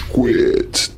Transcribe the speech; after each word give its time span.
Quit. 0.00 0.91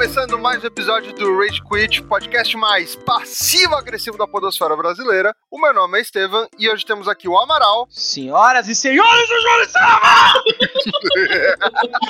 Começando 0.00 0.38
mais 0.38 0.64
um 0.64 0.66
episódio 0.66 1.12
do 1.12 1.36
Rage 1.36 1.60
Quit, 1.62 2.02
podcast 2.04 2.56
mais 2.56 2.96
passivo-agressivo 2.96 4.16
da 4.16 4.26
podosfera 4.26 4.74
brasileira. 4.74 5.36
O 5.50 5.60
meu 5.60 5.74
nome 5.74 5.98
é 5.98 6.00
Estevam 6.00 6.48
e 6.58 6.70
hoje 6.70 6.86
temos 6.86 7.06
aqui 7.06 7.28
o 7.28 7.36
Amaral. 7.36 7.86
Senhoras 7.90 8.66
e 8.66 8.74
senhores 8.74 9.28
do 9.28 9.34
Júlio! 9.42 9.60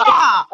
Ah, 0.03 0.47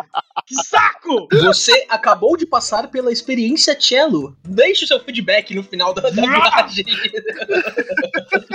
que 0.47 0.55
saco! 0.55 1.29
Você 1.45 1.87
acabou 1.89 2.37
de 2.37 2.47
passar 2.47 2.89
pela 2.89 3.13
experiência 3.13 3.77
cello. 3.79 4.37
Deixe 4.45 4.85
o 4.85 4.89
seu 4.89 5.01
feedback 5.01 5.55
no 5.55 5.63
final 5.63 5.93
da, 5.93 6.03
da 6.03 6.11
viagem. 6.11 6.85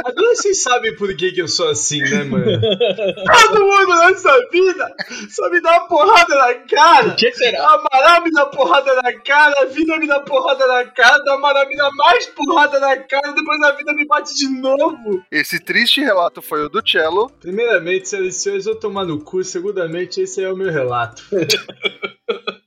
Agora 0.03 0.35
vocês 0.35 0.61
sabem 0.61 0.95
por 0.95 1.15
que, 1.15 1.31
que 1.31 1.41
eu 1.41 1.47
sou 1.47 1.69
assim, 1.69 2.01
né, 2.01 2.23
mano? 2.23 2.45
Todo 2.61 3.65
mundo 3.65 3.99
nessa 3.99 4.49
vida 4.51 4.95
só 5.29 5.49
me 5.49 5.61
dá 5.61 5.71
uma 5.71 5.87
porrada 5.87 6.35
na 6.35 6.53
cara. 6.67 7.07
O 7.09 7.15
que 7.15 7.31
será? 7.33 7.63
Amaral 7.63 8.23
me 8.23 8.31
dá 8.31 8.45
porrada 8.47 8.70
na 8.71 9.19
cara, 9.19 9.53
a 9.61 9.65
vida 9.65 9.97
me 9.97 10.07
dá 10.07 10.19
porrada 10.21 10.65
na 10.67 10.85
cara, 10.85 11.17
a 11.17 11.65
me 11.65 11.75
dá 11.75 11.89
mais 11.91 12.27
porrada 12.27 12.79
na 12.79 12.97
cara, 12.97 13.33
depois 13.33 13.61
a 13.61 13.71
vida 13.71 13.93
me 13.93 14.05
bate 14.05 14.33
de 14.35 14.47
novo. 14.47 15.23
Esse 15.31 15.59
triste 15.59 16.01
relato 16.01 16.41
foi 16.41 16.63
o 16.63 16.69
do 16.69 16.81
Cello. 16.85 17.29
Primeiramente, 17.41 18.07
senhoras 18.07 18.35
e 18.35 18.39
senhores, 18.39 18.65
eu 18.65 18.79
tomar 18.79 19.05
no 19.05 19.19
cu. 19.19 19.43
Segundamente, 19.43 20.21
esse 20.21 20.43
é 20.43 20.51
o 20.51 20.55
meu 20.55 20.71
relato. 20.71 21.23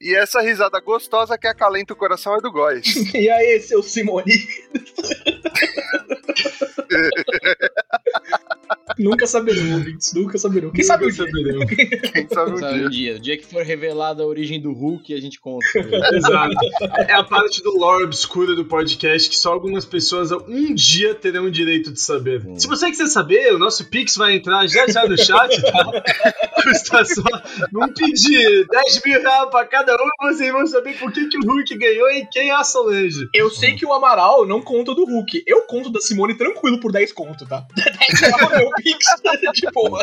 E 0.00 0.16
essa 0.16 0.40
risada 0.40 0.80
gostosa 0.80 1.38
que 1.38 1.46
acalenta 1.46 1.92
o 1.92 1.96
coração 1.96 2.34
é 2.34 2.40
do 2.40 2.50
Góis. 2.50 2.86
E 3.14 3.30
aí, 3.30 3.60
seu 3.60 3.82
Simone? 3.82 4.32
nunca 8.98 9.26
saberão, 9.26 9.74
ouvintes, 9.74 10.12
nunca 10.14 10.38
saberão. 10.38 10.70
Quem 10.70 10.84
sabe 10.84 11.06
o 11.06 11.10
dia? 11.10 11.24
saberão. 11.24 11.66
Quem 11.66 12.28
sabe 12.28 12.50
um 12.52 12.56
Sabe 12.56 12.74
dia. 12.78 12.86
um 12.86 12.90
dia, 12.90 13.16
o 13.16 13.20
dia 13.20 13.36
que 13.36 13.46
for 13.46 13.62
revelada 13.62 14.22
a 14.22 14.26
origem 14.26 14.60
do 14.60 14.72
Hulk, 14.72 15.14
a 15.14 15.20
gente 15.20 15.40
conta. 15.40 15.66
Exato. 16.14 16.54
É 17.08 17.12
a 17.12 17.24
parte 17.24 17.62
do 17.62 17.76
lore 17.76 18.04
obscura 18.04 18.54
do 18.54 18.64
podcast 18.64 19.28
que 19.28 19.36
só 19.36 19.52
algumas 19.52 19.84
pessoas 19.84 20.30
um 20.32 20.74
dia 20.74 21.14
terão 21.14 21.44
o 21.44 21.50
direito 21.50 21.92
de 21.92 22.00
saber. 22.00 22.46
Hum. 22.46 22.58
Se 22.58 22.66
você 22.66 22.90
quiser 22.90 23.06
saber, 23.06 23.54
o 23.54 23.58
nosso 23.58 23.84
Pix 23.86 24.16
vai 24.16 24.34
entrar 24.34 24.66
já 24.66 24.86
já 24.86 25.06
no 25.06 25.16
chat, 25.16 25.60
tá? 25.62 26.02
Custa 26.62 27.04
só 27.04 27.22
não 27.72 27.92
pedir 27.92 28.66
10 28.68 29.02
mil 29.04 29.20
reais 29.20 29.50
pra 29.50 29.66
cada 29.66 29.94
um 29.94 30.28
e 30.28 30.32
vocês 30.32 30.52
vão 30.52 30.66
saber 30.66 30.96
por 30.98 31.12
que, 31.12 31.26
que 31.28 31.38
o 31.38 31.40
Hulk 31.44 31.76
ganhou 31.76 32.08
e 32.10 32.26
quem 32.26 32.50
é 32.50 32.54
a 32.54 32.62
Solange. 32.62 33.28
Eu 33.34 33.50
sei 33.50 33.74
que 33.74 33.84
o 33.84 33.92
Amaral 33.92 34.46
não 34.46 34.60
conta 34.62 34.94
do 34.94 35.04
Hulk. 35.04 35.42
Eu 35.46 35.62
conto 35.66 35.90
da 35.90 36.00
Simone 36.00 36.34
tranquilo 36.34 36.78
por 36.78 36.92
10 36.92 37.12
conto, 37.12 37.46
tá? 37.46 37.66
10 37.74 38.20
reais 38.20 38.61
meu 38.62 38.70
Pix 38.82 39.04
de 39.54 39.70
boa. 39.72 40.02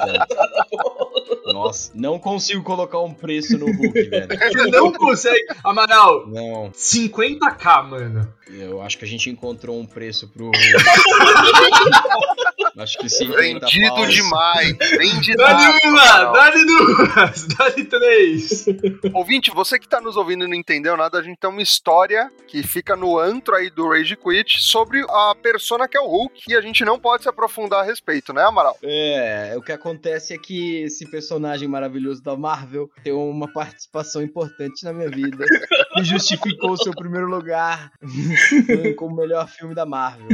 Nossa, 1.53 1.91
não 1.95 2.19
consigo 2.19 2.63
colocar 2.63 2.99
um 2.99 3.13
preço 3.13 3.57
no 3.57 3.65
Hulk, 3.65 4.03
velho. 4.09 4.27
Você 4.27 4.67
não 4.69 4.91
consegue. 4.93 5.45
Amaral, 5.63 6.27
Não, 6.27 6.71
50k, 6.71 7.83
mano. 7.87 8.33
eu 8.49 8.81
acho 8.81 8.97
que 8.97 9.05
a 9.05 9.07
gente 9.07 9.29
encontrou 9.29 9.79
um 9.79 9.85
preço 9.85 10.27
pro 10.27 10.45
Hulk. 10.45 10.59
acho 12.83 12.97
que 12.97 13.09
50 13.09 13.65
Vendido 13.65 13.95
paus. 13.95 14.13
demais. 14.13 14.77
Vendido. 14.77 15.37
Dá-lhe 15.37 15.87
uma, 15.87 16.23
dá-lhe 16.31 16.65
duas, 16.65 17.47
dá-lhe 17.47 17.85
três. 17.85 18.65
Ouvinte, 19.13 19.51
você 19.51 19.79
que 19.79 19.87
tá 19.87 20.01
nos 20.01 20.15
ouvindo 20.15 20.45
e 20.45 20.47
não 20.47 20.55
entendeu 20.55 20.95
nada, 20.97 21.17
a 21.19 21.23
gente 21.23 21.37
tem 21.37 21.49
uma 21.49 21.61
história 21.61 22.31
que 22.47 22.63
fica 22.63 22.95
no 22.95 23.17
antro 23.17 23.55
aí 23.55 23.69
do 23.69 23.89
Rage 23.89 24.15
Quit 24.15 24.61
sobre 24.61 25.05
a 25.09 25.35
persona 25.41 25.87
que 25.87 25.97
é 25.97 26.01
o 26.01 26.07
Hulk 26.07 26.43
e 26.47 26.55
a 26.55 26.61
gente 26.61 26.83
não 26.83 26.99
pode 26.99 27.23
se 27.23 27.29
aprofundar 27.29 27.81
a 27.81 27.83
respeito, 27.83 28.33
né, 28.33 28.43
Amaral? 28.43 28.77
É, 28.83 29.53
o 29.57 29.61
que 29.61 29.71
acontece 29.71 30.33
é 30.33 30.37
que 30.37 30.83
esse 30.83 31.09
personagem 31.09 31.67
maravilhoso 31.67 32.21
da 32.23 32.35
Marvel 32.35 32.89
tem 33.03 33.13
uma 33.13 33.51
participação 33.51 34.21
importante 34.21 34.83
na 34.83 34.93
minha 34.93 35.09
vida 35.09 35.45
e 35.99 36.03
justificou 36.03 36.71
o 36.71 36.77
seu 36.77 36.93
primeiro 36.93 37.27
lugar 37.27 37.91
como 38.97 39.13
o 39.13 39.17
melhor 39.17 39.47
filme 39.47 39.75
da 39.75 39.85
Marvel. 39.85 40.27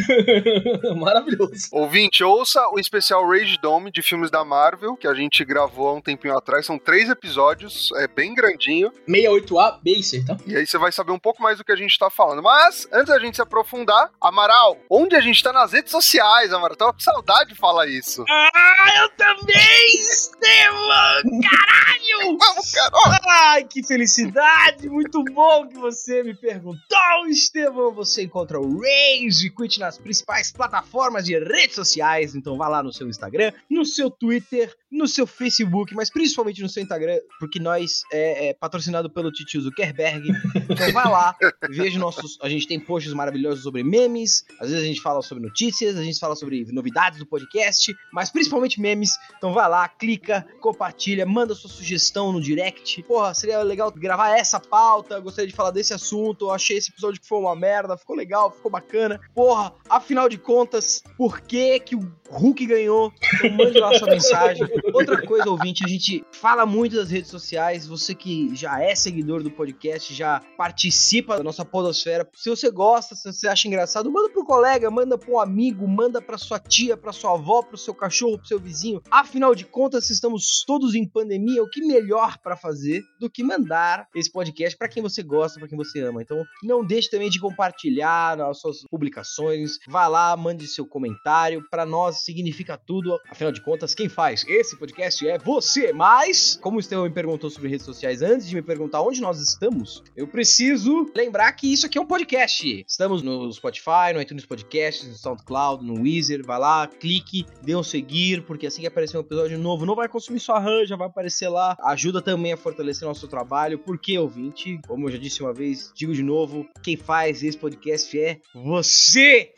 Maravilhoso. 0.96 1.68
Ouvinte, 1.72 2.24
ouça 2.36 2.68
o 2.72 2.80
especial 2.80 3.28
Rage 3.28 3.58
Dome 3.58 3.90
de 3.90 4.02
filmes 4.02 4.30
da 4.30 4.44
Marvel, 4.44 4.98
que 4.98 5.08
a 5.08 5.14
gente 5.14 5.44
gravou 5.46 5.88
há 5.88 5.94
um 5.94 6.02
tempinho 6.02 6.38
atrás. 6.38 6.66
São 6.66 6.78
três 6.78 7.10
episódios, 7.10 7.90
é 7.96 8.08
bem 8.08 8.36
grandinho. 8.36 8.92
68A 9.08 9.80
Baser, 9.84 10.26
tá? 10.26 10.38
E 10.46 10.56
aí 10.56 10.68
você 10.68 10.78
vai 10.78 10.92
saber 10.92 11.12
um 11.12 11.20
pouco 11.20 11.42
mais 11.42 11.58
do 11.58 11.64
que 11.64 11.72
a 11.72 11.76
gente 11.76 11.98
tá 11.98 12.10
falando. 12.10 12.44
Mas, 12.44 12.88
antes 12.92 13.08
da 13.08 13.20
gente 13.20 13.36
se 13.36 13.42
aprofundar, 13.42 14.12
Amaral, 14.20 14.78
onde 14.90 15.16
a 15.16 15.22
gente 15.22 15.42
tá 15.42 15.54
nas 15.54 15.72
redes 15.72 15.92
sociais, 15.92 16.52
Amaral? 16.52 16.76
Tava 16.76 16.94
com 16.94 17.00
saudade 17.00 17.52
de 17.52 17.56
falar 17.56 17.88
isso. 17.88 18.26
Ah, 18.30 19.02
eu 19.02 19.10
também, 19.12 19.86
Estevam! 20.00 21.40
Caralho! 21.42 22.38
Vamos, 22.38 22.72
Carol! 22.72 23.20
Ai, 23.28 23.64
que 23.64 23.84
felicidade! 23.84 24.90
Muito 24.90 25.24
bom 25.24 25.68
que 25.68 25.78
você 25.78 26.22
me 26.24 26.34
perguntou, 26.34 27.28
Estevão. 27.30 27.94
Você 27.94 28.24
encontra 28.24 28.60
o 28.60 28.80
Rage 28.82 29.50
Quit 29.50 29.80
nas 29.80 29.98
principais 29.98 30.52
plataformas 30.52 31.26
de 31.26 31.38
redes 31.38 31.76
sociais. 31.76 32.25
Então 32.34 32.58
vá 32.58 32.68
lá 32.68 32.82
no 32.82 32.94
seu 32.94 33.08
Instagram, 33.08 33.52
no 33.70 33.86
seu 33.86 34.10
Twitter, 34.10 34.74
no 34.96 35.08
seu 35.08 35.28
Facebook, 35.28 35.94
mas 35.94 36.10
principalmente 36.10 36.62
no 36.62 36.70
seu 36.70 36.82
Instagram, 36.82 37.20
porque 37.40 37.60
nós 37.60 38.04
é, 38.12 38.50
é 38.50 38.54
patrocinado 38.54 39.10
pelo 39.10 39.32
Titio 39.32 39.62
Zuckerberg. 39.62 40.30
Então 40.56 40.92
vai 40.94 41.06
lá, 41.06 41.36
veja 41.70 42.00
nossos. 42.00 42.38
A 42.42 42.48
gente 42.48 42.68
tem 42.68 42.80
posts 42.80 43.14
maravilhosos 43.14 43.64
sobre 43.64 43.84
memes. 43.84 44.46
Às 44.60 44.70
vezes 44.70 44.84
a 44.84 44.88
gente 44.88 45.02
fala 45.02 45.22
sobre 45.22 45.44
notícias, 45.44 45.98
a 45.98 46.04
gente 46.04 46.20
fala 46.20 46.36
sobre 46.36 46.66
novidades 46.72 47.20
do 47.20 47.26
podcast, 47.26 47.96
mas 48.14 48.30
principalmente 48.30 48.80
memes. 48.80 49.12
Então 49.38 49.54
vai 49.54 49.70
lá, 49.70 49.88
clica, 49.88 50.48
compartilha, 50.62 51.26
manda 51.26 51.54
sua 51.54 51.70
sugestão 51.70 52.32
no 52.32 52.42
direct. 52.42 53.04
Porra, 53.04 53.34
seria 53.34 53.62
legal 53.64 53.92
gravar 53.92 54.38
essa 54.38 54.60
pauta. 54.60 55.20
Gostaria 55.20 55.50
de 55.50 55.56
falar 55.56 55.72
desse 55.72 55.94
assunto. 55.94 56.50
Achei 56.50 56.78
esse 56.78 56.92
episódio 56.92 57.20
que 57.20 57.28
foi 57.28 57.40
uma 57.40 57.56
merda. 57.56 57.98
Ficou 57.98 58.16
legal, 58.16 58.50
ficou 58.50 58.72
bacana. 58.72 59.20
Porra, 59.34 59.74
afinal 59.90 60.30
de 60.30 60.38
contas, 60.38 61.04
por 61.18 61.42
que 61.42 61.80
que 61.82 61.96
o 61.96 62.12
Hulk 62.30 62.66
ganhou? 62.66 63.12
Então 63.34 63.50
mande 63.52 63.78
lá 63.78 63.94
sua 63.98 64.10
mensagem. 64.10 64.68
Outra 64.94 65.22
coisa, 65.26 65.50
ouvinte, 65.50 65.84
a 65.86 65.88
gente 65.88 66.24
fala 66.32 66.66
muito 66.66 66.96
das 66.96 67.10
redes 67.10 67.30
sociais. 67.30 67.88
Você 67.88 68.14
que 68.14 68.56
já 68.56 68.82
é 68.82 68.96
seguidor 68.96 69.44
do 69.44 69.52
podcast, 69.52 70.14
já 70.14 70.42
participa 70.58 71.38
da 71.38 71.44
nossa 71.44 71.66
podosfera. 71.66 72.28
Se 72.34 72.50
você 72.50 72.70
gosta, 72.70 73.16
se 73.16 73.32
você 73.32 73.48
acha 73.48 73.68
engraçado, 73.68 74.12
manda 74.12 74.30
colega, 74.46 74.90
manda 74.90 75.18
pro 75.18 75.40
amigo, 75.40 75.88
manda 75.88 76.22
pra 76.22 76.38
sua 76.38 76.60
tia, 76.60 76.96
pra 76.96 77.12
sua 77.12 77.34
avó, 77.34 77.62
pro 77.62 77.78
seu 77.78 77.94
cachorro, 77.94 78.38
pro 78.38 78.48
seu 78.48 78.60
vizinho. 78.60 79.02
Afinal 79.12 79.54
de 79.54 79.66
contas, 79.66 80.06
se 80.06 80.14
estamos 80.14 80.64
todos 80.66 80.96
em 80.96 81.08
pandemia, 81.08 81.64
o 81.64 81.70
que 81.70 81.82
melhor 81.82 82.38
pra 82.38 82.56
fazer 82.56 83.04
do 83.20 83.30
que 83.30 83.44
mandar 83.44 84.08
esse 84.16 84.32
podcast 84.32 84.78
pra 84.78 84.88
quem 84.88 85.02
você 85.02 85.24
gosta, 85.24 85.60
pra 85.60 85.68
quem 85.68 85.78
você 85.78 86.02
ama. 86.02 86.22
Então, 86.22 86.44
não 86.64 86.86
deixe 86.86 87.10
também 87.10 87.30
de 87.30 87.40
compartilhar 87.40 88.38
nas 88.38 88.60
suas 88.60 88.84
publicações. 88.90 89.80
Vá 89.88 90.08
lá, 90.08 90.36
mande 90.38 90.68
seu 90.68 90.86
comentário. 90.86 91.66
Pra 91.70 91.86
nós 91.86 92.24
significa 92.24 92.78
tudo. 92.78 93.20
Afinal 93.30 93.52
de 93.52 93.62
contas, 93.62 93.96
quem 93.96 94.08
faz 94.08 94.46
esse 94.48 94.78
podcast 94.78 95.28
é 95.28 95.38
você. 95.40 95.92
Mas, 95.92 96.58
como 96.62 96.78
o 96.78 96.80
Estevão 96.80 97.06
me 97.06 97.14
perguntou 97.14 97.50
sobre 97.50 97.70
redes 97.70 97.86
sociais 97.86 98.22
antes 98.22 98.48
de 98.48 98.56
me 98.56 98.62
perguntar 98.62 99.02
onde 99.02 99.22
nós 99.22 99.40
estamos, 99.40 100.04
eu 100.16 100.28
preciso 100.28 101.12
lembrar 101.16 101.52
que 101.54 101.72
isso 101.72 101.86
aqui 101.86 101.98
é 101.98 102.02
um 102.02 102.06
podcast. 102.06 102.86
Estamos 102.88 103.22
no 103.22 103.52
Spotify, 103.52 104.14
no 104.14 104.22
iTunes 104.22 104.35
Podcasts, 104.44 105.08
no 105.08 105.14
SoundCloud, 105.14 105.86
no 105.86 106.02
Weezer. 106.02 106.44
Vai 106.44 106.58
lá, 106.60 106.88
clique, 106.88 107.46
dê 107.62 107.76
um 107.76 107.84
seguir, 107.84 108.42
porque 108.42 108.66
assim 108.66 108.82
que 108.82 108.88
aparecer 108.88 109.16
um 109.18 109.22
episódio 109.22 109.58
novo, 109.60 109.86
não 109.86 109.96
vai 109.96 110.10
consumir 110.10 110.40
sua 110.40 110.60
RAM, 110.60 110.84
já 110.86 110.96
vai 110.96 111.08
aparecer 111.08 111.48
lá. 111.48 111.78
Ajuda 111.84 112.22
também 112.22 112.52
a 112.54 112.58
fortalecer 112.58 113.08
nosso 113.08 113.28
trabalho, 113.28 113.78
porque, 113.78 114.18
ouvinte, 114.18 114.80
como 114.88 115.08
eu 115.08 115.12
já 115.12 115.18
disse 115.20 115.42
uma 115.44 115.54
vez, 115.54 115.92
digo 115.96 116.14
de 116.14 116.24
novo, 116.24 116.68
quem 116.82 116.98
faz 116.98 117.44
esse 117.44 117.58
podcast 117.58 118.20
é 118.20 118.40
você! 118.54 119.52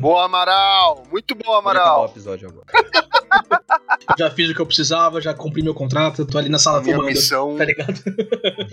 Boa, 0.00 0.24
Amaral! 0.24 1.02
Muito 1.10 1.34
bom, 1.34 1.52
acabar 1.52 1.56
o 1.56 1.58
Amaral! 1.58 2.04
episódio 2.06 2.48
agora. 2.48 2.66
Já 4.18 4.30
fiz 4.30 4.50
o 4.50 4.54
que 4.54 4.60
eu 4.60 4.66
precisava, 4.66 5.20
já 5.20 5.32
cumpri 5.32 5.62
meu 5.62 5.72
contrato, 5.74 6.26
tô 6.26 6.36
ali 6.36 6.48
na 6.48 6.58
sala 6.58 6.82
Minha 6.82 6.96
fumando. 6.96 7.10
missão. 7.10 7.56
Tá 7.56 7.64
ligado? 7.64 7.94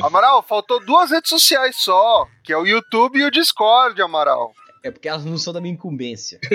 Amaral, 0.01 0.41
faltou 0.43 0.83
duas 0.83 1.11
redes 1.11 1.29
sociais 1.29 1.77
só, 1.77 2.27
que 2.43 2.51
é 2.51 2.57
o 2.57 2.65
YouTube 2.65 3.19
e 3.19 3.23
o 3.23 3.31
Discord, 3.31 4.01
Amaral. 4.01 4.51
É 4.83 4.91
porque 4.91 5.07
elas 5.07 5.25
não 5.25 5.37
são 5.37 5.53
da 5.53 5.61
minha 5.61 5.73
incumbência. 5.73 6.39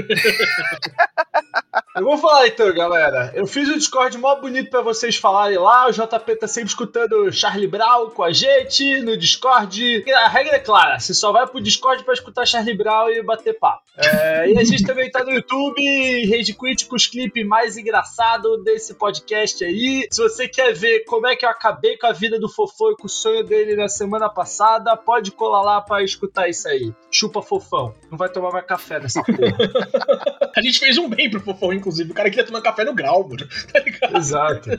Eu 1.96 2.02
vou 2.02 2.18
falar 2.18 2.48
então, 2.48 2.74
galera. 2.74 3.30
Eu 3.36 3.46
fiz 3.46 3.68
o 3.68 3.74
Discord 3.74 4.18
mó 4.18 4.34
bonito 4.34 4.68
pra 4.68 4.82
vocês 4.82 5.14
falarem 5.14 5.58
lá. 5.58 5.86
O 5.86 5.92
JP 5.92 6.36
tá 6.36 6.48
sempre 6.48 6.70
escutando 6.70 7.30
Charlie 7.32 7.68
Brown 7.68 8.10
com 8.10 8.24
a 8.24 8.32
gente 8.32 9.00
no 9.00 9.16
Discord. 9.16 10.04
A 10.12 10.28
regra 10.28 10.56
é 10.56 10.58
clara: 10.58 10.98
você 10.98 11.14
só 11.14 11.30
vai 11.30 11.46
pro 11.46 11.60
Discord 11.60 12.02
pra 12.02 12.14
escutar 12.14 12.46
Charlie 12.46 12.76
Brown 12.76 13.10
e 13.10 13.22
bater 13.22 13.56
papo. 13.58 13.84
É, 13.96 14.50
e 14.50 14.58
a 14.58 14.64
gente 14.64 14.82
também 14.82 15.08
tá 15.08 15.22
no 15.22 15.30
YouTube, 15.30 16.26
Rage 16.28 16.52
Quit 16.52 16.86
com 16.86 16.96
os 16.96 17.06
clipes 17.06 17.46
mais 17.46 17.76
engraçados 17.76 18.64
desse 18.64 18.94
podcast 18.94 19.64
aí. 19.64 20.08
Se 20.10 20.20
você 20.20 20.48
quer 20.48 20.74
ver 20.74 21.04
como 21.04 21.28
é 21.28 21.36
que 21.36 21.46
eu 21.46 21.50
acabei 21.50 21.96
com 21.96 22.08
a 22.08 22.12
vida 22.12 22.40
do 22.40 22.48
Fofão 22.48 22.90
e 22.90 22.96
com 22.96 23.06
o 23.06 23.08
sonho 23.08 23.44
dele 23.44 23.76
na 23.76 23.88
semana 23.88 24.28
passada, 24.28 24.96
pode 24.96 25.30
colar 25.30 25.62
lá 25.62 25.80
pra 25.80 26.02
escutar 26.02 26.48
isso 26.48 26.66
aí. 26.66 26.92
Chupa 27.08 27.40
Fofão. 27.40 27.94
Não 28.14 28.18
vai 28.18 28.28
tomar 28.28 28.52
mais 28.52 28.64
café 28.64 29.00
nessa 29.00 29.24
porra. 29.24 29.34
A 30.56 30.62
gente 30.62 30.78
fez 30.78 30.96
um 30.98 31.08
bem 31.08 31.28
pro 31.28 31.40
Fofão, 31.40 31.72
inclusive. 31.72 32.12
O 32.12 32.14
cara 32.14 32.30
queria 32.30 32.46
tomar 32.46 32.62
café 32.62 32.84
no 32.84 32.94
grau, 32.94 33.28
mano. 33.28 33.44
Tá 33.72 33.80
ligado? 33.80 34.16
Exato. 34.16 34.70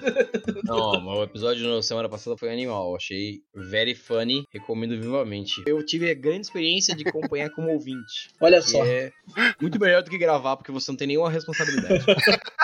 Não, 0.64 1.02
mas 1.02 1.18
o 1.18 1.24
episódio 1.24 1.68
na 1.68 1.82
semana 1.82 2.08
passada 2.08 2.38
foi 2.38 2.50
animal. 2.50 2.96
Achei 2.96 3.42
very 3.54 3.94
funny. 3.94 4.46
Recomendo 4.54 4.98
vivamente. 4.98 5.62
Eu 5.68 5.86
tive 5.86 6.10
a 6.10 6.14
grande 6.14 6.46
experiência 6.46 6.96
de 6.96 7.06
acompanhar 7.06 7.50
como 7.50 7.70
ouvinte. 7.72 8.30
Olha 8.40 8.62
só. 8.62 8.86
é 8.86 9.12
muito 9.60 9.78
melhor 9.78 10.02
do 10.02 10.10
que 10.10 10.18
gravar, 10.18 10.56
porque 10.56 10.72
você 10.72 10.90
não 10.90 10.98
tem 10.98 11.08
nenhuma 11.08 11.30
responsabilidade. 11.30 12.06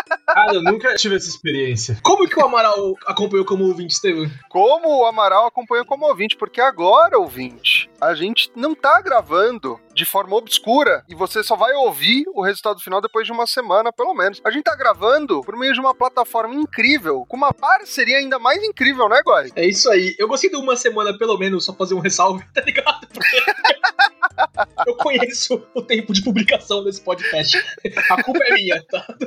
Cara, 0.45 0.55
eu 0.55 0.63
nunca 0.63 0.95
tive 0.95 1.15
essa 1.15 1.29
experiência. 1.29 1.99
Como 2.01 2.27
que 2.27 2.39
o 2.39 2.43
Amaral 2.43 2.95
acompanhou 3.05 3.45
como 3.45 3.65
ouvinte, 3.65 3.93
Estevam? 3.93 4.29
Como 4.49 5.01
o 5.01 5.05
Amaral 5.05 5.45
acompanhou 5.45 5.85
como 5.85 6.07
ouvinte, 6.07 6.35
porque 6.35 6.59
agora, 6.59 7.19
ouvinte, 7.19 7.89
a 8.01 8.15
gente 8.15 8.51
não 8.55 8.73
tá 8.73 8.99
gravando 9.01 9.79
de 9.93 10.03
forma 10.03 10.35
obscura 10.35 11.03
e 11.07 11.13
você 11.13 11.43
só 11.43 11.55
vai 11.55 11.73
ouvir 11.73 12.23
o 12.33 12.41
resultado 12.41 12.81
final 12.81 12.99
depois 13.01 13.27
de 13.27 13.31
uma 13.31 13.45
semana, 13.45 13.93
pelo 13.93 14.15
menos. 14.15 14.41
A 14.43 14.49
gente 14.49 14.63
tá 14.63 14.75
gravando 14.75 15.41
por 15.41 15.55
meio 15.55 15.73
de 15.73 15.79
uma 15.79 15.93
plataforma 15.93 16.55
incrível, 16.55 17.23
com 17.27 17.37
uma 17.37 17.53
parceria 17.53 18.17
ainda 18.17 18.39
mais 18.39 18.63
incrível, 18.63 19.07
né, 19.07 19.21
Góis? 19.23 19.51
É 19.55 19.67
isso 19.67 19.91
aí. 19.91 20.15
Eu 20.17 20.27
gostei 20.27 20.49
de 20.49 20.55
uma 20.55 20.75
semana, 20.75 21.15
pelo 21.15 21.37
menos, 21.37 21.65
só 21.65 21.73
fazer 21.73 21.93
um 21.93 21.99
ressalve, 21.99 22.43
tá 22.51 22.61
ligado? 22.61 23.07
Eu 24.85 24.95
conheço 24.95 25.63
o 25.73 25.81
tempo 25.81 26.13
de 26.13 26.23
publicação 26.23 26.83
desse 26.83 27.01
podcast. 27.01 27.57
A 28.09 28.23
culpa 28.23 28.39
é 28.45 28.53
minha, 28.53 28.83
tá? 28.83 29.05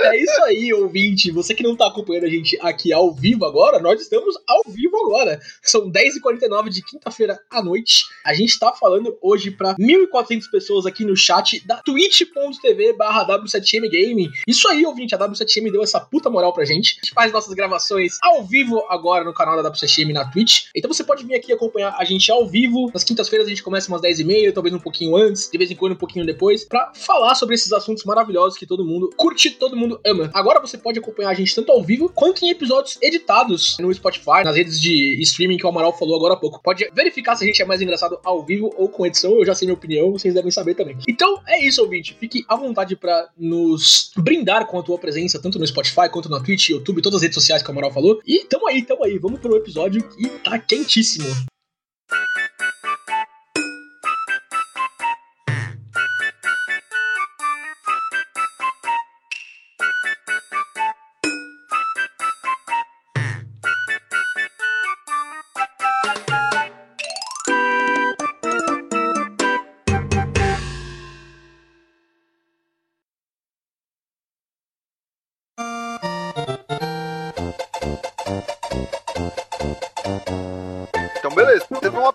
É 0.00 0.18
isso 0.18 0.42
aí, 0.44 0.72
ouvinte. 0.72 1.30
Você 1.30 1.54
que 1.54 1.62
não 1.62 1.74
tá 1.74 1.86
acompanhando 1.86 2.24
a 2.24 2.28
gente 2.28 2.58
aqui 2.60 2.92
ao 2.92 3.12
vivo 3.12 3.44
agora, 3.44 3.80
nós 3.80 4.00
estamos 4.00 4.36
ao 4.46 4.62
vivo 4.70 4.96
agora. 4.98 5.40
São 5.62 5.90
10h49 5.90 6.68
de 6.68 6.84
quinta-feira 6.84 7.40
à 7.50 7.62
noite. 7.62 8.04
A 8.24 8.34
gente 8.34 8.58
tá 8.58 8.72
falando 8.72 9.16
hoje 9.22 9.50
pra 9.50 9.74
1.400 9.76 10.50
pessoas 10.50 10.86
aqui 10.86 11.04
no 11.04 11.16
chat 11.16 11.66
da 11.66 11.76
twitch.tv 11.78 12.92
barra 12.94 13.26
W7M 13.26 13.90
Gaming. 13.90 14.30
Isso 14.46 14.68
aí, 14.68 14.84
ouvinte, 14.84 15.14
a 15.14 15.18
W7M 15.18 15.72
deu 15.72 15.82
essa 15.82 16.00
puta 16.00 16.28
moral 16.28 16.52
pra 16.52 16.64
gente. 16.64 16.92
A 16.92 17.06
gente 17.06 17.14
faz 17.14 17.32
nossas 17.32 17.54
gravações 17.54 18.18
ao 18.22 18.44
vivo 18.44 18.84
agora 18.90 19.24
no 19.24 19.32
canal 19.32 19.60
da 19.60 19.70
W7M 19.70 20.12
na 20.12 20.30
Twitch. 20.30 20.66
Então 20.74 20.92
você 20.92 21.02
pode 21.02 21.24
vir 21.24 21.34
aqui 21.34 21.52
acompanhar 21.52 21.96
a 21.98 22.04
gente 22.04 22.30
ao 22.30 22.46
vivo. 22.46 22.90
Nas 22.92 23.04
quintas-feiras 23.04 23.43
a 23.46 23.50
gente 23.50 23.62
começa 23.62 23.88
umas 23.88 24.02
10h30, 24.02 24.52
talvez 24.52 24.74
um 24.74 24.78
pouquinho 24.78 25.16
antes, 25.16 25.48
de 25.50 25.58
vez 25.58 25.70
em 25.70 25.76
quando 25.76 25.92
um 25.92 25.96
pouquinho 25.96 26.24
depois, 26.24 26.64
pra 26.64 26.92
falar 26.94 27.34
sobre 27.34 27.54
esses 27.54 27.72
assuntos 27.72 28.04
maravilhosos 28.04 28.58
que 28.58 28.66
todo 28.66 28.84
mundo 28.84 29.10
curte, 29.16 29.50
todo 29.50 29.76
mundo 29.76 30.00
ama. 30.04 30.30
Agora 30.34 30.60
você 30.60 30.76
pode 30.76 30.98
acompanhar 30.98 31.30
a 31.30 31.34
gente 31.34 31.54
tanto 31.54 31.72
ao 31.72 31.82
vivo 31.82 32.08
quanto 32.08 32.44
em 32.44 32.50
episódios 32.50 32.98
editados 33.02 33.76
no 33.78 33.92
Spotify, 33.92 34.44
nas 34.44 34.56
redes 34.56 34.80
de 34.80 35.20
streaming 35.22 35.56
que 35.56 35.66
o 35.66 35.68
Amaral 35.68 35.96
falou 35.96 36.16
agora 36.16 36.34
há 36.34 36.36
pouco. 36.36 36.60
Pode 36.62 36.88
verificar 36.94 37.36
se 37.36 37.44
a 37.44 37.46
gente 37.46 37.60
é 37.60 37.64
mais 37.64 37.80
engraçado 37.80 38.18
ao 38.24 38.44
vivo 38.44 38.72
ou 38.76 38.88
com 38.88 39.06
edição. 39.06 39.32
Eu 39.38 39.46
já 39.46 39.54
sei 39.54 39.66
minha 39.66 39.76
opinião, 39.76 40.12
vocês 40.12 40.34
devem 40.34 40.50
saber 40.50 40.74
também. 40.74 40.96
Então 41.08 41.40
é 41.46 41.64
isso, 41.64 41.82
ouvinte. 41.82 42.16
Fique 42.18 42.44
à 42.48 42.56
vontade 42.56 42.96
pra 42.96 43.28
nos 43.36 44.10
brindar 44.16 44.66
com 44.66 44.78
a 44.78 44.82
tua 44.82 44.98
presença, 44.98 45.40
tanto 45.40 45.58
no 45.58 45.66
Spotify 45.66 46.08
quanto 46.10 46.28
na 46.28 46.40
Twitch, 46.40 46.70
YouTube, 46.70 47.02
todas 47.02 47.16
as 47.16 47.22
redes 47.22 47.34
sociais 47.34 47.62
que 47.62 47.68
o 47.68 47.72
Amaral 47.72 47.92
falou. 47.92 48.20
E 48.26 48.44
tamo 48.44 48.68
aí, 48.68 48.82
tamo 48.82 49.04
aí. 49.04 49.18
Vamos 49.18 49.40
pro 49.40 49.56
episódio 49.56 50.02
que 50.08 50.28
tá 50.40 50.58
quentíssimo. 50.58 51.53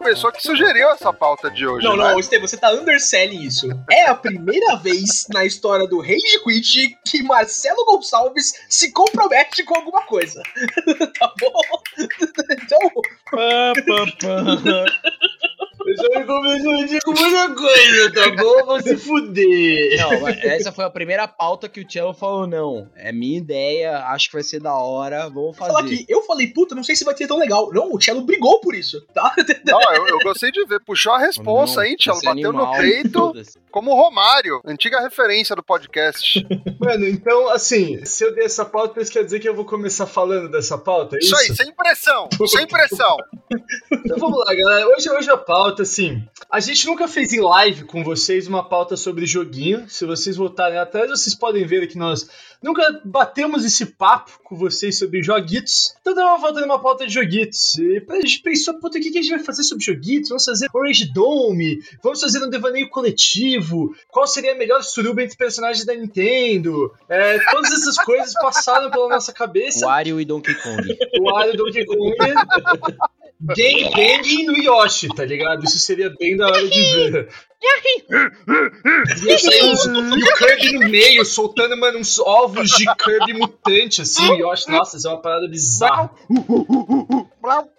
Pessoa 0.10 0.34
que 0.34 0.42
sugeriu 0.42 0.90
essa 0.90 1.14
pauta 1.14 1.52
de 1.52 1.68
hoje. 1.68 1.86
Não, 1.86 1.96
né? 1.96 2.12
não, 2.12 2.20
Estevam, 2.20 2.48
você 2.48 2.58
tá 2.58 2.72
underselling 2.72 3.44
isso. 3.44 3.68
É 3.90 4.06
a 4.06 4.16
primeira 4.16 4.76
vez 4.82 5.28
na 5.30 5.46
história 5.46 5.88
do 5.88 6.02
Rage 6.02 6.44
Quit 6.44 6.98
que 7.06 7.24
Marcelo 7.24 7.86
Gonçalves 7.86 8.54
se 8.70 8.92
compromete 8.92 9.64
com 9.64 9.76
alguma 9.76 10.02
coisa. 10.04 10.42
tá 11.20 11.34
bom? 11.40 11.62
Então, 12.52 12.80
Pá, 13.32 13.74
pá, 13.88 14.06
pá. 14.22 14.86
Eu 16.00 16.14
já 16.14 16.20
me 16.20 16.26
comprometi 16.26 17.00
com 17.04 17.12
muita 17.12 17.56
coisa, 17.56 18.14
tá 18.14 18.30
bom? 18.42 18.66
Vou 18.66 18.82
se 18.82 18.98
fuder. 18.98 19.98
Não, 20.02 20.22
mas 20.22 20.44
essa 20.44 20.72
foi 20.72 20.86
a 20.86 20.90
primeira 20.90 21.28
pauta 21.28 21.68
que 21.68 21.82
o 21.82 21.92
Cello 21.92 22.14
falou: 22.14 22.48
não, 22.48 22.90
é 22.96 23.12
minha 23.12 23.38
ideia, 23.38 24.00
acho 24.08 24.28
que 24.28 24.34
vai 24.34 24.44
ser 24.44 24.60
da 24.60 24.76
hora, 24.76 25.30
vamos 25.30 25.58
falar 25.58 25.82
fazer. 25.82 25.98
que 25.98 26.06
eu 26.08 26.22
falei, 26.24 26.48
puta, 26.48 26.76
não 26.76 26.84
sei 26.84 26.96
se 26.96 27.04
vai 27.04 27.16
ser 27.16 27.28
tão 27.28 27.38
legal. 27.38 27.72
Não, 27.74 27.94
o 27.94 28.02
Cello 28.02 28.22
brigou 28.22 28.60
por 28.62 28.74
isso, 28.76 29.02
tá? 29.14 29.34
Não, 29.66 29.80
eu, 29.94 30.08
eu 30.08 30.20
gostei 30.20 30.52
de 30.52 30.66
ver. 30.66 30.80
Puxou 30.80 31.12
a 31.12 31.20
responsa 31.20 31.82
aí, 31.82 31.96
Tchelo. 31.96 32.18
esse 32.18 32.26
Bateu 32.26 32.54
no 32.54 32.60
animal, 32.64 32.78
peito, 32.78 33.20
foda-se. 33.20 33.60
como 33.72 33.92
o 33.92 33.96
Romário, 33.96 34.62
antiga 34.66 35.00
referência 35.02 35.56
do 35.56 35.62
podcast. 35.64 36.46
Mano, 36.80 37.06
então, 37.08 37.50
assim, 37.50 38.04
se 38.06 38.24
eu 38.24 38.34
der 38.34 38.46
essa 38.46 38.66
pauta, 38.66 39.02
isso 39.02 39.12
quer 39.12 39.24
dizer 39.24 39.40
que 39.40 39.48
eu 39.50 39.56
vou 39.56 39.66
começar 39.66 40.06
falando 40.08 40.50
dessa 40.50 40.78
pauta, 40.78 41.16
é 41.16 41.20
isso? 41.20 41.36
Isso 41.36 41.52
aí, 41.52 41.56
sem 41.56 41.74
pressão, 41.74 42.30
sem 42.48 42.68
pressão. 42.68 43.18
Então 43.92 44.18
vamos 44.18 44.40
lá, 44.40 44.54
galera. 44.54 44.88
Hoje, 44.88 45.10
hoje 45.10 45.30
a 45.30 45.38
pauta, 45.38 45.84
assim, 45.90 46.24
a 46.52 46.60
gente 46.60 46.86
nunca 46.86 47.08
fez 47.08 47.34
em 47.34 47.42
live 47.42 47.84
com 47.86 48.04
vocês 48.04 48.48
uma 48.48 48.64
pauta 48.64 48.96
sobre 48.96 49.26
joguinho. 49.26 49.90
Se 49.90 50.06
vocês 50.06 50.38
voltarem 50.38 50.78
atrás, 50.78 51.10
vocês 51.10 51.34
podem 51.34 51.66
ver 51.66 51.88
que 51.88 51.98
nós 51.98 52.30
nunca 52.62 53.02
batemos 53.04 53.66
esse 53.66 53.88
papo 53.88 54.40
com 54.44 54.56
vocês 54.56 55.00
sobre 55.00 55.24
joguitos. 55.24 55.96
Então 56.00 56.14
tava 56.14 56.40
faltando 56.40 56.68
uma 56.68 56.80
pauta 56.80 57.08
de 57.08 57.14
joguitos. 57.14 57.76
E 57.80 58.06
a 58.08 58.22
gente 58.22 58.44
pensou, 58.44 58.76
puta, 58.80 59.00
o 59.00 59.02
que 59.02 59.10
a 59.10 59.22
gente 59.22 59.32
vai 59.32 59.40
fazer 59.40 59.64
sobre 59.64 59.84
joguitos? 59.84 60.30
Vamos 60.30 60.46
fazer 60.46 60.68
Orange 60.72 61.12
Dome, 61.12 61.80
vamos 62.04 62.22
fazer 62.22 62.44
um 62.44 62.50
devaneio 62.50 62.88
coletivo, 62.90 63.96
qual 64.12 64.28
seria 64.28 64.54
a 64.54 64.58
melhor 64.58 64.84
suruba 64.84 65.24
entre 65.24 65.38
personagens 65.38 65.86
da 65.86 65.96
Nintendo? 65.96 66.94
É, 67.10 67.40
todas 67.50 67.72
essas 67.72 67.98
coisas 67.98 68.34
passaram 68.34 68.92
pela 68.92 69.10
nossa 69.10 69.34
cabeça. 69.34 69.88
Wario 69.88 70.22
e 70.22 70.26
Donkey 70.26 70.54
Kong. 70.54 70.98
O 71.20 71.32
Wario 71.32 71.58
Donkey 71.58 71.86
Kong. 71.86 72.16
Gang 73.42 73.90
Bang 73.96 74.44
no 74.46 74.58
Yoshi, 74.58 75.08
tá 75.10 75.24
ligado? 75.26 75.64
Isso 75.64 75.80
seria 75.80 76.10
bem 76.20 76.36
da 76.36 76.48
hora 76.48 76.68
de 76.68 76.82
ver. 76.82 77.30
E, 77.62 77.68
aí, 79.52 79.64
uns- 79.70 79.86
e 79.86 79.90
o 80.24 80.36
Kirby 80.38 80.74
no 80.74 80.90
meio, 80.90 81.26
soltando, 81.26 81.76
mano, 81.78 82.00
uns 82.00 82.18
ovos 82.20 82.70
de 82.70 82.86
Kirby 82.96 83.34
mutante, 83.34 84.02
assim, 84.02 84.30
o 84.30 84.36
Yoshi. 84.36 84.70
Nossa, 84.72 84.98
isso 84.98 85.08
é 85.08 85.12
uma 85.12 85.22
parada 85.22 85.48
bizarra. 85.48 86.10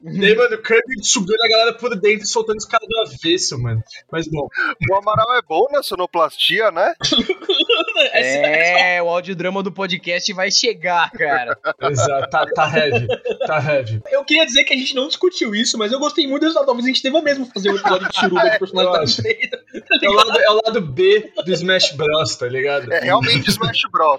E 0.02 0.24
aí, 0.24 0.34
mano, 0.36 0.56
o 0.56 0.62
Kirby 0.62 1.02
sugando 1.02 1.42
a 1.44 1.48
galera 1.48 1.72
por 1.74 1.90
dentro 1.98 2.24
e 2.24 2.26
soltando 2.26 2.56
os 2.58 2.64
caras 2.66 2.86
do 2.88 2.98
avesso, 3.00 3.58
mano. 3.58 3.82
Mas 4.10 4.26
bom, 4.28 4.48
O 4.90 4.94
Amaral 4.96 5.34
é 5.36 5.42
bom 5.42 5.66
na 5.70 5.82
sonoplastia, 5.82 6.70
né? 6.70 6.94
É, 8.12 9.02
o 9.02 9.08
audiodrama 9.08 9.62
do 9.62 9.72
podcast 9.72 10.32
vai 10.32 10.50
chegar, 10.50 11.10
cara. 11.12 11.56
exato, 11.82 12.30
tá, 12.30 12.46
tá 12.46 12.76
heavy, 12.76 13.06
tá 13.46 13.62
heavy. 13.62 14.00
Eu 14.10 14.24
queria 14.24 14.44
dizer 14.46 14.64
que 14.64 14.74
a 14.74 14.76
gente 14.76 14.94
não 14.94 15.06
discutiu 15.08 15.54
isso, 15.54 15.78
mas 15.78 15.92
eu 15.92 15.98
gostei 15.98 16.26
muito 16.26 16.42
desse 16.42 16.54
Talvez 16.54 16.84
a 16.84 16.88
gente 16.88 17.02
deva 17.02 17.22
mesmo 17.22 17.46
fazer 17.46 17.70
um 17.70 17.76
episódio 17.76 18.08
de 18.08 18.18
suruba 18.18 18.50
de 18.50 18.58
personagens 18.58 18.92
eu 18.92 18.92
da 18.92 19.02
acho. 19.02 19.22
Nintendo. 19.22 19.60
É 20.02 20.08
o, 20.08 20.12
lado, 20.12 20.38
é 20.38 20.50
o 20.50 20.60
lado 20.66 20.80
B 20.80 21.32
do 21.44 21.52
Smash 21.52 21.92
Bros, 21.92 22.36
tá 22.36 22.48
ligado? 22.48 22.92
É 22.92 23.00
realmente 23.00 23.50
Smash 23.50 23.80
Bros. 23.90 24.18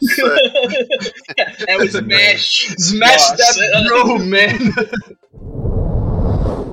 É. 1.67 1.73
É 1.73 1.77
o 1.77 1.83
Smash. 1.83 2.75
Smash 2.77 3.31
Nossa. 3.31 3.37
that 3.37 3.85
bro, 3.87 4.19
man! 4.19 4.57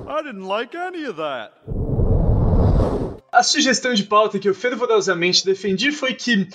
I 0.08 0.22
didn't 0.22 0.46
like 0.46 0.76
any 0.76 1.04
of 1.04 1.16
that. 1.16 1.52
A 3.30 3.42
sugestão 3.42 3.94
de 3.94 4.04
pauta 4.04 4.38
que 4.38 4.48
eu 4.48 4.54
fervorosamente 4.54 5.44
defendi 5.44 5.92
foi 5.92 6.14
que 6.14 6.48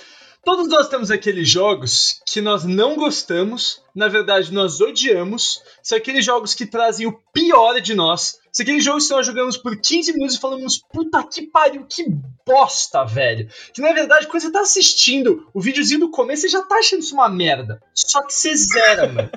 Todos 0.44 0.68
nós 0.68 0.88
temos 0.88 1.10
aqueles 1.10 1.48
jogos 1.48 2.20
que 2.26 2.40
nós 2.40 2.64
não 2.64 2.96
gostamos, 2.96 3.80
na 3.94 4.08
verdade 4.08 4.52
nós 4.52 4.80
odiamos, 4.80 5.62
são 5.82 5.96
aqueles 5.96 6.24
jogos 6.24 6.54
que 6.54 6.66
trazem 6.66 7.06
o 7.06 7.12
pior 7.32 7.80
de 7.80 7.94
nós. 7.94 8.38
São 8.54 8.62
aqueles 8.62 8.84
jogos 8.84 9.08
que 9.08 9.12
nós 9.12 9.26
jogamos 9.26 9.56
por 9.56 9.76
15 9.76 10.12
minutos 10.12 10.36
e 10.36 10.40
falamos, 10.40 10.78
puta 10.78 11.20
que 11.24 11.42
pariu, 11.42 11.84
que 11.88 12.04
bosta, 12.46 13.04
velho. 13.04 13.48
Que 13.72 13.80
na 13.80 13.92
verdade, 13.92 14.28
quando 14.28 14.42
você 14.42 14.52
tá 14.52 14.60
assistindo 14.60 15.48
o 15.52 15.60
videozinho 15.60 16.00
do 16.00 16.10
começo, 16.10 16.42
você 16.42 16.48
já 16.48 16.62
tá 16.62 16.76
achando 16.76 17.00
isso 17.00 17.14
uma 17.14 17.28
merda. 17.28 17.82
Só 17.92 18.22
que 18.22 18.32
você 18.32 18.54
zera, 18.54 19.08
mano. 19.12 19.28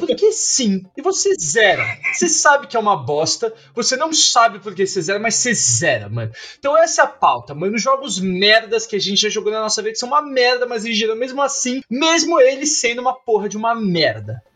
Porque 0.00 0.32
sim. 0.32 0.84
E 0.96 1.02
você 1.02 1.34
zera. 1.40 1.84
Você 2.12 2.28
sabe 2.28 2.66
que 2.66 2.76
é 2.76 2.80
uma 2.80 2.96
bosta, 2.96 3.54
você 3.72 3.96
não 3.96 4.12
sabe 4.12 4.58
por 4.58 4.74
que 4.74 4.84
você 4.84 5.00
zera, 5.00 5.20
mas 5.20 5.36
você 5.36 5.54
zera, 5.54 6.08
mano. 6.08 6.32
Então 6.58 6.76
essa 6.76 7.02
é 7.02 7.04
a 7.04 7.08
pauta, 7.08 7.54
mano. 7.54 7.76
Os 7.76 7.82
jogos 7.82 8.18
merdas 8.18 8.84
que 8.84 8.96
a 8.96 9.00
gente 9.00 9.20
já 9.20 9.28
jogou 9.28 9.52
na 9.52 9.60
nossa 9.60 9.80
vida 9.80 9.92
que 9.92 9.98
são 9.98 10.08
uma 10.08 10.22
merda, 10.22 10.66
mas 10.66 10.84
eles 10.84 10.98
geram 10.98 11.14
mesmo 11.14 11.40
assim, 11.40 11.82
mesmo 11.88 12.40
eles 12.40 12.80
sendo 12.80 13.00
uma 13.00 13.14
porra 13.14 13.48
de 13.48 13.56
uma 13.56 13.76
merda. 13.76 13.95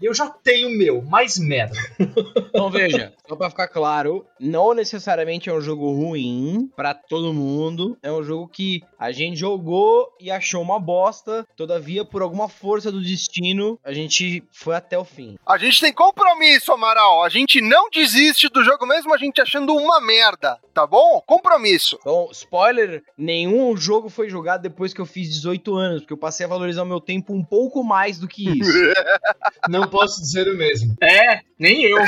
E 0.00 0.04
eu 0.04 0.14
já 0.14 0.28
tenho 0.28 0.68
o 0.68 0.72
meu, 0.72 1.02
mais 1.02 1.38
merda. 1.38 1.76
Então 2.50 2.68
veja, 2.68 3.14
só 3.28 3.36
pra 3.36 3.48
ficar 3.48 3.68
claro, 3.68 4.26
não 4.38 4.74
necessariamente 4.74 5.48
é 5.48 5.54
um 5.54 5.60
jogo 5.60 5.92
ruim 5.92 6.68
pra 6.76 6.92
todo 6.92 7.32
mundo. 7.32 7.96
É 8.02 8.10
um 8.10 8.22
jogo 8.22 8.48
que 8.48 8.82
a 8.98 9.12
gente 9.12 9.38
jogou 9.38 10.08
e 10.20 10.30
achou 10.30 10.60
uma 10.60 10.78
bosta. 10.78 11.46
Todavia, 11.56 12.04
por 12.04 12.22
alguma 12.22 12.48
força 12.48 12.90
do 12.90 13.00
destino, 13.00 13.78
a 13.84 13.92
gente 13.92 14.42
foi 14.52 14.74
até 14.74 14.98
o 14.98 15.04
fim. 15.04 15.38
A 15.46 15.56
gente 15.56 15.80
tem 15.80 15.92
compromisso, 15.92 16.72
Amaral. 16.72 17.22
A 17.22 17.28
gente 17.28 17.60
não 17.60 17.88
desiste 17.88 18.48
do 18.48 18.64
jogo 18.64 18.84
mesmo 18.84 19.14
a 19.14 19.16
gente 19.16 19.40
achando 19.40 19.74
uma 19.74 20.00
merda, 20.00 20.58
tá 20.74 20.86
bom? 20.86 21.22
Compromisso. 21.24 21.98
Então, 22.00 22.28
spoiler, 22.32 23.02
nenhum 23.16 23.76
jogo 23.76 24.08
foi 24.08 24.28
jogado 24.28 24.62
depois 24.62 24.92
que 24.92 25.00
eu 25.00 25.06
fiz 25.06 25.30
18 25.30 25.74
anos, 25.74 26.00
porque 26.00 26.12
eu 26.12 26.18
passei 26.18 26.44
a 26.44 26.48
valorizar 26.48 26.82
o 26.82 26.86
meu 26.86 27.00
tempo 27.00 27.32
um 27.32 27.44
pouco 27.44 27.82
mais 27.84 28.18
do 28.18 28.28
que 28.28 28.48
isso. 28.58 28.72
Não 29.68 29.88
posso 29.88 30.20
dizer 30.20 30.48
o 30.48 30.56
mesmo. 30.56 30.96
É, 31.02 31.40
nem 31.58 31.84
eu. 31.84 31.98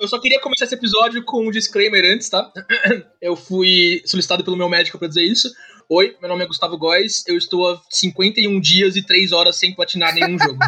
eu 0.00 0.08
só 0.08 0.18
queria 0.18 0.40
começar 0.40 0.64
esse 0.64 0.74
episódio 0.74 1.24
com 1.24 1.46
um 1.46 1.50
disclaimer 1.50 2.04
antes, 2.04 2.28
tá? 2.28 2.52
Eu 3.20 3.36
fui 3.36 4.02
solicitado 4.04 4.42
pelo 4.42 4.56
meu 4.56 4.68
médico 4.68 4.98
pra 4.98 5.06
dizer 5.06 5.22
isso. 5.22 5.48
Oi, 5.88 6.16
meu 6.20 6.28
nome 6.28 6.42
é 6.42 6.46
Gustavo 6.46 6.78
Góes, 6.78 7.22
eu 7.28 7.36
estou 7.36 7.68
há 7.68 7.80
51 7.90 8.58
dias 8.60 8.96
e 8.96 9.02
3 9.02 9.30
horas 9.30 9.56
sem 9.56 9.74
platinar 9.74 10.14
nenhum 10.14 10.38
jogo. 10.38 10.58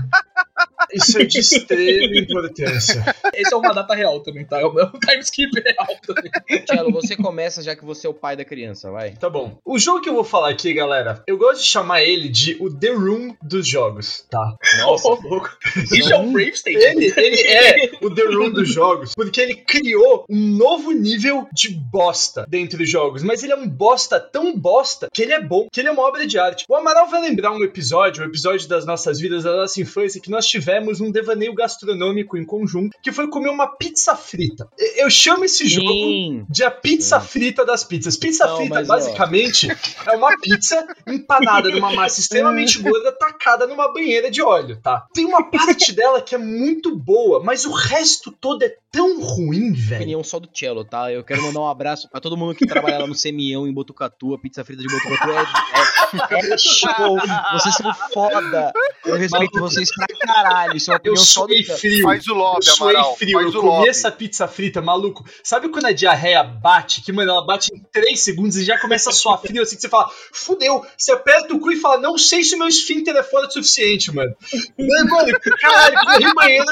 Isso 0.92 1.18
é 1.18 1.24
de 1.24 1.38
extrema 1.38 2.16
importância. 2.16 3.04
Esse 3.32 3.52
é 3.52 3.56
uma 3.56 3.72
data 3.72 3.94
real 3.94 4.20
também, 4.20 4.44
tá? 4.44 4.60
É 4.60 4.64
o 4.64 4.72
meu 4.72 4.90
timeskip 5.00 5.50
real 5.60 5.86
também. 6.06 6.30
Tchelo, 6.64 6.92
você 6.92 7.16
começa 7.16 7.62
já 7.62 7.74
que 7.74 7.84
você 7.84 8.06
é 8.06 8.10
o 8.10 8.14
pai 8.14 8.36
da 8.36 8.44
criança, 8.44 8.90
vai. 8.90 9.12
Tá 9.12 9.30
bom. 9.30 9.58
O 9.64 9.78
jogo 9.78 10.00
que 10.00 10.08
eu 10.08 10.14
vou 10.14 10.24
falar 10.24 10.50
aqui, 10.50 10.72
galera, 10.72 11.22
eu 11.26 11.36
gosto 11.36 11.62
de 11.62 11.66
chamar 11.66 12.02
ele 12.02 12.28
de 12.28 12.56
o 12.60 12.72
The 12.72 12.90
Room 12.90 13.36
dos 13.42 13.66
jogos, 13.66 14.24
tá? 14.30 14.56
Nossa. 14.78 15.08
Ô, 15.08 15.20
louco. 15.22 15.50
Isso 15.92 16.12
é 16.12 16.18
um 16.18 16.32
Brave 16.32 16.50
State. 16.50 16.76
Ele, 16.76 17.12
ele 17.16 17.40
é 17.48 17.90
o 18.02 18.14
The 18.14 18.24
Room 18.24 18.50
dos 18.50 18.68
jogos, 18.68 19.12
porque 19.14 19.40
ele 19.40 19.54
criou 19.54 20.24
um 20.28 20.40
novo 20.56 20.92
nível 20.92 21.48
de 21.52 21.70
bosta 21.70 22.46
dentro 22.48 22.78
dos 22.78 22.88
jogos, 22.88 23.22
mas 23.22 23.42
ele 23.42 23.52
é 23.52 23.56
um 23.56 23.68
bosta 23.68 24.20
tão 24.20 24.56
bosta 24.56 25.08
que 25.12 25.22
ele 25.22 25.32
é 25.32 25.40
bom, 25.40 25.68
que 25.72 25.80
ele 25.80 25.88
é 25.88 25.92
uma 25.92 26.02
obra 26.02 26.26
de 26.26 26.38
arte. 26.38 26.64
O 26.68 26.74
Amaral 26.74 27.08
vai 27.08 27.20
lembrar 27.20 27.52
um 27.52 27.62
episódio, 27.62 28.22
um 28.22 28.26
episódio 28.26 28.68
das 28.68 28.84
nossas 28.84 29.18
vidas, 29.18 29.44
da 29.44 29.56
nossa 29.56 29.80
infância, 29.80 30.20
que 30.20 30.30
nós 30.30 30.46
tivemos 30.46 30.63
um 31.00 31.10
devaneio 31.10 31.54
gastronômico 31.54 32.36
em 32.36 32.44
conjunto, 32.44 32.96
que 33.02 33.12
foi 33.12 33.28
comer 33.28 33.50
uma 33.50 33.66
pizza 33.66 34.16
frita. 34.16 34.68
Eu 34.96 35.10
chamo 35.10 35.44
esse 35.44 35.66
jogo 35.66 35.88
Sim. 35.92 36.46
de 36.48 36.64
a 36.64 36.70
pizza 36.70 37.20
frita 37.20 37.64
das 37.64 37.84
pizzas. 37.84 38.16
Pizza 38.16 38.46
Não, 38.46 38.56
frita, 38.56 38.74
mas, 38.74 38.88
ó. 38.88 38.94
basicamente, 38.94 39.68
é 40.06 40.12
uma 40.12 40.36
pizza 40.38 40.86
empanada 41.06 41.70
numa 41.70 41.92
massa 41.92 42.20
extremamente 42.20 42.80
gorda, 42.82 43.12
tacada 43.12 43.66
numa 43.66 43.92
banheira 43.92 44.30
de 44.30 44.42
óleo, 44.42 44.78
tá? 44.82 45.06
Tem 45.12 45.24
uma 45.24 45.50
parte 45.50 45.92
dela 45.92 46.20
que 46.20 46.34
é 46.34 46.38
muito 46.38 46.96
boa, 46.96 47.42
mas 47.42 47.64
o 47.64 47.72
resto 47.72 48.32
todo 48.32 48.62
é 48.62 48.74
tão 48.90 49.20
ruim, 49.20 49.72
velho. 49.72 50.02
Opinião 50.02 50.24
só 50.24 50.38
do 50.38 50.48
Cello, 50.52 50.84
tá? 50.84 51.12
Eu 51.12 51.24
quero 51.24 51.42
mandar 51.42 51.60
um 51.60 51.68
abraço 51.68 52.08
pra 52.08 52.20
todo 52.20 52.36
mundo 52.36 52.54
que 52.54 52.66
trabalha 52.66 52.98
lá 52.98 53.06
no 53.06 53.14
Semião, 53.14 53.66
em 53.66 53.72
Botucatu. 53.72 54.34
A 54.34 54.38
pizza 54.38 54.64
frita 54.64 54.82
de 54.82 54.88
Botucatu 54.88 55.30
é, 55.32 56.36
é, 56.36 56.52
é 56.52 56.58
show. 56.58 57.18
Vocês 57.52 57.74
são 57.74 57.92
foda. 58.12 58.72
Eu 59.04 59.16
respeito 59.16 59.58
vocês 59.58 59.88
pra 59.94 60.06
caralho. 60.20 60.53
Isso 60.74 60.90
é 60.90 60.94
uma 60.94 61.00
Eu 61.04 61.12
opinião 61.12 61.24
só 61.24 61.46
do 61.46 61.54
frio. 61.78 62.02
Faz 62.02 62.26
o 62.26 62.34
lobby, 62.34 62.66
eu 62.66 62.74
suei 62.74 62.96
Amaral. 62.96 63.16
frio. 63.16 63.32
Faz 63.32 63.44
eu 63.52 63.58
o 63.58 63.62
comi 63.62 63.72
lobby. 63.76 63.88
essa 63.88 64.10
pizza 64.10 64.48
frita, 64.48 64.80
maluco. 64.80 65.24
Sabe 65.42 65.68
quando 65.68 65.86
a 65.86 65.92
diarreia 65.92 66.42
bate? 66.42 67.02
Que, 67.02 67.12
mano, 67.12 67.30
ela 67.30 67.44
bate 67.44 67.74
em 67.74 67.80
3 67.92 68.18
segundos 68.20 68.56
e 68.56 68.64
já 68.64 68.78
começa 68.78 69.10
a 69.10 69.12
suar 69.12 69.38
frio, 69.40 69.62
assim 69.62 69.76
que 69.76 69.82
você 69.82 69.88
fala, 69.88 70.10
fudeu. 70.32 70.84
Você 70.96 71.12
aperta 71.12 71.52
o 71.54 71.60
cu 71.60 71.72
e 71.72 71.76
fala, 71.76 71.98
não 72.00 72.16
sei 72.18 72.42
se 72.44 72.54
o 72.54 72.58
meu 72.58 72.68
esfíncter 72.68 73.14
é 73.16 73.22
fora 73.22 73.46
o 73.46 73.50
suficiente, 73.50 74.12
mano. 74.14 74.34
Mano, 74.78 75.40
caralho, 75.60 75.96
corri 76.00 76.34
banheiro. 76.34 76.64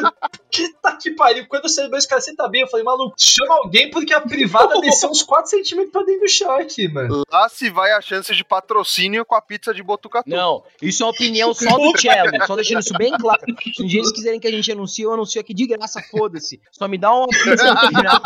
Que 0.53 0.69
tá 0.83 0.93
que 0.97 1.11
pariu. 1.13 1.47
Quando 1.49 1.65
eu 1.65 1.69
saí 1.71 1.85
do 1.87 1.91
banheiro, 1.91 2.03
os 2.03 2.07
caras, 2.07 2.25
você 2.27 2.37
tá 2.37 2.47
bem? 2.47 2.61
Eu 2.61 2.69
falei, 2.69 2.85
maluco, 2.85 3.15
chama 3.19 3.55
alguém 3.55 3.91
porque 3.91 4.13
a 4.13 4.21
privada 4.21 4.79
desceu 4.83 5.09
uns 5.11 5.23
4 5.23 5.49
centímetros 5.51 5.91
pra 5.91 6.03
dentro 6.03 6.21
do 6.21 6.29
chão 6.29 6.51
aqui, 6.53 6.87
mano. 6.89 7.23
Lá 7.33 7.49
se 7.49 7.71
vai 7.71 7.91
a 7.93 8.01
chance 8.03 8.35
de 8.35 8.45
patrocínio 8.45 9.25
com 9.25 9.35
a 9.35 9.41
pizza 9.41 9.73
de 9.73 9.83
Botucatu. 9.83 10.29
Não, 10.29 10.63
isso 10.83 11.03
é 11.03 11.07
uma 11.07 11.13
opinião 11.13 11.53
só 11.55 11.77
do 11.79 11.99
Cello. 11.99 12.47
Só 12.47 12.55
deixando 12.55 12.81
isso 12.81 12.93
bem 12.99 13.13
claro. 13.19 13.41
Se 13.75 13.83
um 13.83 13.87
dia 13.87 14.01
eles 14.01 14.13
quiserem 14.13 14.39
que 14.39 14.47
a 14.47 14.51
gente 14.51 14.71
anuncie, 14.71 15.05
eu 15.05 15.13
anuncio 15.15 15.41
aqui 15.41 15.55
de 15.55 15.67
graça, 15.67 16.03
foda-se. 16.11 16.61
Só 16.71 16.87
me 16.87 16.99
dá 16.99 17.15
uma 17.15 17.27
pizza 17.29 17.73
no 17.75 17.81
final. 17.89 18.21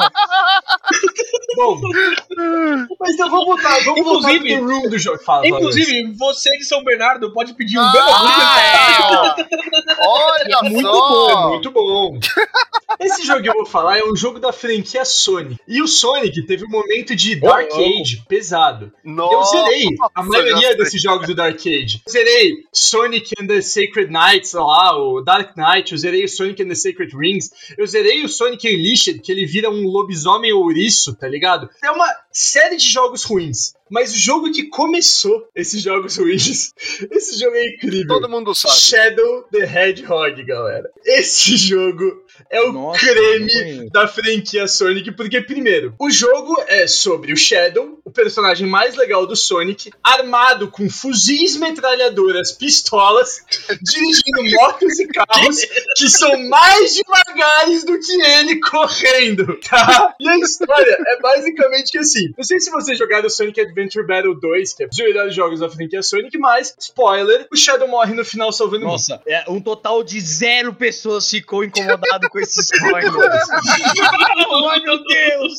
Bom, 1.57 1.81
mas 3.01 3.15
então 3.15 3.31
vamos 3.31 3.47
voltar, 3.47 3.79
vamos 3.85 4.05
voltar 4.05 4.29
pro 4.29 4.37
Inclusive- 4.37 4.49
The 4.49 4.57
Room 4.61 4.89
do 4.91 4.99
jogo. 4.99 5.19
Fala, 5.23 5.43
fala, 5.43 5.49
Inclusive, 5.49 6.13
você 6.19 6.51
de 6.59 6.65
São 6.65 6.83
Bernardo 6.85 7.33
pode 7.33 7.55
pedir 7.55 7.79
um 7.79 7.83
Ah, 7.83 7.93
belo 7.93 8.09
é. 8.09 9.97
Olha 10.07 10.59
É 10.65 10.69
muito 10.69 10.87
só! 10.89 11.31
É 11.31 11.49
muito 11.49 11.71
bom. 11.71 12.16
Esse 13.01 13.27
jogo 13.27 13.43
que 13.43 13.49
eu 13.49 13.55
vou 13.55 13.67
falar 13.67 13.99
é 13.99 14.05
um 14.05 14.17
jogo 14.17 14.41
da 14.41 14.53
franquia 14.53 15.05
Sonic. 15.05 15.61
E 15.69 15.83
o 15.83 15.87
Sonic 15.87 16.47
teve 16.47 16.65
um 16.65 16.69
momento 16.69 17.15
de 17.15 17.37
Dark 17.37 17.71
louco. 17.71 18.01
Age 18.01 18.25
pesado. 18.29 18.93
Nossa, 19.05 19.57
eu 19.57 19.65
zerei 19.65 19.85
a 20.15 20.23
maioria 20.23 20.77
desses 20.77 21.01
jogos 21.01 21.27
do 21.27 21.35
Dark 21.35 21.59
Age. 21.59 22.03
Eu 22.07 22.13
zerei 22.13 22.65
Sonic 22.73 23.33
and 23.41 23.47
the 23.47 23.61
Sacred 23.61 24.11
Knights, 24.11 24.51
sei 24.51 24.61
lá, 24.61 24.97
o 24.97 25.21
Dark 25.21 25.57
Knight. 25.57 25.93
Eu 25.93 25.99
zerei 25.99 26.25
o 26.25 26.29
Sonic 26.29 26.63
and 26.63 26.69
the 26.69 26.75
Sacred 26.75 27.15
Rings. 27.17 27.51
Eu 27.77 27.87
zerei 27.87 28.25
o 28.25 28.29
Sonic 28.29 28.67
Unleashed, 28.67 29.21
que 29.21 29.31
ele 29.31 29.47
vira 29.47 29.71
um 29.71 29.87
lobisomem 29.87 30.53
ouriço, 30.53 31.15
tá 31.15 31.29
ligado? 31.29 31.69
É 31.85 31.91
uma 31.91 32.07
série 32.37 32.77
de 32.77 32.87
jogos 32.87 33.25
ruins. 33.25 33.73
Mas 33.91 34.13
o 34.13 34.19
jogo 34.19 34.53
que 34.53 34.65
começou 34.65 35.49
esses 35.55 35.81
jogos 35.81 36.19
ruins, 36.19 36.75
esse 37.11 37.39
jogo 37.39 37.57
é 37.57 37.67
incrível. 37.67 38.09
Todo 38.09 38.29
mundo 38.29 38.55
sabe. 38.55 38.75
Shadow 38.75 39.45
the 39.51 39.65
Hedgehog, 39.65 40.43
galera. 40.45 40.91
Esse 41.05 41.57
jogo 41.57 42.23
é 42.51 42.61
o 42.63 42.73
Nossa, 42.73 43.01
creme 43.01 43.91
da 43.91 44.07
franquia 44.07 44.67
Sonic, 44.67 45.13
porque, 45.13 45.41
primeiro, 45.41 45.95
o 45.99 46.11
jogo 46.11 46.57
é 46.67 46.87
sobre 46.87 47.33
o 47.33 47.37
Shadow, 47.37 48.01
o 48.05 48.11
personagem 48.11 48.67
mais 48.67 48.95
legal 48.97 49.27
do 49.27 49.37
Sonic, 49.37 49.91
armado 50.03 50.71
com 50.71 50.89
fuzis, 50.89 51.57
metralhadoras, 51.57 52.53
pistolas, 52.53 53.41
dirigindo 53.83 54.57
motos 54.57 54.99
e 54.99 55.07
carros 55.09 55.61
que 55.97 56.09
são 56.09 56.37
mais 56.49 56.95
devagares 56.95 57.85
do 57.85 57.99
que 57.99 58.23
ele 58.23 58.61
correndo, 58.61 59.59
tá? 59.61 60.15
E 60.21 60.29
a 60.29 60.39
história 60.39 60.99
é 61.09 61.21
basicamente 61.21 61.93
que 61.93 61.99
assim, 61.99 62.33
não 62.37 62.45
sei 62.45 62.61
se 62.61 62.71
vocês 62.71 62.99
jogaram 62.99 63.29
Sonic 63.29 63.61
Adventure 63.61 64.07
Battle 64.07 64.39
2, 64.39 64.75
que 64.75 64.83
é 64.83 64.87
um 64.87 64.89
dos 64.89 64.99
melhores 64.99 65.35
jogos 65.35 65.61
da 65.61 65.69
franquia 65.69 66.03
Sonic, 66.03 66.37
mas, 66.39 66.75
spoiler, 66.79 67.47
o 67.53 67.57
Shadow 67.57 67.89
morre 67.89 68.15
no 68.15 68.25
final 68.25 68.53
salvando 68.53 68.85
o 68.85 68.89
mundo. 68.89 68.93
Nossa, 68.93 69.21
é, 69.27 69.45
um 69.49 69.61
total 69.61 70.03
de 70.03 70.21
zero 70.21 70.75
pessoas 70.75 71.29
ficou 71.29 71.65
incomodado 71.65 72.26
com 72.31 72.39
esses 72.39 72.71
spoilers. 72.71 73.51
Ai, 74.71 74.81
meu 74.81 74.99
Deus! 75.05 75.59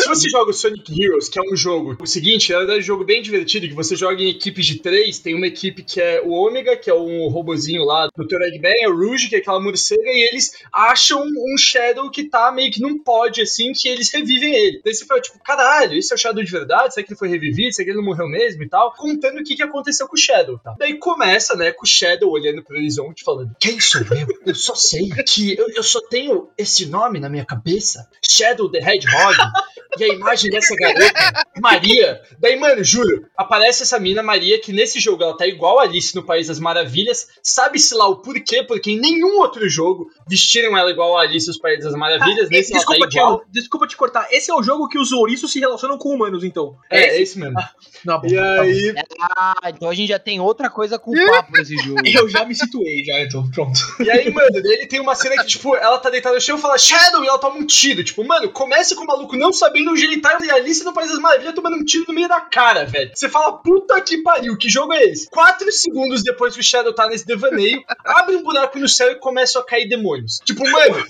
Se 0.00 0.08
você 0.08 0.28
joga 0.28 0.50
o 0.50 0.54
Sonic 0.54 1.00
Heroes, 1.00 1.28
que 1.28 1.38
é 1.38 1.42
um 1.42 1.56
jogo, 1.56 1.96
o 2.00 2.06
seguinte, 2.06 2.52
é 2.52 2.58
um 2.58 2.80
jogo 2.80 3.04
bem 3.04 3.22
divertido, 3.22 3.68
que 3.68 3.74
você 3.74 3.96
joga 3.96 4.22
em 4.22 4.28
equipes 4.28 4.66
de 4.66 4.78
três, 4.78 5.18
tem 5.18 5.34
uma 5.34 5.46
equipe 5.46 5.82
que 5.82 6.00
é 6.00 6.20
o 6.22 6.30
Ômega, 6.30 6.76
que 6.76 6.90
é 6.90 6.94
um 6.94 7.28
robozinho 7.28 7.84
lá 7.84 8.06
do 8.06 8.24
Dr. 8.24 8.42
Eggman, 8.42 8.74
é 8.80 8.88
o 8.88 8.96
Rouge, 8.96 9.28
que 9.28 9.36
é 9.36 9.38
aquela 9.38 9.60
morcega, 9.60 10.02
e 10.04 10.28
eles 10.28 10.52
acham 10.72 11.22
um 11.22 11.58
Shadow 11.58 12.10
que 12.10 12.24
tá 12.24 12.50
meio 12.52 12.70
que 12.70 12.80
num 12.80 12.98
pod, 12.98 13.40
assim, 13.40 13.72
que 13.72 13.88
eles 13.88 14.12
revivem 14.12 14.54
ele. 14.54 14.80
Daí 14.84 14.94
você 14.94 15.04
fala, 15.04 15.20
tipo, 15.20 15.38
caralho, 15.42 15.96
esse 15.96 16.12
é 16.12 16.16
o 16.16 16.18
Shadow 16.18 16.42
de 16.42 16.50
verdade? 16.50 16.94
Será 16.94 17.06
que 17.06 17.12
ele 17.12 17.18
foi 17.18 17.28
revivido? 17.28 17.74
Será 17.74 17.84
que 17.84 17.90
ele 17.90 17.98
não 17.98 18.04
morreu 18.04 18.28
mesmo 18.28 18.62
e 18.62 18.68
tal? 18.68 18.92
Contando 18.94 19.40
o 19.40 19.44
que, 19.44 19.54
que 19.54 19.62
aconteceu 19.62 20.06
com 20.06 20.14
o 20.14 20.18
Shadow, 20.18 20.58
tá? 20.58 20.74
Daí 20.78 20.98
começa, 20.98 21.54
né, 21.56 21.72
com 21.72 21.84
o 21.84 21.88
Shadow 21.88 22.30
olhando 22.30 22.62
pro 22.62 22.76
horizonte, 22.76 23.24
falando, 23.24 23.54
quem 23.60 23.80
sou 23.80 24.00
eu? 24.02 24.26
Eu 24.46 24.54
só 24.54 24.74
sei 24.74 25.08
que 25.26 25.56
eu, 25.58 25.68
eu 25.70 25.82
só 25.82 26.00
tenho 26.08 26.48
esse 26.56 26.86
nome 26.86 27.20
na 27.20 27.28
minha 27.28 27.44
cabeça, 27.44 28.08
Shadow 28.22 28.70
the 28.70 28.78
Hedgehog, 28.78 29.36
e 29.98 30.04
a 30.04 30.08
imagem 30.08 30.50
dessa 30.50 30.74
garota, 30.74 31.46
Maria. 31.60 32.20
Daí, 32.38 32.58
mano, 32.58 32.82
juro, 32.82 33.26
aparece 33.36 33.82
essa 33.82 33.98
mina, 33.98 34.22
Maria, 34.22 34.60
que 34.60 34.72
nesse 34.72 34.98
jogo 35.00 35.22
ela 35.22 35.36
tá 35.36 35.46
igual 35.46 35.78
a 35.78 35.82
Alice 35.82 36.14
no 36.14 36.22
País 36.24 36.48
das 36.48 36.58
Maravilhas. 36.58 37.28
Sabe-se 37.42 37.94
lá 37.94 38.06
o 38.08 38.16
porquê, 38.16 38.62
porque 38.62 38.92
em 38.92 39.00
nenhum 39.00 39.38
outro 39.38 39.68
jogo 39.68 40.10
vestiram 40.28 40.76
ela 40.76 40.90
igual 40.90 41.16
a 41.16 41.22
Alice 41.22 41.46
nos 41.46 41.58
País 41.58 41.84
das 41.84 41.94
Maravilhas. 41.94 42.46
Ah, 42.46 42.50
nesse 42.50 42.72
desculpa, 42.72 42.96
ela 42.96 43.10
tá 43.10 43.16
igual. 43.16 43.42
Desculpa 43.50 43.86
te 43.86 43.96
cortar. 43.96 44.28
Esse 44.30 44.50
é 44.50 44.54
o 44.54 44.62
jogo 44.62 44.88
que 44.88 44.98
os 44.98 45.12
ouriços 45.12 45.52
se 45.52 45.60
relacionam 45.60 45.98
com 45.98 46.10
humanos, 46.10 46.44
então. 46.44 46.76
É, 46.90 47.06
esse? 47.06 47.16
é 47.16 47.22
esse 47.22 47.38
mesmo. 47.38 47.58
Não, 48.04 48.20
bom, 48.20 48.26
E 48.26 48.34
tá 48.34 48.56
bom. 48.56 48.62
aí, 48.62 48.94
Ah, 49.20 49.54
então 49.68 49.88
a 49.88 49.94
gente 49.94 50.08
já 50.08 50.18
tem 50.18 50.40
outra 50.40 50.68
coisa 50.70 50.98
com 50.98 51.12
o 51.12 51.30
papo 51.30 51.52
nesse 51.52 51.76
jogo. 51.76 52.00
Eu 52.12 52.28
já 52.28 52.44
me 52.44 52.54
situei, 52.54 53.04
já, 53.04 53.20
então, 53.20 53.48
pronto. 53.50 53.78
E 54.00 54.10
aí, 54.10 54.30
mano, 54.30 54.56
ele 54.56 54.86
tem 54.86 55.00
uma 55.00 55.14
cena 55.14 55.36
que, 55.36 55.46
tipo, 55.46 55.74
ela 55.76 55.98
tá 55.98 56.10
deitada 56.10 56.34
no 56.34 56.40
chão 56.40 56.56
e 56.56 56.60
fala 56.60 56.78
Shadow, 56.78 57.24
e 57.24 57.28
ela 57.28 57.38
toma 57.38 57.56
um 57.56 57.66
tiro. 57.66 58.02
Tipo, 58.04 58.24
mano, 58.24 58.50
começa 58.50 58.94
com 58.94 59.04
o 59.04 59.06
maluco 59.06 59.36
não 59.36 59.51
sabendo 59.52 59.90
onde 59.90 60.04
ele 60.04 60.20
tá 60.20 60.38
e 60.42 60.50
a 60.50 60.54
Alice 60.54 60.84
no 60.84 60.92
País 60.92 61.10
das 61.10 61.18
Maravilhas 61.18 61.54
tomando 61.54 61.76
um 61.76 61.84
tiro 61.84 62.04
no 62.08 62.14
meio 62.14 62.28
da 62.28 62.40
cara, 62.40 62.84
velho. 62.84 63.10
Você 63.14 63.28
fala, 63.28 63.58
puta 63.58 64.00
que 64.00 64.18
pariu, 64.18 64.56
que 64.56 64.68
jogo 64.68 64.92
é 64.92 65.04
esse? 65.04 65.28
Quatro 65.30 65.70
segundos 65.72 66.22
depois 66.22 66.54
que 66.54 66.60
o 66.60 66.64
Shadow 66.64 66.94
tá 66.94 67.08
nesse 67.08 67.26
devaneio, 67.26 67.82
abre 68.04 68.36
um 68.36 68.42
buraco 68.42 68.78
no 68.78 68.88
céu 68.88 69.12
e 69.12 69.16
começam 69.16 69.62
a 69.62 69.64
cair 69.64 69.88
demônios. 69.88 70.40
Tipo, 70.44 70.68
mano, 70.68 71.04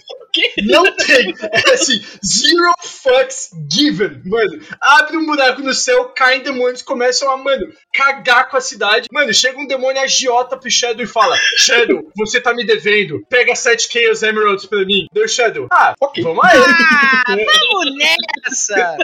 não 0.64 0.84
tem. 0.96 1.34
É 1.52 1.72
assim, 1.72 2.02
zero 2.24 2.72
fucks 2.82 3.50
given. 3.70 4.22
Mano, 4.24 4.60
abre 4.80 5.16
um 5.16 5.26
buraco 5.26 5.62
no 5.62 5.74
céu, 5.74 6.06
caem 6.16 6.42
demônios, 6.42 6.82
começam 6.82 7.30
a, 7.30 7.36
mano, 7.36 7.66
cagar 7.92 8.48
com 8.48 8.56
a 8.56 8.60
cidade. 8.60 9.08
Mano, 9.12 9.32
chega 9.32 9.58
um 9.58 9.66
demônio 9.66 10.02
agiota 10.02 10.56
pro 10.56 10.70
Shadow 10.70 11.04
e 11.04 11.06
fala: 11.06 11.36
Shadow, 11.58 12.10
você 12.16 12.40
tá 12.40 12.54
me 12.54 12.64
devendo. 12.64 13.24
Pega 13.28 13.54
7 13.54 13.88
Chaos 13.90 14.22
Emeralds 14.22 14.66
pra 14.66 14.84
mim. 14.84 15.06
Deu 15.12 15.28
Shadow. 15.28 15.68
Ah, 15.70 15.94
ok. 16.00 16.22
Vamos 16.22 16.44
aí. 16.44 16.58
Ah, 16.58 17.24
vamos 17.26 17.96
nessa! 17.96 18.96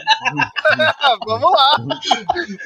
Ah, 1.00 1.16
vamos 1.26 1.50
lá. 1.50 1.76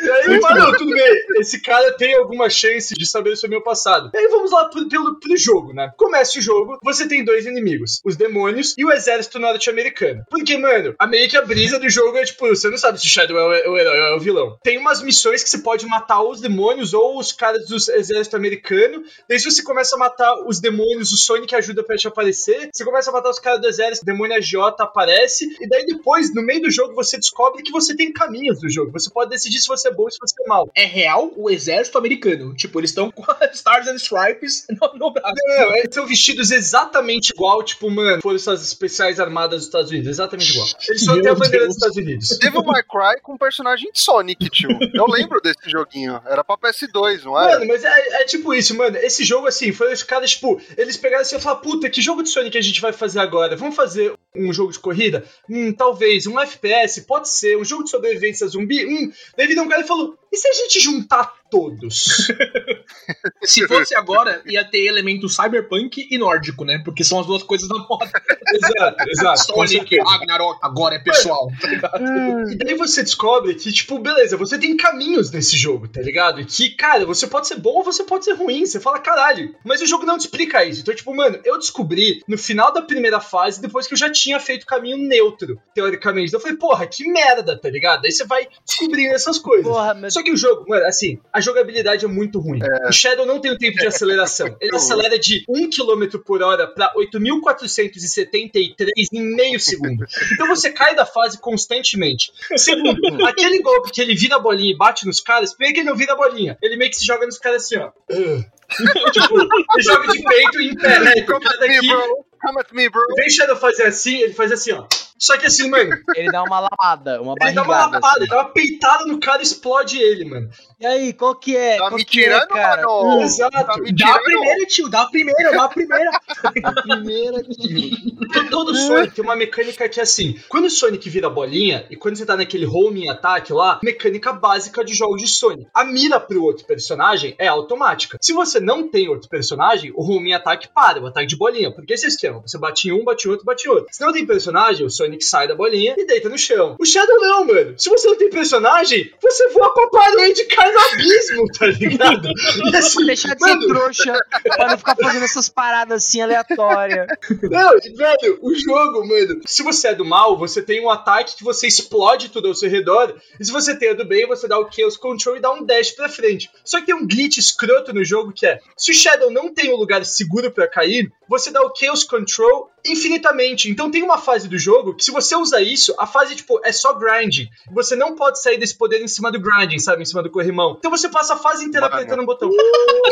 E 0.03 0.11
aí, 0.11 0.41
mano, 0.41 0.77
tudo 0.77 0.93
bem. 0.93 1.23
Esse 1.39 1.61
cara 1.61 1.93
tem 1.97 2.15
alguma 2.15 2.49
chance 2.49 2.95
de 2.95 3.07
saber 3.07 3.37
sobre 3.37 3.57
o 3.57 3.59
meu 3.59 3.63
passado. 3.63 4.11
E 4.15 4.19
aí 4.19 4.29
vamos 4.29 4.51
lá 4.51 4.67
pro, 4.67 4.89
pelo, 4.89 5.19
pro 5.19 5.37
jogo, 5.37 5.73
né? 5.73 5.93
Começa 5.97 6.39
o 6.39 6.43
jogo, 6.43 6.79
você 6.83 7.09
tem 7.09 7.25
dois 7.25 7.47
inimigos: 7.47 8.01
os 8.05 8.17
demônios 8.17 8.52
e 8.77 8.85
o 8.85 8.93
exército 8.93 9.39
norte-americano. 9.39 10.25
Porque, 10.31 10.57
mano, 10.57 10.95
a 10.99 11.07
meio 11.07 11.29
que 11.29 11.37
a 11.37 11.43
brisa 11.43 11.79
do 11.79 11.89
jogo 11.89 12.17
é 12.19 12.25
tipo, 12.25 12.49
você 12.49 12.69
não 12.69 12.79
sabe 12.79 13.01
se 13.01 13.07
o 13.07 13.11
Shadow 13.11 13.37
é 13.37 13.69
o, 13.69 13.77
é 13.77 13.81
herói 13.81 14.01
ou 14.01 14.07
é 14.07 14.17
o 14.17 14.21
vilão. 14.21 14.59
Tem 14.63 14.79
umas 14.79 15.03
missões 15.03 15.43
que 15.43 15.51
você 15.51 15.59
pode 15.59 15.87
matar 15.87 16.23
os 16.23 16.41
demônios 16.41 16.95
ou 16.95 17.19
os 17.19 17.33
caras 17.33 17.67
do 17.67 17.77
exército 17.77 18.37
americano. 18.37 19.03
Daí 19.29 19.39
se 19.39 19.51
você 19.51 19.63
começa 19.63 19.97
a 19.97 19.99
matar 19.99 20.35
os 20.47 20.61
demônios, 20.61 21.13
o 21.13 21.17
Sonic 21.17 21.55
ajuda 21.55 21.83
pra 21.83 21.97
te 21.97 22.09
aparecer. 22.09 22.71
Você 22.73 22.85
começa 22.85 23.11
a 23.11 23.13
matar 23.13 23.31
os 23.31 23.39
caras 23.39 23.61
do 23.61 23.69
exército, 23.69 24.03
o 24.03 24.07
demônio 24.07 24.37
agiota 24.37 24.85
aparece. 24.85 25.45
E 25.61 25.69
daí 25.69 25.87
depois, 25.87 26.35
no 26.35 26.43
meio 26.43 26.63
do 26.63 26.71
jogo, 26.71 26.95
você 26.95 27.17
descobre 27.17 27.63
que 27.63 27.73
você 27.73 27.95
tem 27.95 28.13
caminhos 28.13 28.61
do 28.61 28.71
jogo. 28.71 28.93
Você 28.93 29.11
pode 29.11 29.31
decidir 29.31 29.59
se 29.59 29.69
você 29.69 29.89
é 29.89 29.93
bom 29.93 30.05
ou 30.05 30.11
se 30.11 30.19
você 30.21 30.35
é 30.45 30.49
mal. 30.49 30.71
É 30.75 30.85
real 30.85 31.33
o 31.37 31.51
exército 31.51 31.99
americano. 31.99 32.55
Tipo, 32.55 32.81
eles 32.81 32.91
estão 32.91 33.11
com 33.11 33.25
Stars 33.53 33.89
and 33.89 33.97
Stripes 33.97 34.67
no, 34.69 34.99
no 34.99 35.13
braço. 35.13 35.35
Não, 35.47 35.75
eles 35.77 35.95
são 35.95 36.07
vestidos 36.07 36.51
exatamente 36.51 37.31
igual, 37.31 37.63
tipo, 37.63 37.91
mano, 37.91 38.21
Forças 38.43 38.67
Especiais 38.67 39.21
Armadas 39.21 39.61
dos 39.61 39.67
Estados 39.67 39.91
Unidos. 39.91 40.09
Exatamente 40.09 40.51
igual. 40.51 40.69
Eles 40.89 41.05
só 41.05 41.15
Meu 41.15 41.23
têm 41.23 41.31
a 41.31 41.35
bandeira 41.35 41.59
Deus. 41.59 41.67
dos 41.69 41.77
Estados 41.77 41.97
Unidos. 41.97 42.39
Devil 42.39 42.65
May 42.65 42.83
Cry 42.83 43.21
com 43.23 43.35
um 43.35 43.39
personagem 43.39 43.91
de 43.93 44.01
Sonic, 44.01 44.51
tio. 44.51 44.71
Eu 44.95 45.07
lembro 45.07 45.41
desse 45.41 45.71
joguinho. 45.71 46.21
Era 46.27 46.43
pra 46.43 46.57
PS2, 46.57 47.25
não 47.25 47.39
era? 47.39 47.59
Mano, 47.59 47.67
mas 47.69 47.85
é, 47.85 48.23
é 48.23 48.25
tipo 48.25 48.53
isso, 48.55 48.77
mano. 48.77 48.97
Esse 48.97 49.25
jogo, 49.25 49.47
assim, 49.47 49.73
foi 49.73 49.93
os 49.93 50.03
caras, 50.03 50.31
tipo, 50.31 50.61
eles 50.77 50.97
pegaram 50.97 51.23
assim 51.23 51.37
e 51.37 51.41
falaram, 51.41 51.63
puta, 51.63 51.89
que 51.89 52.03
jogo 52.03 52.23
de 52.23 52.29
Sonic 52.31 52.57
a 52.59 52.63
gente 52.63 52.81
vai 52.81 52.93
fazer 52.93 53.21
agora? 53.21 53.57
Vamos 53.57 53.77
fazer 53.77 54.13
um 54.35 54.53
jogo 54.53 54.73
de 54.73 54.79
corrida? 54.79 55.25
Hum, 55.49 55.73
talvez. 55.73 56.27
Um 56.27 56.39
FPS? 56.41 57.03
Pode 57.03 57.29
ser. 57.29 57.57
Um 57.57 57.65
jogo 57.65 57.85
de 57.85 57.91
sobrevivência 57.91 58.47
zumbi? 58.49 58.87
Hum. 58.87 59.13
Daí 59.37 59.47
virou 59.47 59.65
um 59.65 59.69
cara 59.69 59.83
e 59.83 59.87
falou, 59.87 60.17
e 60.33 60.37
se 60.37 60.49
a 60.49 60.53
gente 60.53 60.81
juntar 60.81 61.33
todos? 61.53 62.33
Se 63.45 63.69
fosse 63.69 63.95
agora, 63.95 64.43
ia 64.47 64.65
ter 64.65 64.87
elemento 64.87 65.29
cyberpunk 65.29 66.09
e 66.11 66.17
nórdico, 66.17 66.65
né? 66.65 66.81
Porque 66.83 67.05
são 67.05 67.21
as 67.21 67.27
duas 67.27 67.43
coisas 67.43 67.69
da 67.69 67.77
moda. 67.77 68.11
exato, 68.49 69.05
exato. 69.11 69.39
Sonic. 69.53 69.99
Ragnarok, 70.01 70.59
agora 70.63 70.95
é 70.95 70.99
pessoal. 70.99 71.51
tá 71.61 71.69
ligado? 71.69 72.51
E 72.53 72.57
daí 72.57 72.75
você 72.75 73.03
descobre 73.03 73.55
que, 73.55 73.71
tipo, 73.71 73.99
beleza, 73.99 74.39
você 74.39 74.59
tem 74.59 74.75
caminhos 74.79 75.31
nesse 75.31 75.57
jogo, 75.59 75.87
tá 75.87 76.01
ligado? 76.01 76.41
E 76.41 76.47
que, 76.47 76.71
cara, 76.71 77.05
você 77.05 77.27
pode 77.27 77.47
ser 77.47 77.57
bom 77.57 77.75
ou 77.75 77.85
você 77.85 78.03
pode 78.03 78.25
ser 78.25 78.33
ruim. 78.33 78.65
Você 78.65 78.81
fala, 78.81 78.99
caralho. 78.99 79.55
Mas 79.63 79.83
o 79.83 79.87
jogo 79.87 80.07
não 80.07 80.17
te 80.17 80.23
explica 80.23 80.65
isso. 80.65 80.81
Então, 80.81 80.95
tipo, 80.95 81.15
mano, 81.15 81.39
eu 81.45 81.59
descobri 81.59 82.23
no 82.27 82.39
final 82.39 82.73
da 82.73 82.81
primeira 82.81 83.21
fase, 83.21 83.61
depois 83.61 83.87
que 83.87 83.93
eu 83.93 83.99
já 83.99 84.11
tinha 84.11 84.41
feito 84.41 84.65
caminho 84.65 84.97
neutro, 84.97 85.61
teoricamente. 85.75 86.29
Então 86.29 86.39
eu 86.39 86.43
falei, 86.43 86.57
porra, 86.57 86.87
que 86.87 87.07
merda, 87.07 87.59
tá 87.59 87.69
ligado? 87.69 88.07
Aí 88.07 88.13
você 88.13 88.25
vai 88.25 88.49
descobrindo 88.65 89.15
essas 89.15 89.39
coisas. 89.39 89.67
Porra, 89.67 89.93
mas 89.93 90.15
Só 90.15 90.23
que 90.23 90.33
o 90.33 90.37
jogo, 90.37 90.65
mano, 90.67 90.87
assim, 90.87 91.19
a 91.31 91.42
jogabilidade 91.43 92.05
é 92.05 92.09
muito 92.09 92.41
ruim. 92.41 92.61
O 92.89 92.93
Shadow 92.93 93.27
não 93.27 93.41
tem 93.41 93.51
o 93.51 93.59
tempo 93.59 93.77
de 93.77 93.87
aceleração. 93.87 94.57
Ele 94.61 94.75
acelera 94.75 95.19
de 95.19 95.45
1 95.49 95.71
km 95.71 96.19
por 96.25 96.43
hora 96.43 96.67
pra 96.67 96.93
8.473 96.95 99.09
em 99.13 99.35
meio 99.35 99.61
segundo. 99.61 100.07
Então 100.33 100.49
você 100.49 100.71
cai 100.71 100.95
da 100.95 101.05
fase 101.05 101.39
constantemente. 101.39 102.33
Segundo, 102.57 103.03
aquele 103.27 103.61
golpe 103.61 103.91
que 103.91 104.01
ele 104.01 104.15
vira 104.15 104.37
a 104.37 104.39
bolinha 104.39 104.73
e 104.73 104.77
bate 104.77 105.07
nos 105.07 105.21
caras, 105.21 105.53
primeiro 105.53 105.75
que 105.75 105.81
ele 105.81 105.91
não 105.91 105.97
vira 105.97 106.13
a 106.13 106.17
bolinha. 106.17 106.57
Ele 106.63 106.77
meio 106.77 106.91
que 106.91 106.97
se 106.97 107.05
joga 107.05 107.27
nos 107.27 107.39
caras 107.39 107.65
assim, 107.65 107.77
ó. 107.77 107.91
tipo, 109.13 109.41
ele 109.41 109.83
joga 109.83 110.13
de 110.13 110.23
peito 110.23 110.61
e 110.61 110.69
em 110.69 110.75
pé, 110.75 111.01
né? 111.01 111.23
Come 111.23 111.47
at 111.47 111.61
me, 111.61 111.69
daqui, 111.69 111.89
bro. 111.89 112.25
Come 112.41 112.61
at 112.61 112.73
me, 112.73 112.89
bro. 112.89 113.03
vem 113.17 113.31
Shadow 113.31 113.57
fazer 113.57 113.85
assim, 113.85 114.19
ele 114.19 114.33
faz 114.33 114.53
assim, 114.53 114.73
ó. 114.73 114.87
Só 115.19 115.37
que 115.39 115.47
assim, 115.47 115.69
mano, 115.69 115.91
ele 116.17 116.31
dá 116.31 116.43
uma 116.43 116.61
lapada, 116.61 117.21
uma 117.23 117.35
ele 117.41 117.53
dá 117.53 117.63
barrigada. 117.63 117.69
uma 117.69 117.95
lapada, 117.97 118.07
assim. 118.09 118.21
ele 118.21 118.31
dá 118.31 118.37
uma 118.39 118.49
peitada 118.51 119.05
no 119.07 119.21
cara 119.21 119.41
e 119.41 119.45
explode 119.45 119.99
ele, 119.99 120.25
mano. 120.25 120.49
E 120.81 120.87
aí, 120.87 121.13
qual 121.13 121.35
que 121.37 121.57
é? 121.57 121.77
Tá 121.77 121.89
qual 121.89 121.93
me 121.95 122.03
é, 122.03 122.05
tirando, 122.05 122.49
cara? 122.49 122.83
mano? 122.83 123.23
Exato. 123.23 123.53
Tá 123.53 123.77
me 123.79 123.93
Dá 123.93 124.15
a 124.15 124.19
primeira, 124.19 124.67
tio, 124.67 124.89
dá 124.89 125.03
a 125.03 125.07
primeira, 125.07 125.53
dá 125.53 125.65
a 125.65 125.69
primeira. 125.69 126.11
Primeira 126.83 127.43
tio. 127.43 127.91
Todo- 128.33 128.63
Todo 128.63 128.75
Sonic 128.77 129.15
tem 129.15 129.25
uma 129.25 129.37
mecânica 129.37 129.89
que 129.89 129.99
é 130.01 130.03
assim: 130.03 130.39
quando 130.49 130.67
o 130.67 130.71
Sonic 130.71 131.09
vira 131.11 131.29
bolinha 131.29 131.87
e 131.91 131.97
quando 131.97 132.17
você 132.17 132.25
tá 132.25 132.37
naquele 132.37 132.67
homing 132.67 133.09
ataque 133.09 133.53
lá, 133.53 133.81
mecânica 133.83 134.33
básica 134.33 134.85
de 134.85 134.95
jogos 134.95 135.21
de 135.21 135.29
Sonic. 135.29 135.69
A 135.75 135.85
mira 135.85 136.19
pro 136.21 136.43
outro 136.43 136.65
personagem 136.67 137.35
é 137.39 137.47
automática. 137.49 138.19
Se 138.21 138.33
você 138.33 138.61
não 138.61 138.89
tem 138.89 139.09
outro 139.09 139.29
personagem, 139.29 139.93
o 139.95 140.03
homing 140.03 140.33
ataque 140.33 140.69
para, 140.73 141.01
o 141.01 141.07
ataque 141.07 141.27
de 141.27 141.37
bolinha. 141.37 141.71
Porque 141.73 141.93
esse 141.95 142.07
esquema: 142.07 142.41
você 142.41 142.59
bate 142.59 142.89
em 142.89 142.93
um, 142.93 143.05
bate 143.05 143.27
em 143.27 143.31
outro, 143.31 143.45
bate 143.45 143.67
em 143.69 143.71
outro. 143.71 143.87
Se 143.91 144.01
não 144.01 144.13
tem 144.13 144.25
personagem, 144.27 144.87
o 144.87 144.91
Sonic 144.91 145.12
sai 145.21 145.49
da 145.49 145.55
bolinha 145.55 145.95
e 145.97 146.07
deita 146.07 146.29
no 146.29 146.39
chão. 146.39 146.77
O 146.79 146.85
Shadow 146.85 147.21
não, 147.21 147.45
mano. 147.45 147.75
Se 147.79 147.89
você 147.89 148.09
não 148.09 148.17
tem 148.17 148.31
personagem, 148.31 149.13
você 149.21 149.49
voa 149.49 149.73
pra 149.75 149.89
parede 149.89 150.43
e 150.43 150.45
cai 150.47 150.73
no 150.73 150.81
abismo, 150.81 151.47
tá 151.59 151.67
ligado? 151.67 152.29
E 152.73 152.77
assim, 152.77 153.05
Deixar 153.05 153.35
de 153.35 153.45
ser 153.45 153.55
mano, 153.55 153.67
trouxa 153.67 154.19
pra 154.43 154.69
não 154.69 154.79
ficar 154.79 154.97
fazendo 154.97 155.25
essas 155.25 155.49
paradas 155.49 156.05
assim 156.05 156.21
aleatórias. 156.21 157.07
Não, 157.43 157.71
velho, 157.97 158.39
o 158.41 158.55
jogo, 158.55 159.07
mano. 159.07 159.41
Se 159.47 159.63
você 159.63 159.89
é 159.89 159.95
do 159.95 160.05
mal, 160.05 160.39
você 160.39 160.63
tem 160.63 160.85
um 160.85 160.91
ataque 160.91 161.37
que 161.37 161.45
você 161.45 161.67
explode 161.67 162.29
tudo 162.29 162.49
ao 162.49 162.55
seu 162.55 162.71
redor. 162.71 163.15
E 163.39 163.45
se 163.45 163.53
você 163.53 163.77
tem 163.77 163.91
a 163.91 163.95
do 163.95 164.05
bem, 164.05 164.27
você 164.27 164.47
dá 164.47 164.59
o 164.59 164.71
Chaos 164.71 164.97
Control 164.97 165.37
e 165.37 165.41
dá 165.41 165.53
um 165.53 165.65
dash 165.65 165.93
pra 165.93 166.09
frente. 166.09 166.51
Só 166.65 166.81
que 166.81 166.87
tem 166.87 166.95
um 166.95 167.07
glitch 167.07 167.39
escroto 167.39 167.93
no 167.93 168.05
jogo 168.05 168.33
que 168.33 168.47
é: 168.47 168.61
se 168.77 168.91
o 168.91 168.95
Shadow 168.95 169.31
não 169.31 169.53
tem 169.53 169.73
um 169.73 169.77
lugar 169.77 170.05
seguro 170.05 170.51
pra 170.51 170.69
cair, 170.69 171.13
você 171.29 171.51
dá 171.51 171.63
o 171.63 171.73
Chaos 171.75 172.05
Control 172.05 172.71
infinitamente. 172.85 173.71
Então 173.71 173.91
tem 173.91 174.03
uma 174.03 174.19
fase 174.19 174.49
do 174.49 174.59
jogo 174.59 174.95
que 174.95 175.05
se 175.05 175.11
você 175.11 175.35
usa 175.37 175.61
isso, 175.61 175.95
a 175.99 176.07
fase, 176.07 176.35
tipo, 176.37 176.61
é 176.65 176.73
só 176.73 176.93
grind. 176.95 177.47
Você 177.73 177.95
não 177.97 178.15
pode 178.15 178.41
sair 178.43 178.59
desse 178.59 178.77
poder 178.77 179.01
em 179.03 179.09
cima 179.09 179.31
do 179.31 179.41
grinding, 179.41 179.79
sabe? 179.79 180.03
Em 180.03 180.07
cima 180.07 180.23
do 180.23 180.31
corrimão. 180.31 180.77
Então 180.79 180.91
você 180.91 181.09
passa 181.09 181.35
a 181.35 181.37
fase 181.37 181.65
inteira 181.65 181.87
Mano. 181.89 181.95
apertando 181.97 182.23
um 182.23 182.27
botão. 182.27 182.51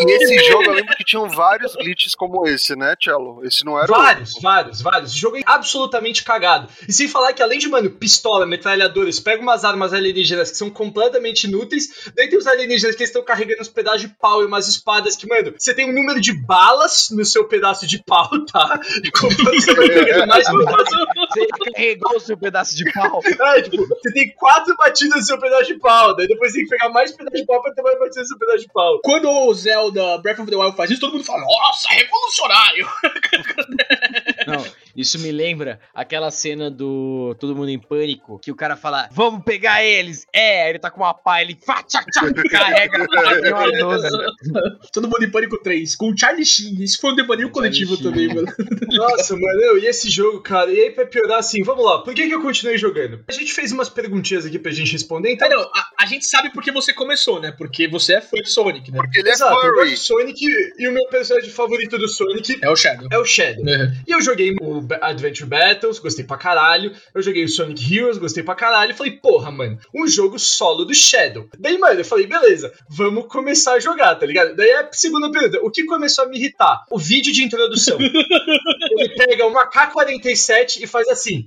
Nesse 0.05 0.39
jogo 0.45 0.65
eu 0.65 0.73
lembro 0.73 0.95
que 0.97 1.05
tinham 1.05 1.29
vários 1.29 1.75
glitches 1.75 2.15
como 2.15 2.47
esse, 2.49 2.75
né, 2.77 2.95
Cello? 3.03 3.45
Esse 3.45 3.65
não 3.65 3.79
era 3.79 3.91
o- 3.93 3.97
Vários, 3.97 4.33
vários, 4.41 4.81
vários. 4.83 5.13
O 5.15 5.17
jogo 5.17 5.37
é 5.37 5.43
absolutamente 5.47 6.23
cagado. 6.25 6.69
E 6.89 6.93
sem 6.93 7.09
falar 7.09 7.33
que 7.33 7.43
além 7.43 7.59
de, 7.59 7.69
mano, 7.69 7.91
pistola, 7.91 8.47
metralhadoras, 8.47 9.21
pega 9.21 9.43
umas 9.43 9.65
armas 9.65 9.93
alienígenas 9.93 10.51
que 10.51 10.57
são 10.57 10.71
completamente 10.71 11.45
inúteis, 11.45 12.11
daí 12.15 12.29
tem 12.29 12.39
os 12.39 12.47
alienígenas 12.47 12.97
que 12.97 13.05
estão 13.05 13.23
carregando 13.23 13.61
uns 13.61 13.69
pedaços 13.69 14.01
de 14.03 14.09
pau 14.09 14.43
e 14.43 14.47
umas 14.47 14.69
espadas 14.69 15.17
que, 15.17 15.27
mano, 15.27 15.55
você 15.57 15.75
tem 15.75 15.89
um 15.89 15.93
número 15.93 16.21
de 16.21 16.33
balas 16.33 17.09
no 17.11 17.25
seu 17.25 17.45
pedaço 17.47 17.87
de 17.87 18.03
pau, 18.03 18.29
tá? 18.47 18.81
Enquanto 19.05 19.60
pegando 19.67 20.27
mais 20.27 20.47
pedaço. 20.47 20.97
Você 21.31 21.47
carregou 21.47 22.17
o 22.17 22.21
seu 22.21 22.37
pedaço 22.37 22.77
de 22.77 22.93
pau. 22.93 23.21
É, 23.25 23.63
tipo, 23.63 23.87
você 23.87 24.13
tem 24.13 24.33
quatro 24.35 24.77
batidas 24.77 25.21
no 25.21 25.23
seu 25.25 25.39
pedaço 25.39 25.67
de 25.67 25.79
pau, 25.79 26.15
daí 26.17 26.27
depois 26.27 26.53
tem 26.53 26.65
que 26.65 26.71
pegar 26.71 26.89
mais 26.91 27.13
pedaço 27.13 27.37
de 27.37 27.47
pau 27.47 27.63
pra 27.63 27.73
ter 27.73 27.83
mais 27.83 27.99
batidas 27.99 28.23
no 28.23 28.29
seu 28.29 28.39
pedaço 28.39 28.59
de 28.59 28.73
pau. 28.73 29.01
Quando 29.03 29.31
o 29.31 29.55
Zelda 29.55 30.19
Breath 30.19 30.41
of 30.41 30.51
the 30.51 30.57
Wild 30.57 30.77
faz 30.77 30.91
isso, 30.91 31.01
todo 31.01 31.13
mundo 31.13 31.25
fala, 31.25 31.41
nossa, 31.41 31.89
revolucionário. 31.91 32.89
Não, 34.47 34.65
Isso 35.01 35.19
me 35.19 35.33
lembra 35.33 35.81
aquela 35.95 36.31
cena 36.31 36.71
do 36.71 37.35
Todo 37.39 37.55
Mundo 37.57 37.71
em 37.71 37.79
Pânico, 37.79 38.39
que 38.39 38.51
o 38.51 38.55
cara 38.57 38.77
fala, 38.77 39.09
vamos 39.13 39.43
pegar 39.45 39.83
eles! 39.85 40.27
É, 40.33 40.69
ele 40.69 40.79
tá 40.79 40.91
com 40.91 41.01
uma 41.01 41.15
pá, 41.15 41.41
ele 41.43 41.57
fá, 41.65 41.83
tchá, 41.83 42.05
tchá, 42.11 42.23
carrega 42.51 43.07
tem 43.41 43.53
uma 43.53 43.71
12. 43.71 44.09
Todo 44.93 45.09
mundo 45.09 45.25
em 45.25 45.31
Pânico 45.31 45.59
3, 45.63 45.97
com 45.97 46.11
o 46.11 46.17
Charlie 46.19 46.45
Sheen. 46.45 46.83
Isso 46.83 47.01
foi 47.01 47.13
um 47.13 47.17
devaneio 47.17 47.51
coletivo 47.51 47.95
Sheen. 47.97 48.05
também, 48.05 48.29
mano. 48.29 48.47
Nossa, 48.93 49.35
mano, 49.35 49.61
eu, 49.63 49.79
e 49.79 49.87
esse 49.87 50.11
jogo, 50.11 50.41
cara, 50.41 50.71
e 50.71 50.81
aí 50.81 50.91
pra 50.91 51.07
piorar 51.07 51.39
assim, 51.39 51.63
vamos 51.63 51.85
lá, 51.85 52.03
por 52.03 52.15
que, 52.15 52.27
que 52.27 52.35
eu 52.35 52.43
continuei 52.43 52.77
jogando? 52.79 53.25
A 53.29 53.33
gente 53.33 53.53
fez 53.53 53.73
umas 53.73 53.89
perguntinhas 53.89 54.45
aqui 54.47 54.59
pra 54.59 54.71
gente 54.73 54.93
responder, 54.93 55.33
então. 55.33 55.47
Ah, 55.49 55.51
não, 55.51 55.63
a, 55.63 55.89
a 56.01 56.07
gente 56.07 56.27
sabe 56.27 56.51
porque 56.51 56.71
você 56.73 56.93
começou, 56.93 57.41
né? 57.41 57.53
Porque 57.53 57.89
você 57.89 58.15
é 58.15 58.21
fã 58.21 58.37
de 58.37 58.51
Sonic, 58.51 58.91
né? 58.91 58.99
Porque 58.99 59.21
ele 59.21 59.29
é 59.29 59.33
Exato, 59.33 59.55
eu 59.55 59.61
gosto 59.61 59.75
furry. 59.77 59.91
de 59.91 59.97
Sonic 59.97 60.45
e 60.79 60.89
o 60.89 60.93
meu 60.93 61.07
personagem 61.09 61.51
favorito 61.51 61.99
do 61.99 62.09
Sonic 62.09 62.59
É 62.63 62.71
o 62.71 62.77
Shadow. 62.77 63.09
é 63.11 63.19
o 63.19 63.25
Shadow. 63.25 63.69
É. 63.69 63.93
E 64.07 64.13
eu 64.13 64.21
joguei 64.21 64.55
o 64.61 64.81
Adventure 65.01 65.49
Battles, 65.49 65.99
gostei 65.99 66.25
pra 66.25 66.37
caralho. 66.37 66.95
Eu 67.15 67.23
joguei 67.23 67.45
o 67.45 67.49
Sonic 67.49 67.95
Heroes, 67.95 68.19
gostei 68.19 68.43
pra 68.43 68.55
caralho. 68.55 68.95
Falei, 68.95 69.13
porra, 69.13 69.51
mano, 69.51 69.79
um 69.95 70.07
jogo 70.07 70.39
solo 70.39 70.85
do 70.85 70.95
Shadow. 70.95 71.49
Daí, 71.59 71.79
mano, 71.79 72.01
eu 72.01 72.05
falei, 72.05 72.27
beleza, 72.27 72.73
vamos 72.89 73.27
começar 73.27 73.75
a 73.75 73.81
jogar, 73.81 74.15
tá 74.17 74.27
ligado? 74.27 74.55
Daí 74.55 74.71
a 74.73 74.89
segunda 74.93 75.31
pergunta, 75.31 75.61
o 75.63 75.71
que 75.71 75.85
começou 75.85 76.25
a 76.25 76.29
me 76.29 76.39
irritar? 76.39 76.85
O 76.91 76.99
vídeo 76.99 77.33
de 77.33 77.45
introdução. 77.45 77.99
Ele 78.01 79.09
pega 79.17 79.47
uma 79.47 79.67
K-47 79.67 80.83
e 80.83 80.87
faz 80.87 81.09
assim. 81.09 81.47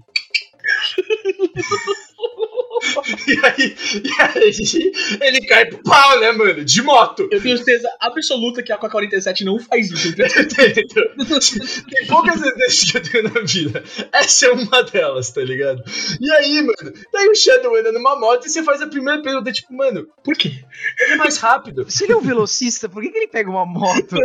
e, 3.27 3.45
aí, 3.45 3.75
e 4.03 4.21
aí, 4.21 5.27
ele 5.27 5.41
cai 5.45 5.65
pro 5.65 5.81
pau, 5.83 6.19
né, 6.19 6.31
mano? 6.31 6.63
De 6.63 6.81
moto. 6.81 7.27
Eu 7.31 7.41
tenho 7.41 7.57
certeza 7.57 7.89
absoluta 7.99 8.61
que 8.61 8.71
a 8.71 8.77
K-47 8.77 9.41
não 9.41 9.59
faz 9.59 9.91
isso. 9.91 10.13
Tem 10.15 12.07
poucas 12.07 12.39
certezas 12.39 12.83
que 12.83 12.97
eu 12.97 13.01
tenho 13.03 13.23
na 13.23 13.41
vida. 13.41 13.83
Essa 14.11 14.47
é 14.47 14.51
uma 14.51 14.83
delas, 14.83 15.31
tá 15.31 15.41
ligado? 15.41 15.83
E 16.19 16.31
aí, 16.31 16.61
mano, 16.61 16.93
daí 17.11 17.27
o 17.29 17.35
Shadow 17.35 17.75
anda 17.75 17.91
numa 17.91 18.19
moto 18.19 18.45
e 18.45 18.49
você 18.49 18.63
faz 18.63 18.81
a 18.81 18.87
primeira 18.87 19.21
pergunta, 19.21 19.51
tipo, 19.51 19.73
mano, 19.73 20.07
Por 20.23 20.35
quê? 20.35 20.63
ele 20.99 21.13
é 21.13 21.15
mais 21.15 21.37
rápido. 21.37 21.89
Se 21.89 22.03
ele 22.03 22.13
é 22.13 22.17
um 22.17 22.21
velocista, 22.21 22.89
por 22.89 23.01
que, 23.01 23.09
que 23.09 23.17
ele 23.17 23.27
pega 23.27 23.49
uma 23.49 23.65
moto? 23.65 24.17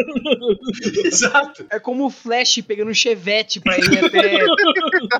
Exato. 1.05 1.66
É 1.71 1.79
como 1.79 2.07
o 2.07 2.11
Flash 2.11 2.61
pegando 2.66 2.90
um 2.90 2.94
chevette 2.94 3.61
pra 3.61 3.79
ir 3.79 4.05
até. 4.05 4.44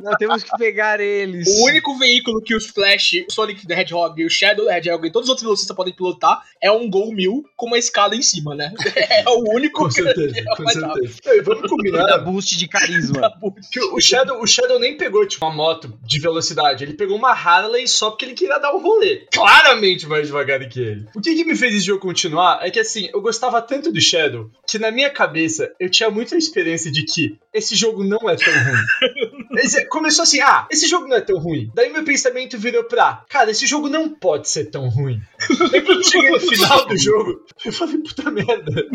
Nós 0.03 0.17
temos 0.19 0.43
que 0.45 0.57
pegar 0.57 1.01
eles. 1.01 1.47
O 1.49 1.67
único 1.67 1.97
veículo 1.99 2.43
que 2.43 2.55
os 2.55 2.67
Flash, 2.67 3.25
o 3.29 3.33
Sonic 3.33 3.67
the 3.67 3.79
Hedgehog 3.79 4.21
e 4.21 4.25
o 4.25 4.31
Shadow 4.31 4.67
the 4.67 4.77
Hedgehog 4.77 5.07
e 5.07 5.13
todos 5.13 5.27
os 5.27 5.31
outros 5.31 5.45
velocistas 5.45 5.77
podem 5.77 5.95
pilotar 5.95 6.43
é 6.61 6.71
um 6.71 6.89
Gol 6.89 7.13
1000 7.13 7.45
com 7.55 7.67
uma 7.67 7.79
escada 7.79 8.17
em 8.17 8.23
cima, 8.23 8.55
né? 8.55 8.73
É 9.09 9.29
o 9.29 9.55
único 9.55 9.85
Com 9.85 9.91
certeza, 9.91 10.33
que 10.33 10.41
é 10.41 10.45
com 10.45 10.69
certeza. 10.69 11.17
Não, 11.25 11.45
vamos 11.45 11.63
Dá 11.63 11.69
combinar 11.69 12.19
boost 12.19 12.57
de 12.57 12.69
carisma. 12.69 13.33
que 13.71 13.81
o 13.81 14.01
Shadow, 14.01 14.41
o 14.41 14.47
Shadow 14.47 14.79
nem 14.79 14.97
pegou, 14.97 15.27
tipo, 15.27 15.45
uma 15.45 15.55
moto 15.55 15.93
de 16.03 16.21
velocidade. 16.21 16.85
Ele 16.85 16.95
pegou 16.95 17.17
uma 17.17 17.33
Harley 17.33 17.87
só 17.89 18.11
porque 18.11 18.25
ele 18.25 18.35
queria 18.35 18.59
dar 18.59 18.75
um 18.75 18.81
rolê. 18.81 19.27
Claramente 19.33 20.07
mais 20.07 20.27
devagar 20.27 20.67
que 20.69 20.81
ele. 20.81 21.07
O 21.15 21.21
que, 21.21 21.35
que 21.35 21.45
me 21.45 21.57
fez 21.57 21.75
esse 21.75 21.87
jogo 21.87 22.01
continuar 22.01 22.61
é 22.63 22.71
que, 22.71 22.79
assim, 22.79 23.09
eu 23.13 23.21
gostava 23.21 23.61
tanto 23.61 23.91
do 23.93 24.01
Shadow 24.01 24.51
que 24.67 24.79
na 24.79 24.91
minha 24.91 25.11
cabeça 25.11 25.73
eu 25.81 25.91
tinha 25.91 26.11
muita 26.11 26.37
experiência 26.37 26.91
de 26.91 27.05
que 27.05 27.37
esse 27.53 27.75
jogo 27.75 28.05
não 28.05 28.29
é 28.29 28.37
tão 28.37 28.53
ruim. 28.53 28.83
Esse- 29.61 29.87
começou 29.87 30.23
assim, 30.23 30.41
ah, 30.41 30.67
esse 30.71 30.87
jogo 30.87 31.07
não 31.09 31.17
é 31.17 31.21
tão 31.21 31.39
ruim. 31.39 31.71
Daí 31.75 31.93
meu 31.93 32.05
pensamento 32.05 32.59
virou 32.59 32.85
pra, 32.85 33.25
cara, 33.29 33.51
esse 33.51 33.67
jogo 33.67 33.89
não 33.89 34.09
pode 34.09 34.49
ser 34.49 34.67
tão 34.67 34.89
ruim. 34.89 35.21
Daí 35.71 35.81
quando 35.83 36.05
cheguei 36.09 36.31
no 36.31 36.41
final 36.41 36.87
do 36.87 36.97
jogo, 36.97 37.41
eu 37.65 37.73
falei, 37.73 37.99
puta 37.99 38.31
merda, 38.31 38.87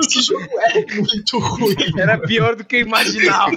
esse 0.00 0.20
jogo 0.26 0.46
é 0.58 0.94
muito 0.94 1.38
ruim. 1.38 1.76
Era 1.98 2.18
pior 2.18 2.56
do 2.56 2.64
que 2.64 2.76
eu 2.76 2.80
imaginava. 2.80 3.52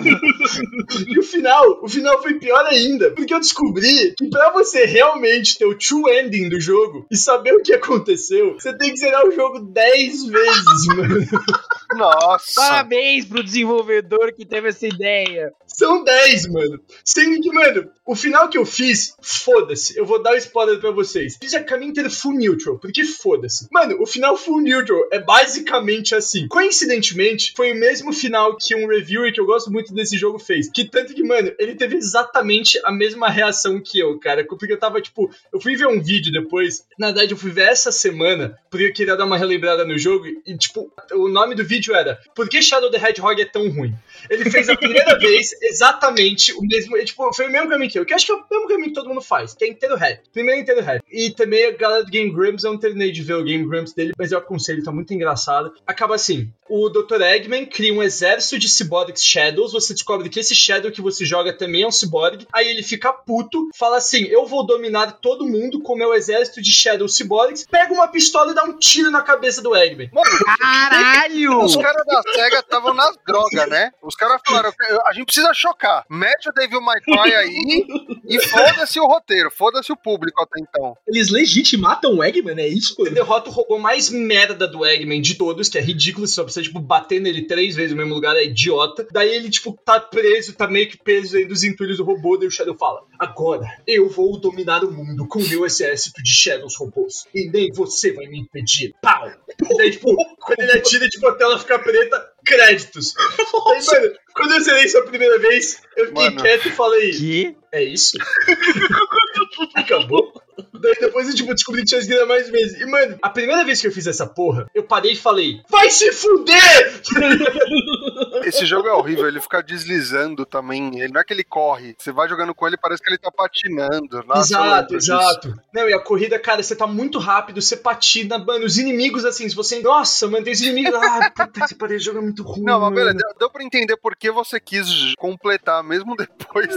E 1.07 1.19
o 1.19 1.23
final, 1.23 1.79
o 1.83 1.87
final 1.87 2.21
foi 2.21 2.35
pior 2.35 2.65
ainda, 2.65 3.11
porque 3.11 3.33
eu 3.33 3.39
descobri 3.39 4.13
que 4.17 4.29
pra 4.29 4.51
você 4.51 4.85
realmente 4.85 5.57
ter 5.57 5.65
o 5.65 5.77
true 5.77 6.03
ending 6.11 6.49
do 6.49 6.59
jogo 6.59 7.05
e 7.11 7.17
saber 7.17 7.53
o 7.53 7.61
que 7.61 7.73
aconteceu, 7.73 8.53
você 8.53 8.75
tem 8.77 8.91
que 8.93 8.99
zerar 8.99 9.25
o 9.25 9.31
jogo 9.31 9.59
10 9.59 10.25
vezes, 10.25 10.85
mano. 10.95 11.15
Nossa. 11.93 12.53
Parabéns 12.55 13.25
pro 13.25 13.43
desenvolvedor 13.43 14.33
que 14.33 14.45
teve 14.45 14.69
essa 14.69 14.87
ideia. 14.87 15.53
São 15.67 16.03
10, 16.03 16.47
mano. 16.47 16.79
Sendo 17.03 17.41
que, 17.41 17.51
mano, 17.51 17.89
o 18.05 18.15
final 18.15 18.47
que 18.49 18.57
eu 18.57 18.65
fiz, 18.65 19.15
foda-se. 19.21 19.97
Eu 19.97 20.05
vou 20.05 20.21
dar 20.21 20.33
o 20.33 20.37
spoiler 20.37 20.79
pra 20.79 20.91
vocês. 20.91 21.37
Fiz 21.41 21.53
a 21.53 21.63
caminho 21.63 21.91
inteiro 21.91 22.09
full 22.09 22.33
neutral, 22.33 22.79
porque 22.79 23.03
foda-se. 23.03 23.67
Mano, 23.71 24.01
o 24.01 24.05
final 24.05 24.37
full 24.37 24.61
neutral 24.61 25.07
é 25.11 25.19
basicamente 25.19 26.15
assim. 26.15 26.47
Coincidentemente, 26.47 27.53
foi 27.55 27.73
o 27.73 27.75
mesmo 27.75 28.13
final 28.13 28.55
que 28.55 28.75
um 28.75 28.87
reviewer 28.87 29.33
que 29.33 29.39
eu 29.39 29.45
gosto 29.45 29.69
muito 29.71 29.93
desse 29.93 30.17
jogo 30.17 30.39
fez. 30.39 30.69
Que 30.69 30.85
tanto 30.85 31.13
que, 31.13 31.23
mano, 31.23 31.51
ele 31.59 31.75
teve 31.75 31.97
exatamente 31.97 32.79
a 32.85 32.91
mesma 32.91 33.29
reação 33.29 33.81
que 33.81 33.99
eu, 33.99 34.17
cara. 34.17 34.45
Porque 34.45 34.71
eu 34.71 34.79
tava, 34.79 35.01
tipo, 35.01 35.29
eu 35.51 35.59
fui 35.59 35.75
ver 35.75 35.87
um 35.87 36.01
vídeo 36.01 36.31
depois. 36.31 36.85
Na 36.97 37.07
verdade, 37.07 37.33
eu 37.33 37.37
fui 37.37 37.51
ver 37.51 37.67
essa 37.69 37.91
semana, 37.91 38.57
porque 38.69 38.85
eu 38.85 38.93
queria 38.93 39.17
dar 39.17 39.25
uma 39.25 39.37
relembrada 39.37 39.83
no 39.83 39.97
jogo. 39.97 40.25
E, 40.45 40.57
tipo, 40.57 40.89
o 41.13 41.27
nome 41.27 41.53
do 41.53 41.65
vídeo 41.65 41.74
era 41.93 42.19
Por 42.33 42.49
que 42.49 42.61
Shadow 42.61 42.91
the 42.91 42.97
Hedgehog 42.97 43.41
é 43.41 43.45
tão 43.45 43.69
ruim? 43.69 43.93
Ele 44.29 44.49
fez 44.49 44.69
a 44.69 44.75
primeira 44.75 45.17
vez 45.19 45.51
exatamente 45.61 46.53
o 46.53 46.61
mesmo. 46.61 46.97
Tipo, 47.03 47.33
foi 47.33 47.47
o 47.47 47.51
mesmo 47.51 47.69
caminho 47.69 47.89
que 47.89 47.99
eu, 47.99 48.05
que 48.05 48.13
eu 48.13 48.15
acho 48.15 48.25
que 48.25 48.31
é 48.31 48.35
o 48.35 48.45
mesmo 48.49 48.67
caminho 48.67 48.89
que 48.89 48.93
todo 48.93 49.09
mundo 49.09 49.21
faz, 49.21 49.53
que 49.53 49.65
é 49.65 49.67
inteiro 49.67 49.95
rap. 49.95 50.21
Primeiro 50.31 50.61
inteiro 50.61 50.81
rap. 50.81 51.03
E 51.11 51.29
também 51.31 51.65
a 51.65 51.71
galera 51.71 52.03
do 52.03 52.11
Game 52.11 52.31
Grumps, 52.31 52.63
eu 52.63 52.71
não 52.71 52.79
terminei 52.79 53.11
de 53.11 53.21
ver 53.21 53.35
o 53.35 53.43
Game 53.43 53.65
Grumps 53.65 53.93
dele, 53.93 54.13
mas 54.17 54.31
eu 54.31 54.37
aconselho, 54.37 54.83
tá 54.83 54.91
muito 54.91 55.13
engraçado. 55.13 55.73
Acaba 55.85 56.15
assim: 56.15 56.51
o 56.69 56.89
Dr. 56.89 57.21
Eggman 57.21 57.65
cria 57.65 57.93
um 57.93 58.01
exército 58.01 58.57
de 58.57 58.67
cyborgs 58.69 59.23
Shadows, 59.23 59.73
você 59.73 59.93
descobre 59.93 60.29
que 60.29 60.39
esse 60.39 60.55
Shadow 60.55 60.91
que 60.91 61.01
você 61.01 61.25
joga 61.25 61.53
também 61.53 61.83
é 61.83 61.87
um 61.87 61.91
cyborg, 61.91 62.47
aí 62.51 62.67
ele 62.67 62.83
fica 62.83 63.13
puto, 63.13 63.69
fala 63.75 63.97
assim: 63.97 64.23
eu 64.25 64.45
vou 64.45 64.65
dominar 64.65 65.13
todo 65.13 65.45
mundo 65.45 65.81
com 65.81 65.95
meu 65.95 66.13
exército 66.13 66.61
de 66.61 66.71
Shadow 66.71 67.07
cyborgs, 67.07 67.65
pega 67.69 67.93
uma 67.93 68.07
pistola 68.07 68.51
e 68.51 68.55
dá 68.55 68.63
um 68.63 68.77
tiro 68.77 69.11
na 69.11 69.21
cabeça 69.21 69.61
do 69.61 69.75
Eggman. 69.75 70.09
Caralho! 70.57 71.64
Os 71.65 71.75
caras 71.75 72.05
da 72.05 72.21
SEGA 72.21 72.59
estavam 72.59 72.93
nas 72.93 73.17
drogas, 73.25 73.69
né? 73.69 73.91
Os 74.01 74.15
caras 74.15 74.41
falaram, 74.45 74.71
a 75.05 75.13
gente 75.13 75.25
precisa 75.25 75.53
chocar. 75.53 76.05
Mete 76.09 76.49
o 76.49 76.53
Devil 76.53 76.81
May 76.81 77.01
Cry 77.01 77.35
aí 77.35 77.85
e 78.27 78.39
foda-se 78.39 78.99
o 78.99 79.05
roteiro, 79.05 79.51
foda-se 79.51 79.91
o 79.91 79.97
público 79.97 80.41
até 80.41 80.61
então. 80.61 80.97
Eles 81.07 81.29
legitimatam 81.29 82.15
o 82.15 82.23
Eggman, 82.23 82.59
é 82.59 82.67
isso? 82.67 82.95
Você 82.97 83.09
derrota 83.09 83.49
o 83.49 83.53
robô 83.53 83.77
mais 83.77 84.09
merda 84.09 84.67
do 84.67 84.85
Eggman 84.85 85.21
de 85.21 85.35
todos, 85.35 85.69
que 85.69 85.77
é 85.77 85.81
ridículo, 85.81 86.27
você 86.27 86.35
só 86.35 86.43
precisa, 86.43 86.63
tipo, 86.63 86.79
bater 86.79 87.19
nele 87.19 87.43
três 87.43 87.75
vezes 87.75 87.91
no 87.91 87.97
mesmo 87.97 88.13
lugar, 88.13 88.35
é 88.35 88.45
idiota. 88.45 89.07
Daí 89.11 89.29
ele, 89.29 89.49
tipo, 89.49 89.77
tá 89.83 89.99
preso, 89.99 90.53
tá 90.53 90.67
meio 90.67 90.87
que 90.89 90.97
preso 90.97 91.37
aí 91.37 91.45
dos 91.45 91.63
entulhos 91.63 91.97
do 91.97 92.03
robô, 92.03 92.37
daí 92.37 92.47
o 92.47 92.51
Shadow 92.51 92.75
fala, 92.75 93.03
agora 93.19 93.65
eu 93.87 94.09
vou 94.09 94.39
dominar 94.39 94.83
o 94.83 94.91
mundo 94.91 95.27
com 95.27 95.39
o 95.39 95.47
meu 95.47 95.65
exército 95.65 96.21
de 96.21 96.31
Shadows 96.31 96.75
robôs, 96.77 97.25
e 97.33 97.49
nem 97.49 97.71
você 97.71 98.11
vai 98.11 98.27
me 98.27 98.39
impedir. 98.39 98.93
Pau! 99.01 99.27
E 99.27 99.77
daí, 99.77 99.91
tipo, 99.91 100.15
quando 100.39 100.59
ele 100.59 100.71
atira, 100.71 101.07
tipo, 101.07 101.27
a 101.27 101.35
tela 101.35 101.54
fica 101.59 101.79
preta, 101.79 102.29
créditos. 102.45 103.13
Daí, 103.15 103.85
mano, 103.85 104.13
quando 104.33 104.53
eu 104.53 104.61
zerei 104.61 104.85
isso 104.85 104.97
a 104.97 105.03
primeira 105.03 105.39
vez, 105.39 105.81
eu 105.97 106.07
fiquei 106.07 106.23
Mano. 106.25 106.41
quieto 106.41 106.67
e 106.67 106.71
falei, 106.71 107.11
Que? 107.11 107.55
é 107.71 107.83
isso? 107.83 108.17
Acabou? 109.75 110.33
Daí 110.73 110.95
depois 110.99 111.27
eu 111.27 111.35
tipo, 111.35 111.53
descobri 111.53 111.81
que 111.81 111.87
tinha 111.87 111.99
escrito 111.99 112.25
mais 112.27 112.49
vezes. 112.49 112.79
E, 112.79 112.85
mano, 112.85 113.17
a 113.21 113.29
primeira 113.29 113.63
vez 113.65 113.81
que 113.81 113.87
eu 113.87 113.91
fiz 113.91 114.07
essa 114.07 114.25
porra, 114.25 114.65
eu 114.73 114.83
parei 114.83 115.11
e 115.11 115.15
falei: 115.15 115.61
Vai 115.69 115.89
se 115.89 116.11
fuder! 116.13 117.01
Esse 118.43 118.65
jogo 118.65 118.87
é 118.87 118.93
horrível, 118.93 119.27
ele 119.27 119.41
fica 119.41 119.61
deslizando 119.61 120.45
também. 120.45 120.99
Ele 120.99 121.13
não 121.13 121.21
é 121.21 121.23
que 121.23 121.33
ele 121.33 121.43
corre. 121.43 121.95
Você 121.97 122.11
vai 122.11 122.27
jogando 122.27 122.53
com 122.53 122.67
ele, 122.67 122.77
parece 122.77 123.01
que 123.01 123.09
ele 123.09 123.17
tá 123.17 123.31
patinando. 123.31 124.23
Nossa, 124.25 124.41
exato, 124.41 124.65
lembro 124.65 124.97
disso. 124.97 125.11
exato. 125.13 125.59
Não, 125.73 125.89
e 125.89 125.93
a 125.93 125.99
corrida, 125.99 126.39
cara, 126.39 126.61
você 126.61 126.75
tá 126.75 126.87
muito 126.87 127.19
rápido, 127.19 127.61
você 127.61 127.77
patina, 127.77 128.37
mano, 128.37 128.65
os 128.65 128.77
inimigos, 128.77 129.25
assim, 129.25 129.47
se 129.47 129.55
você. 129.55 129.79
Nossa, 129.81 130.27
mano, 130.27 130.43
tem 130.43 130.53
os 130.53 130.61
inimigos. 130.61 130.93
Ah, 130.95 131.31
puta 131.35 131.67
que 131.67 131.75
pariu, 131.75 131.97
o 131.97 131.99
jogo 131.99 132.19
é 132.19 132.21
muito 132.21 132.43
ruim. 132.43 132.63
Não, 132.63 132.79
mas 132.79 132.93
beleza, 132.93 133.17
deu, 133.17 133.35
deu 133.39 133.49
pra 133.49 133.63
entender 133.63 133.97
por 133.97 134.15
que 134.15 134.31
você 134.31 134.59
quis 134.59 135.13
completar, 135.17 135.83
mesmo 135.83 136.15
depois. 136.17 136.69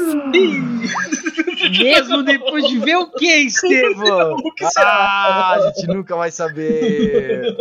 Mesmo 1.71 2.23
depois 2.23 2.66
de 2.68 2.79
ver 2.79 2.97
o 2.97 3.07
que, 3.11 3.27
Estevão? 3.47 4.35
O 4.37 4.53
que 4.55 4.66
será? 4.66 4.88
Ah, 4.90 5.55
a 5.55 5.71
gente 5.71 5.87
nunca 5.88 6.16
vai 6.16 6.31
saber. 6.31 7.57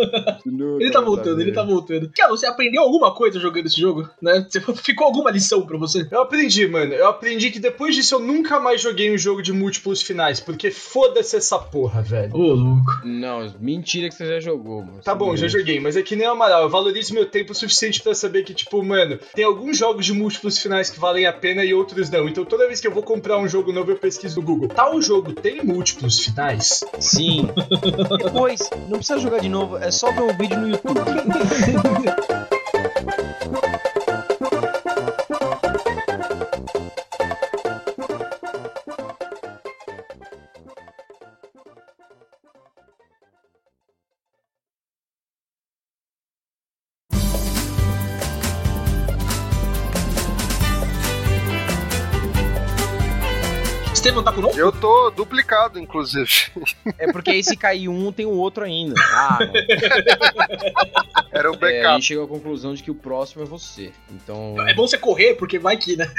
Nunca 0.46 0.84
Ele 0.84 0.92
tá 0.92 1.02
voltando, 1.02 1.30
saber. 1.32 1.42
ele 1.44 1.52
tá 1.52 1.64
voltando. 1.64 2.12
Cara, 2.16 2.30
você 2.30 2.46
aprendeu 2.46 2.82
alguma 2.84 3.14
coisa 3.14 3.40
jogando 3.40 3.66
esse 3.68 3.80
jogo? 3.80 4.10
Né? 4.22 4.46
Você- 4.50 4.62
Ficou 4.78 5.08
alguma 5.08 5.32
lição 5.32 5.66
pra 5.66 5.78
você? 5.78 6.08
Eu 6.12 6.22
aprendi, 6.22 6.68
mano. 6.68 6.94
Eu 6.94 7.08
aprendi 7.08 7.52
que 7.52 7.60
depois 7.60 7.96
disso 7.96 8.16
eu 8.16 8.20
nunca 8.20 8.60
mais 8.60 8.82
joguei 8.82 9.14
um 9.14 9.18
jogo 9.18 9.42
de 9.42 9.52
múltiplos 9.54 10.02
finais, 10.02 10.40
porque 10.40 10.72
foda-se 10.72 11.36
essa 11.36 11.58
porra, 11.60 12.02
velho. 12.02 12.36
Ô, 12.36 12.54
louco. 12.54 13.02
Não, 13.04 13.54
mentira 13.60 14.10
que 14.10 14.16
você 14.16 14.26
já 14.26 14.40
jogou, 14.40 14.84
mano. 14.84 15.00
Tá 15.04 15.14
bom, 15.16 15.36
já 15.36 15.48
joguei, 15.48 15.80
mas 15.80 15.96
é 15.98 16.02
que 16.02 16.16
nem 16.16 16.28
o 16.28 16.32
Amaral, 16.32 16.64
eu 16.64 16.70
valorizo 16.70 17.14
meu 17.14 17.26
tempo 17.26 17.52
o 17.52 17.56
suficiente 17.56 18.02
pra 18.02 18.14
saber 18.14 18.44
que, 18.44 18.54
tipo, 18.54 18.84
mano, 18.84 19.18
tem 19.34 19.44
alguns 19.46 19.78
jogos 19.78 20.06
de 20.06 20.14
múltiplos 20.14 20.58
finais 20.58 20.90
que 20.90 21.00
valem 21.00 21.26
a 21.26 21.34
pena 21.34 21.64
e 21.64 21.74
outros 21.74 22.10
não. 22.10 22.28
Então 22.28 22.46
toda 22.46 22.68
vez 22.68 22.80
que 22.80 22.88
eu 22.88 22.92
vou 22.92 23.04
comprar 23.04 23.38
um 23.38 23.48
jogo 23.48 23.72
novo, 23.72 23.87
eu 23.92 23.98
pesquiso 23.98 24.40
no 24.40 24.46
Google. 24.46 24.68
Tal 24.68 25.02
jogo 25.02 25.34
tem 25.34 25.64
múltiplos 25.64 26.20
finais? 26.20 26.84
Sim. 27.00 27.50
Depois, 28.24 28.70
não 28.88 28.98
precisa 28.98 29.20
jogar 29.20 29.40
de 29.40 29.50
novo, 29.50 29.78
é 29.78 29.92
só 29.92 30.12
ver 30.12 30.22
um 30.22 30.38
vídeo 30.38 30.60
no 30.60 30.70
YouTube. 30.70 31.00
Estevam 54.08 54.24
tá 54.24 54.32
conosco? 54.32 54.58
Eu 54.58 54.72
tô 54.72 55.10
duplicado, 55.12 55.78
inclusive. 55.78 56.30
É 56.98 57.12
porque 57.12 57.32
aí 57.32 57.44
se 57.44 57.58
cair 57.58 57.90
um, 57.90 58.10
tem 58.12 58.26
o 58.26 58.32
outro 58.32 58.64
ainda. 58.64 58.96
Ah, 59.12 59.40
não. 59.42 59.54
Era 61.32 61.52
o 61.52 61.54
É, 61.54 61.58
a 61.58 61.60
backup. 61.60 61.94
gente 61.96 62.06
chegou 62.06 62.24
à 62.24 62.28
conclusão 62.28 62.74
de 62.74 62.82
que 62.82 62.90
o 62.90 62.96
próximo 62.96 63.44
é 63.44 63.46
você. 63.46 63.92
Então. 64.10 64.56
É 64.68 64.74
bom 64.74 64.88
você 64.88 64.98
correr, 64.98 65.34
porque 65.36 65.60
vai 65.60 65.76
que, 65.76 65.98
né? 65.98 66.10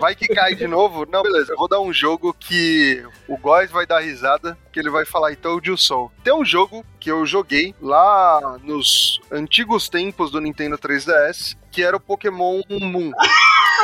Vai 0.00 0.14
que 0.14 0.26
cai 0.28 0.54
de 0.54 0.66
novo? 0.66 1.06
Não, 1.10 1.22
beleza. 1.22 1.52
Eu 1.52 1.56
vou 1.58 1.68
dar 1.68 1.80
um 1.80 1.92
jogo 1.92 2.34
que 2.38 3.04
o 3.28 3.36
Góis 3.36 3.70
vai 3.70 3.86
dar 3.86 4.00
risada, 4.00 4.56
que 4.72 4.80
ele 4.80 4.90
vai 4.90 5.04
falar, 5.04 5.32
então 5.32 5.60
eu 5.64 5.76
sou. 5.76 6.10
Tem 6.22 6.32
um 6.34 6.44
jogo 6.44 6.84
que 6.98 7.10
eu 7.10 7.26
joguei 7.26 7.74
lá 7.82 8.58
nos 8.62 9.20
antigos 9.30 9.88
tempos 9.88 10.30
do 10.30 10.40
Nintendo 10.40 10.78
3DS, 10.78 11.56
que 11.70 11.82
era 11.82 11.96
o 11.96 12.00
Pokémon 12.00 12.62
Moon. 12.70 13.12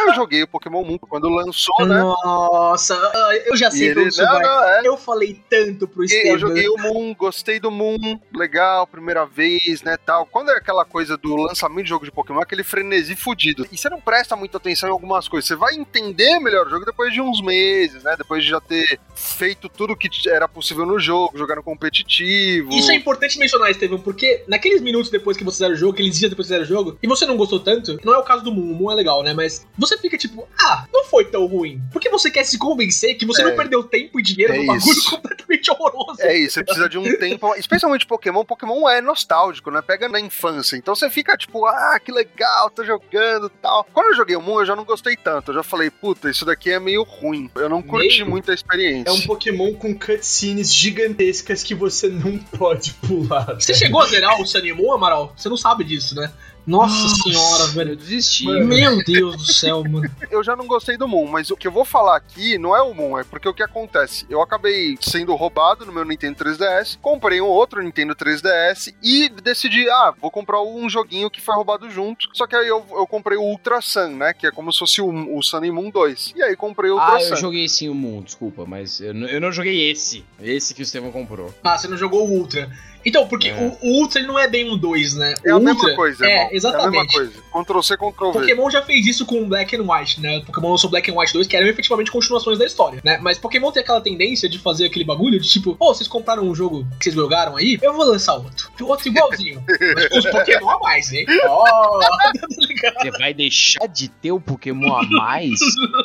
Aí 0.01 0.09
eu 0.09 0.15
joguei 0.15 0.43
o 0.43 0.49
Pokémon 0.49 0.85
Moon 0.85 0.99
quando 0.99 1.29
lançou, 1.29 1.87
né? 1.87 2.01
Nossa, 2.01 2.95
ah, 2.95 3.41
eu 3.47 3.57
já 3.57 3.71
sei 3.71 3.89
ele, 3.89 4.01
onde 4.01 4.09
isso 4.09 4.23
não, 4.23 4.65
é. 4.65 4.81
Eu 4.85 4.97
falei 4.97 5.41
tanto 5.49 5.87
pro 5.87 6.03
E 6.03 6.07
Estevam. 6.07 6.33
Eu 6.33 6.39
joguei 6.39 6.69
o 6.69 6.77
Moon, 6.79 7.15
gostei 7.15 7.61
do 7.61 7.71
Moon, 7.71 8.19
legal, 8.35 8.87
primeira 8.87 9.27
vez, 9.27 9.83
né, 9.83 9.97
tal. 10.05 10.27
Quando 10.27 10.51
é 10.51 10.57
aquela 10.57 10.85
coisa 10.85 11.17
do 11.17 11.37
lançamento 11.37 11.85
de 11.85 11.91
jogo 11.91 12.05
de 12.05 12.13
Pokémon, 12.13 12.41
aquele 12.41 12.65
frenesi 12.65 13.15
fudido. 13.15 13.67
E 13.71 13.77
você 13.77 13.89
não 13.89 14.01
presta 14.01 14.37
muita 14.37 14.57
atenção 14.57 14.89
em 14.89 14.93
algumas 14.93 15.29
coisas. 15.29 15.49
Você 15.49 15.57
vai 15.57 15.75
entender 15.75 16.39
melhor 16.41 16.67
o 16.67 16.71
jogo 16.71 16.85
depois 16.85 17.13
de 17.13 17.21
uns 17.21 17.43
meses, 17.43 18.03
né? 18.03 18.17
Depois 18.17 18.43
de 18.43 18.51
já 18.51 18.61
ter 18.61 18.99
feito 19.15 19.69
tudo 19.69 19.97
que 19.97 20.09
era 20.29 20.49
possível 20.49 20.87
no 20.87 20.99
jogo, 20.99 21.37
jogar 21.37 21.57
no 21.57 21.63
competitivo. 21.63 22.73
Isso 22.73 22.91
é 22.91 22.95
importante 22.95 23.39
mencionar, 23.39 23.71
Estevam, 23.71 23.99
porque 23.99 24.45
naqueles 24.47 24.81
minutos 24.81 25.11
depois 25.11 25.37
que 25.37 25.45
você 25.45 25.57
fizeram 25.57 25.75
o 25.75 25.77
jogo, 25.77 25.93
aqueles 25.93 26.19
dias 26.19 26.31
depois 26.31 26.49
que 26.49 26.55
você 26.55 26.61
o 26.61 26.65
jogo, 26.65 26.99
e 27.03 27.07
você 27.07 27.27
não 27.27 27.37
gostou 27.37 27.61
tanto, 27.61 27.99
não 28.05 28.15
é 28.15 28.19
o 28.19 28.23
caso 28.23 28.43
do 28.45 28.53
Moon, 28.53 28.73
o 28.73 28.75
Moon 28.75 28.93
é 28.93 28.95
legal, 28.95 29.23
né? 29.23 29.33
Mas 29.33 29.67
você 29.79 29.90
fica 29.99 30.17
tipo, 30.19 30.47
ah, 30.63 30.87
não 30.93 31.05
foi 31.05 31.25
tão 31.25 31.47
ruim. 31.47 31.81
Porque 31.93 32.09
você 32.09 32.31
quer 32.31 32.45
se 32.45 32.59
convencer 32.59 33.15
que 33.17 33.25
você 33.27 33.43
É. 33.43 33.45
não 33.47 33.57
perdeu 33.57 33.83
tempo 33.83 34.19
e 34.19 34.23
dinheiro 34.23 34.53
É 34.55 34.59
no 34.59 34.67
bagulho 34.67 34.91
isso. 34.93 35.11
completamente 35.11 35.71
horroroso. 35.71 36.21
É 36.23 36.37
isso, 36.37 36.55
você 36.55 36.65
precisa 36.65 36.89
de 36.89 36.99
um 36.99 37.19
tempo. 37.19 37.55
Especialmente 37.57 38.07
Pokémon, 38.07 38.45
Pokémon 38.45 38.89
é 38.89 39.01
nostálgico, 39.01 39.71
né? 39.71 39.81
Pega 39.83 40.09
na 40.09 40.21
infância. 40.21 40.77
Então 40.77 40.95
você 40.95 41.09
fica 41.11 41.37
tipo, 41.37 41.67
ah, 41.67 41.99
que 42.05 42.13
legal, 42.13 42.71
tô 42.71 42.85
jogando 42.85 43.47
e 43.47 43.61
tal. 43.63 43.85
Quando 43.93 44.09
eu 44.09 44.17
joguei 44.17 44.37
o 44.37 44.41
Moon, 44.43 44.61
eu 44.61 44.67
já 44.67 44.77
não 44.77 44.85
gostei 44.85 45.17
tanto. 45.17 45.51
Eu 45.51 45.57
já 45.57 45.63
falei, 45.63 45.91
puta, 45.91 46.31
isso 46.31 46.45
daqui 46.45 46.71
é 46.71 46.79
meio 46.81 47.03
ruim. 47.03 47.51
Eu 47.57 47.69
não 47.69 47.83
curti 47.83 48.19
Meio? 48.19 48.27
muito 48.31 48.51
a 48.51 48.55
experiência. 48.55 49.11
É 49.11 49.13
um 49.13 49.21
Pokémon 49.23 49.75
com 49.75 49.95
cutscenes 49.99 50.73
gigantescas 50.73 51.63
que 51.63 51.75
você 51.75 52.09
não 52.09 52.39
pode 52.39 52.93
pular. 52.95 53.55
Você 53.55 53.75
chegou 53.75 54.01
a 54.03 54.07
zerar 54.07 54.41
o 54.41 54.47
Sunny 54.47 54.71
Amaral? 54.71 55.33
Você 55.37 55.49
não 55.49 55.57
sabe 55.57 55.85
disso, 55.85 56.15
né? 56.15 56.31
Nossa, 56.67 57.09
senhora, 57.23 57.65
Eu 57.65 57.69
velho. 57.73 57.97
desisti. 57.97 58.45
Mano. 58.45 58.67
Meu 58.67 59.03
Deus 59.05 59.37
do 59.37 59.45
céu, 59.53 59.83
mano. 59.83 60.11
eu 60.31 60.43
já 60.45 60.55
não 60.55 60.67
gostei 60.67 60.97
do 60.97 61.09
Moon, 61.09 61.27
mas 61.27 61.51
o 61.51 61.57
que 61.57 61.67
eu 61.67 61.73
vou 61.73 61.85
falar 61.85 62.17
aqui 62.17 62.59
não 62.59 62.77
é 62.77 62.83
o 62.83 62.95
Moon, 62.95 63.19
é 63.19 63.25
porque 63.25 63.49
o 63.49 63.55
que 63.55 63.63
acontece? 63.63 64.27
Eu 64.29 64.41
acabei 64.41 64.97
sendo 65.01 65.35
roubado 65.35 65.85
no 65.87 65.93
meu 65.93 66.05
Nintendo 66.05 66.37
3DS, 66.45 66.99
comprei 67.01 67.41
um 67.41 67.47
outro 67.47 67.83
Nintendo 67.83 68.15
3DS 68.15 68.95
e 69.03 69.29
decidi, 69.29 69.89
ah, 69.91 70.15
vou 70.21 70.31
comprar 70.31 70.63
um 70.63 70.89
joguinho 70.89 71.31
que 71.31 71.41
foi 71.41 71.55
roubado 71.55 71.91
junto. 71.91 72.29
Só 72.35 72.47
que 72.47 72.55
aí 72.57 72.69
eu, 72.69 72.85
eu 72.93 73.07
comprei 73.07 73.37
o 73.39 73.43
Ultra 73.43 73.81
Sun, 73.81 74.17
né? 74.17 74.33
Que 74.33 74.47
é 74.47 74.51
como 74.51 74.73
se 74.73 74.79
fosse 74.79 75.01
o, 75.01 75.37
o 75.39 75.43
Sun 75.43 75.65
e 75.65 75.71
Moon 75.71 75.91
2. 75.91 76.35
E 76.37 76.43
aí 76.43 76.55
comprei 76.57 76.91
o 76.91 76.95
Ultra 76.95 77.17
Ah, 77.17 77.21
Sun. 77.21 77.31
eu 77.31 77.37
joguei 77.37 77.69
sim 77.69 77.89
o 77.89 77.95
Moon, 77.95 78.23
desculpa, 78.23 78.65
mas 78.67 79.01
eu, 79.01 79.13
não- 79.15 79.29
eu 79.29 79.41
não 79.41 79.51
joguei 79.53 79.91
esse. 79.91 80.25
Esse 80.41 80.75
que 80.75 80.83
o 80.83 80.85
Estevão 80.85 81.11
comprou. 81.11 81.53
Ah, 81.65 81.77
você 81.77 81.89
não 81.89 81.97
jogou 81.97 82.29
o 82.29 82.31
Ultra. 82.33 82.71
Então, 83.05 83.27
porque 83.27 83.49
É. 83.49 83.55
o, 83.55 83.79
o 83.81 84.01
Ultra 84.01 84.19
ele 84.21 84.29
não 84.29 84.39
é 84.39 84.47
bem 84.49 84.71
um 84.71 84.77
2, 84.77 85.15
né? 85.15 85.35
É 85.45 85.51
a 85.51 85.57
Ultra, 85.57 85.75
mesma 85.75 85.95
coisa, 85.97 86.25
É, 86.27 86.29
irmão. 86.31 86.45
É 86.45 86.49
a 86.49 86.55
exatamente. 86.55 86.91
mesma 86.91 87.07
coisa. 87.13 87.33
Ctrl 87.51 87.81
C, 87.83 87.97
Ctrl 87.97 88.33
V. 88.33 88.41
Pokémon 88.41 88.71
já 88.71 88.83
fez 88.83 89.07
isso 89.07 89.27
com 89.27 89.49
Black 89.49 89.77
and 89.77 89.83
White, 89.83 90.21
né? 90.21 90.41
Pokémon 90.47 90.71
lançou 90.71 90.89
Black 90.89 91.11
and 91.11 91.15
White 91.19 91.33
2, 91.33 91.47
que 91.47 91.57
eram 91.57 91.67
efetivamente 91.67 92.11
continuações 92.11 92.59
da 92.59 92.65
história, 92.65 93.01
né? 93.05 93.19
Mas 93.21 93.39
Pokémon 93.39 93.71
tem 93.73 93.83
aquela 93.83 94.01
tendência 94.01 94.49
de 94.49 94.59
fazer 94.59 94.87
aquele 94.87 95.05
bagulho 95.05 95.39
de 95.41 95.49
tipo, 95.49 95.77
ô, 95.79 95.95
vocês 95.95 96.09
compraram 96.09 96.45
um 96.45 96.55
jogo 96.55 96.87
que 96.99 97.05
vocês 97.05 97.15
jogaram 97.15 97.57
aí, 97.57 97.79
eu 97.83 97.93
vou 97.93 98.05
lançar 98.05 98.35
outro. 98.35 98.71
Outro 98.81 99.09
igualzinho. 99.09 99.63
mas 99.95 100.09
com 100.09 100.19
os 100.19 100.27
Pokémon 100.27 100.71
a 100.71 100.79
mais, 100.79 101.13
hein? 101.13 101.27
Ó, 101.47 101.99
tá 102.01 102.33
ligado? 102.59 102.95
Você 103.01 103.11
vai 103.19 103.35
deixar 103.35 103.87
de 103.87 104.09
ter 104.09 104.33
o 104.33 104.41
Pokémon 104.41 104.95
a 104.95 105.03
mais? 105.03 105.59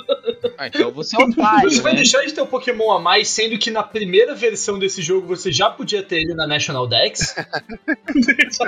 ah, 0.57 0.67
então 0.67 0.91
você 0.91 1.15
é 1.19 1.23
otário, 1.23 1.71
Você 1.71 1.81
vai 1.81 1.93
né? 1.93 1.97
deixar 1.97 2.25
de 2.25 2.33
ter 2.33 2.41
o 2.41 2.47
Pokémon 2.47 2.91
a 2.91 2.99
mais, 2.99 3.27
sendo 3.29 3.57
que 3.57 3.71
na 3.71 3.83
primeira 3.83 4.35
versão 4.35 4.79
desse 4.79 5.01
jogo 5.01 5.27
você 5.27 5.51
já 5.51 5.69
podia 5.69 6.01
ter 6.03 6.17
ele 6.21 6.33
na 6.33 6.47
National 6.47 6.87
Dex? 6.87 7.35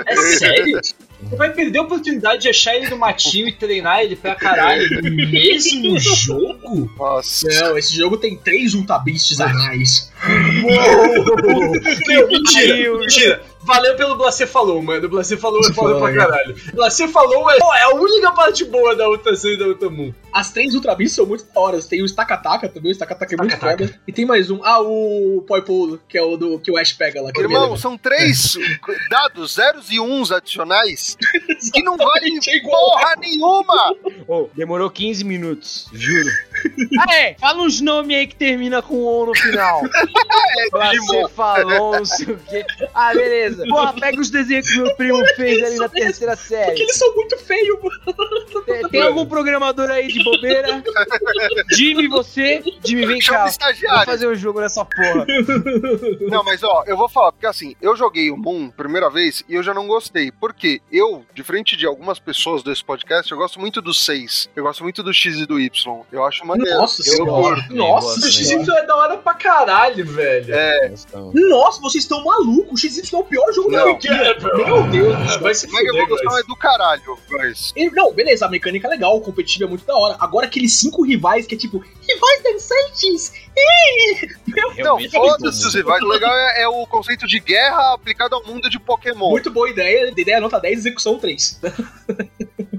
É 0.06 0.16
sério? 0.16 0.80
Você 1.22 1.36
vai 1.36 1.52
perder 1.52 1.78
a 1.78 1.82
oportunidade 1.82 2.42
de 2.42 2.48
achar 2.48 2.76
ele 2.76 2.88
no 2.88 2.96
matinho 2.96 3.48
e 3.48 3.52
treinar 3.52 4.00
ele 4.00 4.14
pra 4.14 4.34
caralho 4.34 4.88
no 5.02 5.10
mesmo 5.10 5.98
jogo? 5.98 6.90
Nossa. 6.96 7.48
Não, 7.48 7.76
esse 7.76 7.94
jogo 7.94 8.16
tem 8.16 8.36
três 8.36 8.74
Ultra 8.74 8.98
Beasts 8.98 9.40
a 9.40 9.48
mais. 9.48 10.12
Meu, 12.06 12.28
mentira, 12.28 12.98
mentira. 12.98 13.42
Valeu 13.68 13.94
pelo 13.96 14.16
Blacê 14.16 14.46
falou, 14.46 14.80
mano. 14.82 15.04
O 15.04 15.10
Blacê 15.10 15.36
falou 15.36 15.60
é 15.60 15.72
foda 15.74 15.98
pra 16.00 16.14
caralho. 16.14 16.56
Blacê 16.72 17.06
falou 17.06 17.50
é, 17.50 17.58
é 17.58 17.82
a 17.82 17.94
única 17.94 18.32
parte 18.32 18.64
boa 18.64 18.96
da 18.96 19.06
outra 19.06 19.34
e 19.44 19.58
da 19.58 19.66
outra 19.66 19.90
Moon. 19.90 20.10
As 20.32 20.50
três 20.50 20.74
Ultra 20.74 20.94
Beasts 20.94 21.16
são 21.16 21.26
muito 21.26 21.44
da 21.44 21.60
hora. 21.60 21.82
Tem 21.82 22.02
o 22.02 22.08
Stakataka 22.08 22.70
também, 22.70 22.90
o 22.90 22.94
Stakataka 22.94 23.34
é 23.34 23.36
muito 23.36 23.58
foda. 23.58 24.00
E 24.06 24.12
tem 24.12 24.24
mais 24.24 24.50
um, 24.50 24.64
ah, 24.64 24.80
o 24.80 25.44
Poipolo, 25.46 26.00
que 26.08 26.16
é 26.16 26.22
o 26.22 26.38
do 26.38 26.58
que 26.58 26.70
o 26.70 26.78
Ash 26.78 26.94
pega 26.94 27.20
lá. 27.20 27.30
é 27.36 27.40
Irmão, 27.40 27.76
são 27.76 27.98
três 27.98 28.56
dados, 29.10 29.56
zeros 29.56 29.90
e 29.90 30.00
uns 30.00 30.32
adicionais 30.32 31.18
que 31.70 31.82
não 31.82 31.98
valem 31.98 32.38
é 32.48 32.56
igual. 32.56 32.92
porra 32.92 33.16
nenhuma. 33.16 33.94
Ô, 34.26 34.48
demorou 34.56 34.90
15 34.90 35.24
minutos, 35.24 35.88
juro. 35.92 36.30
Ah, 37.00 37.14
é, 37.14 37.34
fala 37.38 37.62
uns 37.62 37.80
nomes 37.80 38.16
aí 38.16 38.26
que 38.26 38.36
termina 38.36 38.82
com 38.82 38.96
O 38.96 39.26
no 39.26 39.34
final. 39.34 39.82
É. 40.58 40.96
Você 40.98 41.28
falou, 41.34 41.92
não 41.92 42.04
sei 42.04 42.34
o 42.34 42.38
quê. 42.38 42.64
Ah, 42.94 43.12
beleza. 43.14 43.64
Porra, 43.66 43.92
pega 43.92 44.20
os 44.20 44.30
desenhos 44.30 44.68
que 44.68 44.78
meu 44.78 44.94
primo 44.96 45.24
fez 45.36 45.62
ali 45.62 45.76
na 45.76 45.88
terceira 45.88 46.36
Porque 46.36 46.48
série. 46.48 46.80
eles 46.80 46.96
são 46.96 47.14
muito 47.14 47.38
feios, 47.38 47.78
mano. 47.82 48.64
Tem, 48.64 48.88
tem 48.88 49.02
algum 49.02 49.26
programador 49.26 49.88
aí 49.90 50.08
de 50.08 50.22
bobeira? 50.22 50.82
Jimmy, 51.70 52.08
você? 52.08 52.62
Jimmy, 52.84 53.06
vem 53.06 53.20
Chama 53.20 53.50
cá. 53.52 53.68
Vou 53.96 54.04
fazer 54.04 54.28
um 54.28 54.34
jogo 54.34 54.60
nessa 54.60 54.84
porra. 54.84 55.26
Não, 56.28 56.42
mas 56.42 56.62
ó, 56.62 56.84
eu 56.86 56.96
vou 56.96 57.08
falar, 57.08 57.32
porque 57.32 57.46
assim, 57.46 57.74
eu 57.80 57.94
joguei 57.96 58.30
o 58.30 58.36
Moon 58.36 58.70
primeira 58.70 59.08
vez 59.10 59.44
e 59.48 59.54
eu 59.54 59.62
já 59.62 59.72
não 59.72 59.86
gostei. 59.86 60.30
Porque 60.32 60.80
eu, 60.90 61.24
diferente 61.34 61.76
de 61.76 61.86
algumas 61.86 62.18
pessoas 62.18 62.62
desse 62.62 62.84
podcast, 62.84 63.30
eu 63.30 63.38
gosto 63.38 63.60
muito 63.60 63.80
do 63.80 63.94
6. 63.94 64.50
Eu 64.56 64.64
gosto 64.64 64.82
muito 64.82 65.02
do 65.02 65.12
X 65.12 65.38
e 65.38 65.46
do 65.46 65.60
Y. 65.60 66.02
Eu 66.10 66.24
acho 66.24 66.46
maneiro. 66.48 66.78
Nossa 66.78 67.02
eu 67.02 67.12
senhora. 67.16 67.56
curto. 67.56 67.74
Nossa 67.74 68.18
O. 68.26 68.30
XY 68.30 68.54
é 68.70 68.86
da 68.86 68.96
hora 68.96 69.16
pra 69.18 69.34
caralho, 69.34 70.04
velho. 70.06 70.54
É, 70.54 70.92
Nossa, 71.34 71.80
vocês 71.80 72.04
estão 72.04 72.24
malucos. 72.24 72.72
O 72.72 72.76
XY 72.88 73.14
é 73.14 73.18
o 73.18 73.24
pior 73.24 73.52
jogo 73.52 73.70
da 73.70 73.84
Não. 73.84 73.98
vida. 73.98 74.36
Meu 74.56 74.82
Deus. 74.88 75.36
Vai 75.36 75.54
se 75.54 75.66
Mega 75.70 75.88
fuder, 75.88 76.02
Evolução 76.02 76.32
guys. 76.32 76.44
é 76.44 76.46
do 76.46 76.56
caralho, 76.56 77.18
mas. 77.30 77.74
Não, 77.92 78.12
beleza, 78.12 78.46
a 78.46 78.48
mecânica 78.48 78.86
é 78.86 78.90
legal, 78.90 79.16
o 79.16 79.20
competitivo 79.20 79.64
é 79.64 79.68
muito 79.68 79.84
da 79.84 79.96
hora. 79.96 80.16
Agora 80.18 80.46
aqueles 80.46 80.72
cinco 80.74 81.02
rivais 81.04 81.46
que 81.46 81.54
é 81.54 81.58
tipo, 81.58 81.78
rivais 81.78 82.42
dançantes. 82.42 83.32
Não, 84.78 84.98
foda-se 85.10 85.66
os 85.66 85.74
rivais. 85.74 86.02
O 86.02 86.06
legal 86.06 86.34
é, 86.34 86.62
é 86.62 86.68
o 86.68 86.86
conceito 86.86 87.26
de 87.26 87.40
guerra 87.40 87.94
aplicado 87.94 88.34
ao 88.34 88.44
mundo 88.44 88.68
de 88.70 88.78
Pokémon. 88.78 89.30
Muito 89.30 89.50
boa 89.50 89.68
ideia, 89.68 90.12
ideia 90.16 90.40
nota 90.40 90.58
10, 90.60 90.78
execução 90.78 91.18
3. 91.18 91.60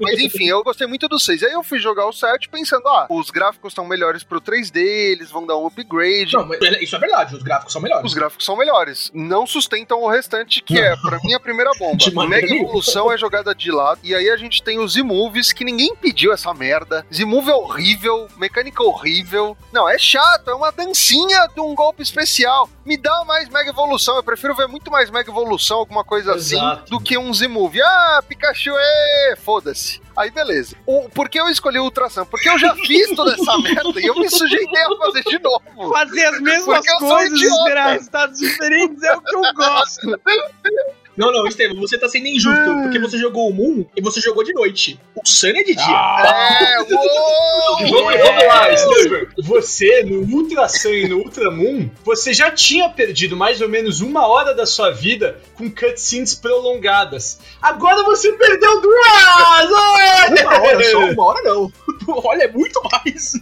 Mas 0.01 0.19
enfim, 0.19 0.47
eu 0.47 0.63
gostei 0.63 0.87
muito 0.87 1.07
do 1.07 1.19
6. 1.19 1.43
Aí 1.43 1.51
eu 1.51 1.63
fui 1.63 1.77
jogar 1.79 2.07
o 2.07 2.13
7 2.13 2.47
pensando, 2.49 2.87
ah, 2.87 3.07
os 3.09 3.29
gráficos 3.29 3.58
estão 3.67 3.85
melhores 3.85 4.23
pro 4.23 4.41
3D, 4.41 4.77
eles 4.77 5.29
vão 5.29 5.45
dar 5.45 5.57
um 5.57 5.67
upgrade. 5.67 6.33
Não, 6.33 6.45
mas 6.47 6.59
isso 6.81 6.95
é 6.95 6.99
verdade, 6.99 7.35
os 7.35 7.43
gráficos 7.43 7.73
são 7.73 7.81
melhores. 7.81 8.05
Os 8.05 8.13
gráficos 8.13 8.45
são 8.45 8.55
melhores. 8.57 9.11
Não 9.13 9.45
sustentam 9.45 10.01
o 10.01 10.09
restante, 10.09 10.61
que 10.61 10.79
é, 10.79 10.95
pra 10.97 11.19
mim, 11.23 11.33
a 11.33 11.39
primeira 11.39 11.71
bomba. 11.77 12.27
Mega. 12.27 12.53
Evolução 12.53 13.11
é 13.11 13.17
jogada 13.17 13.53
de 13.53 13.71
lado. 13.71 13.99
E 14.03 14.13
aí 14.15 14.29
a 14.29 14.37
gente 14.37 14.61
tem 14.63 14.79
os 14.79 14.93
Z-Movies, 14.93 15.51
que 15.51 15.63
ninguém 15.63 15.95
pediu 15.95 16.31
essa 16.33 16.53
merda. 16.53 17.05
Z-Move 17.13 17.49
é 17.49 17.53
horrível, 17.55 18.27
mecânica 18.37 18.83
horrível. 18.83 19.57
Não, 19.71 19.87
é 19.87 19.97
chato, 19.97 20.49
é 20.49 20.53
uma 20.53 20.71
dancinha 20.71 21.47
de 21.53 21.61
um 21.61 21.73
golpe 21.75 22.01
especial. 22.01 22.69
Me 22.85 22.97
dá 22.97 23.23
mais 23.25 23.49
Mega 23.49 23.69
Evolução. 23.69 24.15
Eu 24.15 24.23
prefiro 24.23 24.55
ver 24.55 24.67
muito 24.67 24.91
mais 24.91 25.09
Mega 25.09 25.29
Evolução, 25.29 25.77
alguma 25.77 26.03
coisa 26.03 26.33
Exato. 26.33 26.81
assim, 26.81 26.89
do 26.89 26.99
que 26.99 27.17
um 27.17 27.33
Z-Move. 27.33 27.81
Ah, 27.81 28.23
Pikachu, 28.27 28.73
é, 28.75 29.35
foda-se. 29.37 30.01
Aí 30.19 30.29
beleza. 30.31 30.75
O, 30.85 31.07
por 31.07 31.29
que 31.29 31.39
eu 31.39 31.47
escolhi 31.47 31.79
o 31.79 31.83
Ultra 31.83 32.09
Sun? 32.09 32.25
Porque 32.25 32.49
eu 32.49 32.59
já 32.59 32.75
fiz 32.75 33.15
toda 33.15 33.33
essa 33.33 33.57
merda 33.59 34.01
e 34.01 34.05
eu 34.05 34.15
me 34.15 34.29
sujeitei 34.29 34.83
a 34.83 34.97
fazer 34.97 35.23
de 35.23 35.39
novo. 35.39 35.93
Fazer 35.93 36.25
as 36.25 36.41
mesmas 36.41 36.85
Porque 36.85 36.97
coisas 36.97 37.41
esperar 37.41 37.93
resultados 37.93 38.37
diferentes 38.37 39.01
é 39.01 39.15
o 39.15 39.21
que 39.21 39.33
eu 39.33 39.41
gosto. 39.53 40.19
Não, 41.19 41.33
não, 41.33 41.45
Estevam, 41.45 41.75
você 41.75 41.97
tá 41.97 42.07
sendo 42.07 42.27
injusto, 42.27 42.81
porque 42.81 42.97
você 42.97 43.17
jogou 43.17 43.49
o 43.49 43.53
Moon 43.53 43.83
e 43.93 44.01
você 44.01 44.21
jogou 44.21 44.41
de 44.41 44.53
noite. 44.53 44.97
O 45.13 45.27
Sun 45.27 45.49
é 45.49 45.63
de 45.63 45.75
dia. 45.75 45.85
Ah, 45.85 46.55
É, 46.55 46.79
uou! 46.81 47.59
Vamos, 47.89 48.13
vamos 48.17 48.45
lá, 48.45 48.77
Steven. 48.77 49.27
Você, 49.43 50.03
no 50.03 50.21
Ultra 50.21 50.67
Sun 50.69 50.89
e 50.89 51.07
no 51.09 51.17
Ultra 51.19 51.51
Moon, 51.51 51.89
você 52.05 52.33
já 52.33 52.49
tinha 52.51 52.89
perdido 52.89 53.35
mais 53.35 53.59
ou 53.61 53.67
menos 53.67 53.99
uma 53.99 54.27
hora 54.27 54.53
da 54.53 54.65
sua 54.65 54.91
vida 54.91 55.39
com 55.55 55.69
cutscenes 55.69 56.33
prolongadas. 56.35 57.39
Agora 57.61 58.03
você 58.03 58.31
perdeu 58.33 58.79
duas! 58.81 59.69
Uma 60.41 60.61
hora 60.61 60.83
só, 60.83 60.99
uma 61.11 61.25
hora 61.25 61.41
não. 61.43 61.71
Olha, 62.23 62.43
é 62.43 62.51
muito 62.51 62.81
mais. 62.91 63.33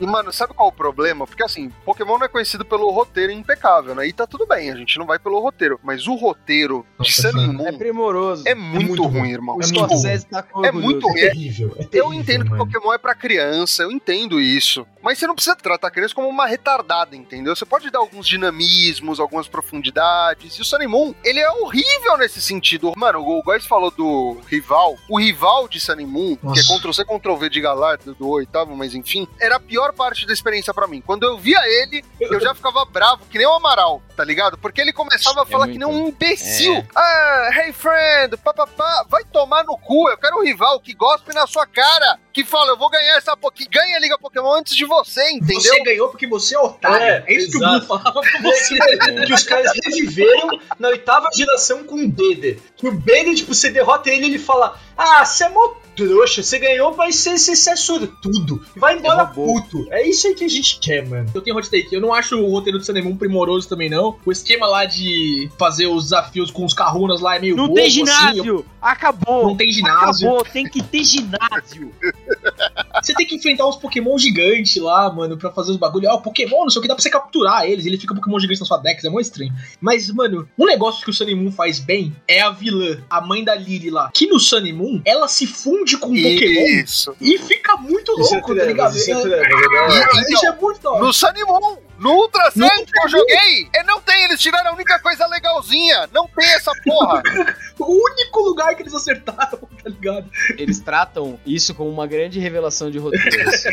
E, 0.00 0.06
mano, 0.06 0.32
sabe 0.32 0.54
qual 0.54 0.68
é 0.68 0.72
o 0.72 0.74
problema? 0.74 1.26
Porque, 1.26 1.42
assim, 1.42 1.70
Pokémon 1.84 2.18
não 2.18 2.26
é 2.26 2.28
conhecido 2.28 2.64
pelo 2.64 2.90
roteiro 2.90 3.32
impecável, 3.32 3.94
né? 3.94 4.06
E 4.06 4.12
tá 4.12 4.26
tudo 4.26 4.46
bem, 4.46 4.70
a 4.70 4.76
gente 4.76 4.98
não 4.98 5.06
vai 5.06 5.18
pelo 5.18 5.40
roteiro. 5.40 5.78
Mas 5.82 6.06
o 6.06 6.14
roteiro 6.14 6.84
de 7.00 7.12
Sun. 7.12 7.32
Moon 7.34 7.66
É 7.66 7.72
primoroso. 7.72 8.44
é 8.46 8.54
muito, 8.54 8.86
muito 8.88 9.02
ruim, 9.04 9.18
ruim. 9.20 9.30
irmão. 9.30 9.56
o 9.56 9.62
é 9.62 9.66
muito 9.66 9.78
Scorsese 9.86 10.26
tá 10.26 10.44
é 10.62 10.72
muito 10.72 11.06
ruim. 11.06 11.20
É 11.20 11.30
terrível. 11.30 11.68
É 11.78 11.84
terrível 11.84 12.06
Eu 12.06 12.14
entendo 12.14 12.44
que 12.44 12.50
mano. 12.50 12.64
Pokémon 12.66 12.92
é 12.92 12.98
pra 12.98 13.14
criança, 13.14 13.82
eu 13.82 13.90
entendo 13.92 14.40
isso. 14.40 14.86
Mas 15.02 15.18
você 15.18 15.26
não 15.26 15.34
precisa 15.34 15.54
tratar 15.56 15.88
a 15.88 15.90
criança 15.90 16.14
como 16.14 16.28
uma 16.28 16.46
retardada, 16.46 17.14
entendeu? 17.14 17.54
Você 17.54 17.64
pode 17.66 17.90
dar 17.90 17.98
alguns 17.98 18.26
dinamismos, 18.26 19.20
algumas 19.20 19.46
profundidades. 19.46 20.56
E 20.56 20.62
o 20.62 20.64
Sun 20.64 20.78
and 20.82 20.88
Moon, 20.88 21.14
ele 21.24 21.40
é 21.40 21.50
horrível 21.50 22.16
nesse 22.18 22.40
sentido. 22.40 22.92
Mano, 22.96 23.20
o 23.20 23.42
Góis 23.42 23.66
falou 23.66 23.90
do 23.90 24.38
rival. 24.48 24.96
O 25.08 25.18
rival 25.18 25.68
de 25.68 25.78
Sun 25.78 25.94
and 26.00 26.06
Moon, 26.06 26.36
que 26.36 26.60
é. 26.60 26.62
Ctrl-C, 26.62 27.04
Ctrl-V 27.04 27.48
de 27.50 27.60
Galar, 27.60 27.98
do, 28.04 28.14
do 28.14 28.28
oitavo, 28.28 28.76
mas 28.76 28.94
enfim, 28.94 29.26
era 29.40 29.56
a 29.56 29.60
pior 29.60 29.92
parte 29.92 30.26
da 30.26 30.32
experiência 30.32 30.72
pra 30.74 30.86
mim. 30.86 31.00
Quando 31.04 31.24
eu 31.24 31.38
via 31.38 31.58
ele, 31.82 32.04
eu 32.20 32.40
já 32.40 32.54
ficava 32.54 32.84
bravo, 32.84 33.24
que 33.30 33.38
nem 33.38 33.46
o 33.46 33.52
Amaral, 33.52 34.02
tá 34.16 34.24
ligado? 34.24 34.58
Porque 34.58 34.80
ele 34.80 34.92
começava 34.92 35.40
a 35.40 35.44
É 35.44 35.46
falar 35.46 35.66
muito. 35.66 35.78
que 35.80 35.84
nem 35.84 35.94
um 35.94 36.08
imbecil. 36.08 36.74
É. 36.74 36.86
Ah, 36.94 37.48
hey 37.54 37.72
friend, 37.72 38.36
papapá, 38.38 39.04
vai 39.08 39.24
tomar 39.24 39.64
no 39.64 39.76
cu. 39.78 40.08
Eu 40.08 40.18
quero 40.18 40.38
um 40.38 40.44
rival 40.44 40.80
que 40.80 40.94
gospe 40.94 41.32
na 41.34 41.46
sua 41.46 41.66
cara, 41.66 42.18
que 42.32 42.44
fala, 42.44 42.70
eu 42.72 42.76
vou 42.76 42.90
ganhar 42.90 43.16
essa 43.16 43.34
que 43.54 43.68
ganha 43.68 43.96
a 43.96 44.00
Liga 44.00 44.18
Pokémon 44.18 44.52
antes 44.54 44.74
de 44.74 44.84
você, 44.84 45.22
entendeu? 45.30 45.60
Você 45.60 45.82
ganhou 45.82 46.08
porque 46.08 46.26
você 46.26 46.54
é 46.56 46.58
otário. 46.58 46.96
É, 47.04 47.24
É, 47.26 47.32
isso 47.34 47.50
que 47.50 47.56
o 47.56 47.60
exato. 47.60 47.78
Blue 47.86 47.86
falava 47.98 48.20
pra 48.20 48.40
você. 48.42 48.76
que 49.26 49.32
os 49.32 49.42
caras 49.42 49.72
reviveram 49.84 50.48
na 50.78 50.88
oitava 50.88 51.28
geração 51.34 51.84
com 51.84 51.96
o 51.96 52.08
Beder. 52.08 52.58
Que 52.76 52.88
o 52.88 52.92
Beder, 52.92 53.34
tipo, 53.34 53.54
você 53.54 53.70
derrota 53.70 54.10
ele 54.10 54.26
e 54.26 54.28
ele 54.30 54.38
fala: 54.38 54.78
Ah, 54.96 55.24
você 55.24 55.44
é 55.44 55.48
mó 55.48 55.74
trouxa, 55.96 56.42
você 56.42 56.58
ganhou, 56.58 56.92
vai 56.92 57.12
ser, 57.12 57.38
você, 57.38 57.76
sortudo. 57.76 58.64
Vai 58.76 58.98
embora 58.98 59.26
puto. 59.26 59.86
É 59.90 60.06
isso 60.08 60.26
aí 60.26 60.34
que 60.34 60.44
a 60.44 60.48
gente 60.48 60.78
quer, 60.80 61.06
mano. 61.06 61.30
Eu 61.34 61.40
tenho 61.40 61.56
hot 61.56 61.70
take. 61.70 61.94
Eu 61.94 62.00
não 62.00 62.12
acho 62.12 62.36
o 62.36 62.50
roteiro 62.50 62.78
do 62.78 62.84
Sanemon 62.84 63.16
primoroso 63.16 63.68
também, 63.68 63.88
não. 63.88 64.16
O 64.24 64.32
esquema 64.32 64.66
lá 64.66 64.84
de 64.84 65.50
fazer 65.58 65.86
os 65.86 66.04
desafios 66.04 66.50
com 66.50 66.64
os 66.64 66.74
carrunas 66.74 67.20
lá 67.20 67.36
é 67.36 67.38
meio 67.38 67.56
Não 67.56 67.68
bobo, 67.68 67.76
tem 67.76 67.86
assim. 67.86 68.00
Eu- 68.00 68.06
ginásio! 68.06 68.66
Acabou! 68.82 69.48
Não 69.48 69.56
tem 69.56 69.72
ginásio. 69.72 70.28
Acabou, 70.28 70.44
tem 70.52 70.64
que 70.68 70.82
ter 70.82 71.04
ginásio! 71.04 71.92
Você 73.02 73.12
tem 73.14 73.26
que 73.26 73.34
enfrentar 73.34 73.66
uns 73.66 73.76
Pokémon 73.76 74.16
gigantes 74.18 74.76
lá, 74.76 75.12
mano, 75.12 75.36
pra 75.36 75.50
fazer 75.50 75.72
os 75.72 75.76
bagulho. 75.76 76.08
Ah, 76.08 76.14
o 76.14 76.22
Pokémon, 76.22 76.62
não 76.62 76.70
sei 76.70 76.78
o 76.78 76.82
que, 76.82 76.88
dá 76.88 76.94
pra 76.94 77.02
você 77.02 77.10
capturar 77.10 77.64
eles. 77.64 77.84
Ele 77.84 77.98
fica 77.98 78.14
Pokémon 78.14 78.38
gigante 78.38 78.60
na 78.60 78.66
sua 78.66 78.78
Dex, 78.78 79.04
é 79.04 79.10
mó 79.10 79.20
estranho. 79.20 79.52
Mas, 79.80 80.10
mano, 80.10 80.48
um 80.58 80.64
negócio 80.64 81.04
que 81.04 81.10
o 81.10 81.36
Moon 81.36 81.52
faz 81.52 81.78
bem 81.78 82.14
é 82.26 82.40
a 82.40 82.50
vilã, 82.50 83.02
a 83.10 83.20
mãe 83.20 83.44
da 83.44 83.54
Lily 83.54 83.90
lá. 83.90 84.10
Que 84.14 84.26
no 84.26 84.36
and 84.36 84.72
Moon, 84.84 85.02
ela 85.04 85.28
se 85.28 85.46
funde 85.46 85.96
com 85.96 86.08
o 86.08 86.14
Pokémon 86.14 86.82
Isso. 86.82 87.14
e 87.20 87.38
fica 87.38 87.76
muito 87.76 88.12
Isso 88.20 88.34
é 88.34 88.38
louco, 88.38 88.54
tá 88.56 88.64
ligado? 88.64 88.96
isso 88.96 89.10
é 89.10 89.14
É- 89.14 89.20
trevas, 89.22 89.94
é 89.96 89.98
é- 89.98 90.32
Isso 90.34 90.46
é 90.46 90.52
muito 90.52 90.80
da 90.80 90.90
hora. 90.90 91.02
No 91.04 91.12
Sunny 91.12 91.44
Moon, 91.44 91.76
no 91.98 92.10
Ultra 92.12 92.50
Sun 92.50 92.68
que 92.84 93.00
eu 93.04 93.08
joguei, 93.08 93.68
é, 93.74 93.82
não 93.84 94.00
tem, 94.00 94.24
eles 94.24 94.40
tiraram 94.40 94.70
a 94.70 94.74
única 94.74 94.98
coisa 95.00 95.26
legalzinha. 95.26 96.08
Não 96.12 96.26
tem 96.28 96.46
essa 96.52 96.72
porra. 96.84 97.22
O 97.76 97.86
único 97.92 98.40
lugar 98.40 98.72
que 98.76 98.82
eles 98.82 98.94
acertaram, 98.94 99.58
tá 99.82 99.90
ligado? 99.90 100.30
Eles 100.56 100.78
tratam 100.78 101.38
isso 101.44 101.74
como 101.74 101.90
uma 101.90 102.06
grande 102.06 102.38
revelação 102.38 102.88
de 102.88 102.98
roteiro. 102.98 103.26
assim. 103.50 103.68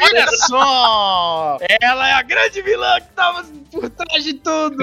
Olha 0.00 0.26
só! 0.46 1.58
Ela 1.82 2.08
é 2.08 2.12
a 2.12 2.22
grande 2.22 2.62
vilã 2.62 3.00
que 3.00 3.08
tava 3.08 3.44
por 3.72 3.90
trás 3.90 4.22
de 4.22 4.34
tudo! 4.34 4.76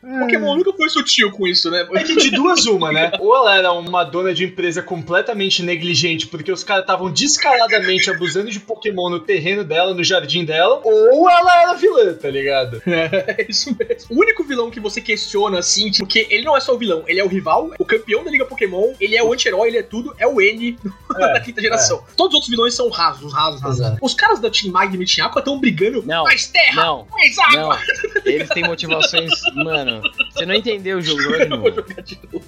Pokémon 0.00 0.56
nunca 0.56 0.72
foi 0.72 0.88
sutil 0.88 1.30
com 1.30 1.46
isso, 1.46 1.70
né? 1.70 1.86
É 1.94 2.02
que 2.02 2.16
de 2.16 2.30
duas 2.30 2.64
uma, 2.66 2.90
né? 2.92 3.12
Ou 3.20 3.36
ela 3.36 3.56
era 3.56 3.72
uma 3.72 4.02
dona 4.04 4.32
de 4.32 4.44
empresa 4.44 4.82
completamente 4.82 5.62
negligente, 5.62 6.26
porque 6.26 6.50
os 6.50 6.64
caras 6.64 6.82
estavam 6.82 7.10
descaradamente 7.10 8.10
abusando 8.10 8.50
de 8.50 8.60
Pokémon 8.60 9.10
no 9.10 9.20
terreno 9.20 9.62
dela, 9.64 9.92
no 9.94 10.02
jardim 10.02 10.44
dela, 10.44 10.80
ou 10.84 11.28
ela 11.28 11.62
era 11.62 11.74
vilã, 11.74 12.14
tá 12.14 12.28
ligado? 12.30 12.80
É 12.90 13.46
isso 13.48 13.74
mesmo. 13.78 14.08
O 14.10 14.20
único 14.20 14.42
vilão 14.44 14.70
que 14.70 14.80
você 14.80 15.00
questiona, 15.00 15.58
assim, 15.58 15.90
tipo, 15.90 16.04
porque 16.06 16.26
ele 16.30 16.44
não 16.44 16.56
é 16.56 16.60
só 16.60 16.74
o 16.74 16.78
vilão, 16.78 17.04
ele 17.06 17.20
é 17.20 17.24
o 17.24 17.28
rival, 17.28 17.70
o 17.78 17.84
campeão 17.84 18.22
da 18.24 18.30
Liga 18.30 18.44
Pokémon, 18.44 18.92
ele 19.00 19.16
é 19.16 19.22
o 19.22 19.32
anti-herói, 19.32 19.68
ele 19.68 19.78
é 19.78 19.82
tudo, 19.82 20.14
é 20.18 20.26
o 20.26 20.40
N 20.40 20.78
É, 21.16 21.32
da 21.34 21.40
quinta 21.40 21.60
geração. 21.60 22.04
Todos 22.16 22.30
os 22.32 22.34
outros 22.34 22.48
vilões 22.50 22.74
são 22.74 22.88
rasos, 22.88 23.32
rasos, 23.32 23.60
rasos. 23.60 23.80
Exato. 23.80 23.98
Os 24.00 24.14
caras 24.14 24.38
da 24.40 24.48
Team 24.48 24.72
Magma 24.72 25.02
e 25.02 25.06
Team 25.06 25.26
Aqua 25.26 25.40
estão 25.40 25.58
brigando 25.58 26.02
Não. 26.06 26.22
mais 26.24 26.46
terra, 26.46 26.82
Não, 26.82 27.06
mais 27.10 27.36
água. 27.38 27.78
não. 28.14 28.22
Eles 28.24 28.48
têm 28.50 28.62
motivações. 28.62 29.30
Mano, 29.54 29.99
você 30.32 30.46
não 30.46 30.54
entendeu 30.54 30.98
o 30.98 31.02
jogo 31.02 31.20
Eu 31.22 31.48
vou 31.48 31.58
não. 31.58 31.74
jogar 31.74 32.02
de 32.02 32.18
novo. 32.32 32.44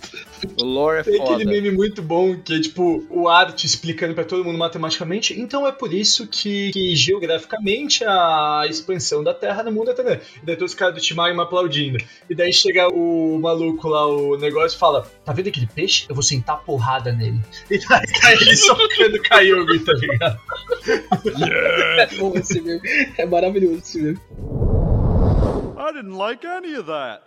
O 0.61 0.65
lore 0.65 1.01
é 1.01 1.03
Tem 1.03 1.15
aquele 1.21 1.45
foda. 1.45 1.45
meme 1.45 1.71
muito 1.71 2.03
bom 2.03 2.37
que 2.37 2.55
é 2.55 2.61
tipo 2.61 3.05
o 3.09 3.29
Art 3.29 3.63
explicando 3.65 4.15
pra 4.15 4.25
todo 4.25 4.45
mundo 4.45 4.59
matematicamente. 4.59 5.39
Então 5.41 5.67
é 5.67 5.73
por 5.73 5.93
isso 5.93 6.27
que, 6.27 6.71
que 6.73 6.95
geograficamente 6.97 8.05
a 8.05 8.65
expansão 8.69 9.23
da 9.23 9.33
Terra 9.35 9.63
no 9.63 9.73
mundo 9.73 9.91
é 9.91 9.95
tão 9.95 10.05
grande. 10.05 10.23
E 10.43 10.47
daí 10.47 10.57
todos 10.57 10.73
os 10.73 10.79
caras 10.79 10.95
do 10.95 11.01
Timagma 11.01 11.43
aplaudindo. 11.45 11.99
E 12.29 12.35
daí 12.35 12.53
chega 12.53 12.89
o 12.89 13.39
maluco 13.41 13.89
lá, 13.89 14.07
o 14.07 14.37
negócio, 14.37 14.77
e 14.77 14.79
fala: 14.79 15.03
Tá 15.25 15.33
vendo 15.33 15.49
aquele 15.49 15.67
peixe? 15.67 16.07
Eu 16.09 16.15
vou 16.15 16.23
sentar 16.23 16.63
porrada 16.65 17.13
nele. 17.13 17.41
E 17.71 17.79
daí 17.79 18.03
tá 18.21 18.33
ele 18.33 18.57
socando 18.57 19.23
Kyogre, 19.23 19.79
tá 19.81 19.93
ligado? 19.95 20.41
É 21.99 22.07
bom 22.17 22.33
esse 22.37 22.61
meme. 22.61 22.81
É 23.17 23.27
maravilhoso 23.27 23.79
esse 23.79 24.01
meme. 24.03 24.19
I 25.83 25.91
didn't 25.91 26.17
like 26.17 26.47
any 26.47 26.77
of 26.77 26.87
that. 26.87 27.23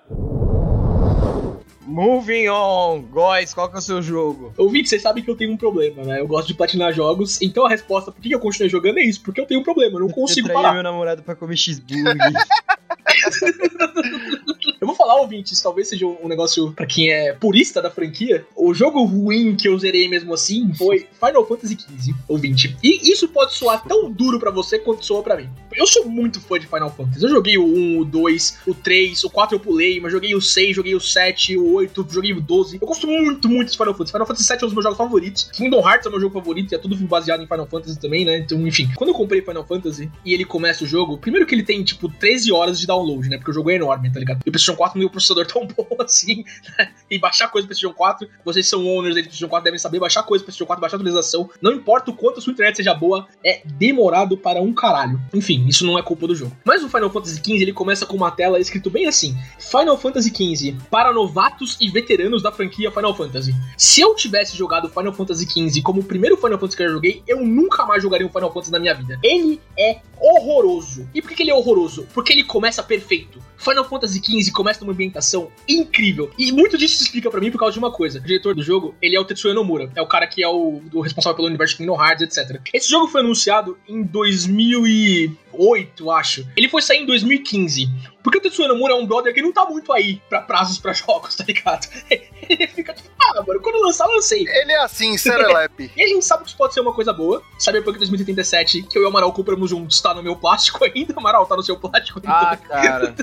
Moving 1.86 2.48
on. 2.48 3.02
Góis, 3.12 3.54
qual 3.54 3.70
que 3.70 3.76
é 3.76 3.80
o 3.80 3.82
seu 3.82 4.02
jogo? 4.02 4.54
Ouvinte, 4.58 4.88
vocês 4.88 5.02
sabem 5.02 5.22
que 5.22 5.30
eu 5.30 5.36
tenho 5.36 5.52
um 5.52 5.58
problema, 5.58 6.04
né? 6.04 6.22
Eu 6.22 6.28
gosto 6.28 6.48
de 6.48 6.54
platinar 6.54 6.94
jogos, 6.94 7.42
então 7.42 7.66
a 7.66 7.70
resposta 7.70 8.14
por 8.14 8.22
que 8.22 8.34
eu 8.34 8.40
continuei 8.40 8.70
jogando 8.70 9.00
é 9.00 9.04
isso, 9.04 9.22
porque 9.22 9.42
eu 9.42 9.46
tenho 9.46 9.60
um 9.60 9.64
problema, 9.64 9.98
eu 9.98 10.00
não 10.00 10.10
consigo 10.10 10.48
eu 10.48 10.54
parar. 10.54 10.74
meu 10.74 10.82
namorado 10.82 11.22
pra 11.22 11.36
comer 11.36 11.58
cheeseburger. 11.58 12.16
Eu 14.80 14.88
vou 14.88 14.96
falar, 14.96 15.16
ouvintes, 15.16 15.62
talvez 15.62 15.90
seja 15.90 16.06
um 16.06 16.28
negócio 16.28 16.72
pra 16.74 16.86
quem 16.86 17.12
é 17.12 17.34
purista 17.34 17.82
da 17.82 17.92
franquia. 17.92 18.46
O 18.56 18.74
jogo 18.74 19.04
ruim 19.04 19.56
que 19.56 19.68
eu 19.68 19.78
zerei 19.78 20.08
mesmo 20.08 20.34
assim 20.34 20.74
foi 20.74 21.08
Final 21.14 21.46
Fantasy 21.46 21.78
XV, 21.78 22.14
ouvinte. 22.28 22.76
E 22.84 23.12
isso 23.12 23.28
pode 23.28 23.54
soar 23.54 23.84
tão 23.86 24.12
duro 24.12 24.40
pra 24.40 24.52
você 24.52 24.80
quanto 24.80 25.06
soa 25.06 25.24
pra 25.24 25.38
mim. 25.38 25.50
Eu 25.74 25.86
sou 25.86 26.06
muito 26.06 26.40
fã 26.40 26.58
de 26.58 26.68
Final 26.68 26.94
Fantasy. 26.96 27.24
Eu 27.24 27.30
joguei 27.30 27.58
o 27.58 27.66
1, 27.66 28.00
o 28.00 28.06
2, 28.06 28.60
o 28.68 28.74
3, 28.74 29.24
o 29.24 29.30
4 29.30 29.56
eu 29.56 29.60
pulei, 29.60 30.00
mas 30.00 30.12
joguei 30.12 30.34
o 30.34 30.42
6, 30.42 30.76
joguei 30.76 30.96
o 30.96 31.00
7, 31.00 31.58
o 31.58 31.74
8, 31.74 32.08
joguei 32.10 32.34
o 32.34 32.42
12. 32.42 32.78
Eu 32.82 32.88
gosto 32.88 33.08
muito, 33.08 33.50
muito 33.50 33.72
de 33.72 33.78
Final 33.78 33.94
Fantasy. 33.94 34.12
Final 34.12 34.28
Fantasy 34.28 34.48
7 34.48 34.62
é 34.62 34.66
um 34.66 34.68
dos 34.68 34.74
meus 34.74 34.84
jogos 34.84 34.98
favoritos. 34.98 35.50
Kingdom 35.52 35.80
Hearts 35.88 36.06
é 36.06 36.10
o 36.10 36.12
meu 36.12 36.22
jogo 36.22 36.34
favorito 36.34 36.72
e 36.72 36.76
é 36.76 36.78
tudo 36.78 36.96
baseado 37.06 37.42
em 37.44 37.48
Final 37.48 37.68
Fantasy 37.68 38.00
também, 38.00 38.26
né? 38.26 38.38
Então, 38.38 38.66
enfim. 38.66 38.90
Quando 38.96 39.10
eu 39.10 39.14
comprei 39.14 39.42
Final 39.42 39.66
Fantasy 39.66 40.10
e 40.24 40.34
ele 40.34 40.46
começa 40.46 40.84
o 40.84 40.88
jogo, 40.88 41.18
primeiro 41.18 41.46
que 41.46 41.54
ele 41.54 41.64
tem, 41.64 41.84
tipo, 41.84 42.08
13 42.08 42.52
horas 42.52 42.80
de 42.80 42.88
download, 42.88 43.28
né? 43.30 43.38
Porque 43.38 43.52
o 43.52 43.54
jogo 43.54 43.70
é 43.70 43.76
enorme, 43.76 44.12
tá 44.12 44.20
ligado? 44.20 44.40
E 44.46 44.50
o 44.50 44.52
PlayStation 44.56 44.76
4 44.76 44.98
não 44.98 45.02
tem 45.02 45.08
um 45.08 45.12
processador 45.12 45.46
tão 45.52 45.68
bom 45.68 45.88
assim. 46.00 46.44
né? 46.78 46.92
E 47.10 47.20
baixar 47.20 47.50
coisa 47.50 47.66
do 47.66 47.70
PlayStation 47.70 47.94
4, 47.94 48.28
vocês 48.44 48.68
são 48.68 48.86
owners 48.86 49.16
do 49.16 49.22
PlayStation 49.22 49.48
4, 49.48 49.64
devem 49.64 49.80
saber 49.80 50.00
baixar 50.00 50.24
coisa 50.24 50.44
do 50.44 50.46
PlayStation 50.46 50.66
4, 50.66 50.82
baixar 50.82 50.96
atualização. 50.98 51.50
Não 51.62 51.74
importa 51.74 52.12
o 52.12 52.16
quanto 52.16 52.40
a 52.40 52.42
sua 52.42 52.54
internet 52.54 52.78
seja 52.78 52.94
boa, 52.94 53.28
é 53.44 53.62
demorado 53.66 54.38
para 54.38 54.62
um 54.62 54.74
caralho. 54.74 55.20
Enfim, 55.34 55.66
isso 55.68 55.86
não 55.86 56.00
é 56.00 56.02
culpa 56.02 56.28
do 56.28 56.36
jogo. 56.36 56.56
Mas 56.64 56.84
o 56.84 56.90
Final 56.90 57.10
Fantasy 57.10 57.38
XV, 57.38 57.62
ele 57.62 57.74
começa 57.74 58.06
com 58.06 58.16
uma 58.16 58.32
tela 58.32 58.60
escrito 58.60 58.90
bem 58.90 59.08
assim: 59.08 59.38
Final 59.60 59.98
Fantasy 59.98 60.30
XV 60.30 60.76
para 60.90 61.12
novatos 61.12 61.78
e 61.80 61.90
veteranos 61.90 62.42
da 62.42 62.52
franquia 62.52 62.92
Final 62.92 63.16
Fantasy. 63.16 63.54
Se 63.78 64.02
eu 64.02 64.16
tivesse 64.16 64.56
jogado 64.56 64.90
Final 64.90 65.14
Fantasy 65.14 65.46
XV 65.46 65.82
como 65.82 66.02
o 66.02 66.04
primeiro 66.04 66.38
Final 66.38 66.58
Fantasy 66.58 66.78
que 66.78 66.84
eu 66.84 66.90
joguei, 66.90 67.24
eu 67.28 67.46
nunca 67.46 67.86
mais 67.86 68.02
jogaria 68.02 68.26
um 68.26 68.30
Final 68.30 68.52
Fantasy 68.52 68.72
na 68.72 68.80
minha 68.80 68.94
vida. 68.94 69.20
Ele 69.24 69.60
é 69.78 70.00
horroroso. 70.20 71.08
E 71.14 71.22
por 71.22 71.32
que 71.32 71.44
ele 71.44 71.52
é 71.52 71.56
horroroso? 71.56 72.08
Porque 72.14 72.34
ele 72.34 72.44
começa 72.44 72.82
perfeito. 72.82 73.40
Final 73.58 73.86
Fantasy 73.86 74.22
XV 74.24 74.45
começa 74.52 74.82
numa 74.82 74.94
ambientação 74.94 75.52
incrível. 75.68 76.32
E 76.38 76.52
muito 76.52 76.78
disso 76.78 76.98
se 76.98 77.04
explica 77.04 77.30
pra 77.30 77.40
mim 77.40 77.52
por 77.52 77.60
causa 77.60 77.74
de 77.74 77.80
uma 77.80 77.92
coisa. 77.92 78.20
O 78.20 78.22
diretor 78.22 78.56
do 78.56 78.64
jogo, 78.64 78.96
ele 79.02 79.16
é 79.16 79.20
o 79.20 79.26
Tetsuya 79.26 79.54
Nomura. 79.54 79.92
É 79.96 80.02
o 80.02 80.08
cara 80.08 80.28
que 80.28 80.44
é 80.44 80.48
o, 80.48 80.82
o 80.94 81.02
responsável 81.02 81.36
pelo 81.36 81.48
universo 81.48 81.74
de 81.74 81.80
Kingdom 81.80 82.02
Hearts, 82.02 82.38
etc. 82.38 82.62
Esse 82.74 82.90
jogo 82.90 83.08
foi 83.08 83.22
anunciado 83.22 83.78
em 83.88 84.04
2008, 84.04 86.12
acho. 86.12 86.48
Ele 86.56 86.70
foi 86.70 86.82
sair 86.82 87.00
em 87.00 87.06
2015. 87.06 87.90
Porque 88.26 88.40
o 88.40 88.42
Tetsuya 88.42 88.68
Nomura 88.68 88.94
é 88.94 88.96
um 88.96 89.06
brother 89.06 89.34
que 89.34 89.42
não 89.42 89.52
tá 89.52 89.66
muito 89.66 89.94
aí 89.94 90.20
pra 90.28 90.42
prazos 90.42 90.80
pra 90.80 90.92
jogos, 90.94 91.36
tá 91.36 91.46
ligado? 91.48 91.88
Ele 92.10 92.68
fica 92.68 92.94
tipo, 92.94 93.10
ah, 93.22 93.44
mano, 93.46 93.62
quando 93.62 93.80
lançar, 93.82 94.08
lancei. 94.08 94.48
Ele 94.48 94.72
é 94.72 94.80
assim, 94.80 95.16
Serelepe. 95.18 95.92
E 95.96 96.04
a 96.04 96.08
gente 96.08 96.26
sabe 96.26 96.44
que 96.44 96.50
isso 96.50 96.58
pode 96.58 96.74
ser 96.74 96.80
uma 96.80 96.94
coisa 96.94 97.14
boa. 97.14 97.42
Cyberpunk 97.60 98.00
2077, 98.00 98.84
que 98.84 98.98
eu 98.98 99.04
e 99.04 99.06
o 99.06 99.10
Amaral 99.10 99.32
compramos 99.32 99.70
juntos, 99.70 100.02
tá 100.02 100.14
no 100.14 100.24
meu 100.24 100.36
plástico 100.36 100.80
ainda. 100.84 101.14
Amaral, 101.16 101.46
tá 101.46 101.56
no 101.56 101.64
seu 101.64 101.78
plástico 101.78 102.20
ainda. 102.20 102.52
ah, 102.52 102.58
cara. 102.58 103.16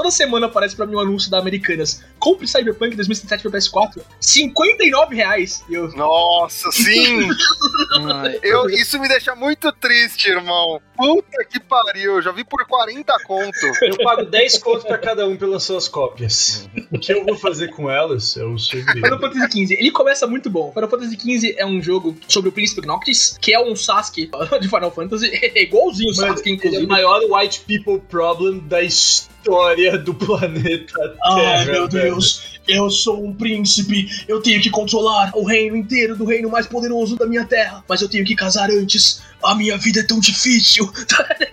Toda 0.00 0.10
semana 0.10 0.46
aparece 0.46 0.74
pra 0.74 0.86
mim 0.86 0.94
um 0.94 0.98
anúncio 0.98 1.30
da 1.30 1.38
Americanas. 1.38 2.02
Compre 2.20 2.46
Cyberpunk 2.46 2.94
2077 2.94 3.42
pra 3.42 3.58
PS4. 3.58 4.02
59 4.20 5.16
reais. 5.16 5.64
Eu, 5.68 5.88
Nossa, 5.96 6.70
sim! 6.70 7.28
Eu, 8.42 8.68
isso 8.68 8.98
me 9.00 9.08
deixa 9.08 9.34
muito 9.34 9.72
triste, 9.72 10.28
irmão. 10.28 10.80
Puta 10.96 11.44
que 11.50 11.58
pariu, 11.58 12.16
eu 12.16 12.22
já 12.22 12.30
vi 12.30 12.44
por 12.44 12.64
40 12.66 13.12
conto. 13.24 13.56
Eu 13.82 13.96
pago 14.04 14.24
10 14.26 14.58
conto 14.58 14.86
pra 14.86 14.98
cada 14.98 15.26
um 15.26 15.36
pelas 15.36 15.62
suas 15.62 15.88
cópias. 15.88 16.68
O 16.92 16.98
que 16.98 17.12
eu 17.12 17.24
vou 17.24 17.36
fazer 17.36 17.68
com 17.68 17.90
elas 17.90 18.36
é 18.36 18.44
o 18.44 18.58
segredo. 18.58 19.00
Final 19.00 19.18
Fantasy 19.18 19.66
XV, 19.66 19.74
ele 19.80 19.90
começa 19.90 20.26
muito 20.26 20.50
bom. 20.50 20.72
Final 20.72 20.88
Fantasy 20.90 21.18
XV 21.18 21.54
é 21.58 21.64
um 21.66 21.80
jogo 21.82 22.14
sobre 22.28 22.50
o 22.50 22.52
Príncipe 22.52 22.86
Noctis, 22.86 23.38
que 23.40 23.54
é 23.54 23.60
um 23.60 23.74
Sasuke 23.74 24.30
de 24.60 24.68
Final 24.68 24.90
Fantasy, 24.90 25.26
é 25.32 25.62
igualzinho 25.64 26.10
o 26.10 26.14
Sasuke, 26.14 26.50
é 26.50 26.52
inclusive. 26.52 26.84
o 26.84 26.88
maior 26.88 27.20
white 27.30 27.60
people 27.62 27.98
problem 28.08 28.58
da 28.60 28.82
história 28.82 29.96
do 29.98 30.12
planeta 30.14 30.92
Terra. 30.98 31.18
Ai, 31.24 31.64
meu 31.64 31.88
velho. 31.88 32.09
Deus, 32.10 32.42
eu 32.66 32.90
sou 32.90 33.24
um 33.24 33.34
príncipe, 33.34 34.24
eu 34.28 34.40
tenho 34.40 34.60
que 34.60 34.70
controlar 34.70 35.30
o 35.34 35.44
reino 35.44 35.76
inteiro 35.76 36.16
do 36.16 36.24
reino 36.24 36.50
mais 36.50 36.66
poderoso 36.66 37.16
da 37.16 37.26
minha 37.26 37.44
terra, 37.44 37.84
mas 37.88 38.00
eu 38.00 38.08
tenho 38.08 38.24
que 38.24 38.34
casar 38.34 38.70
antes. 38.70 39.22
A 39.42 39.54
minha 39.54 39.78
vida 39.78 40.00
é 40.00 40.02
tão 40.02 40.20
difícil, 40.20 40.90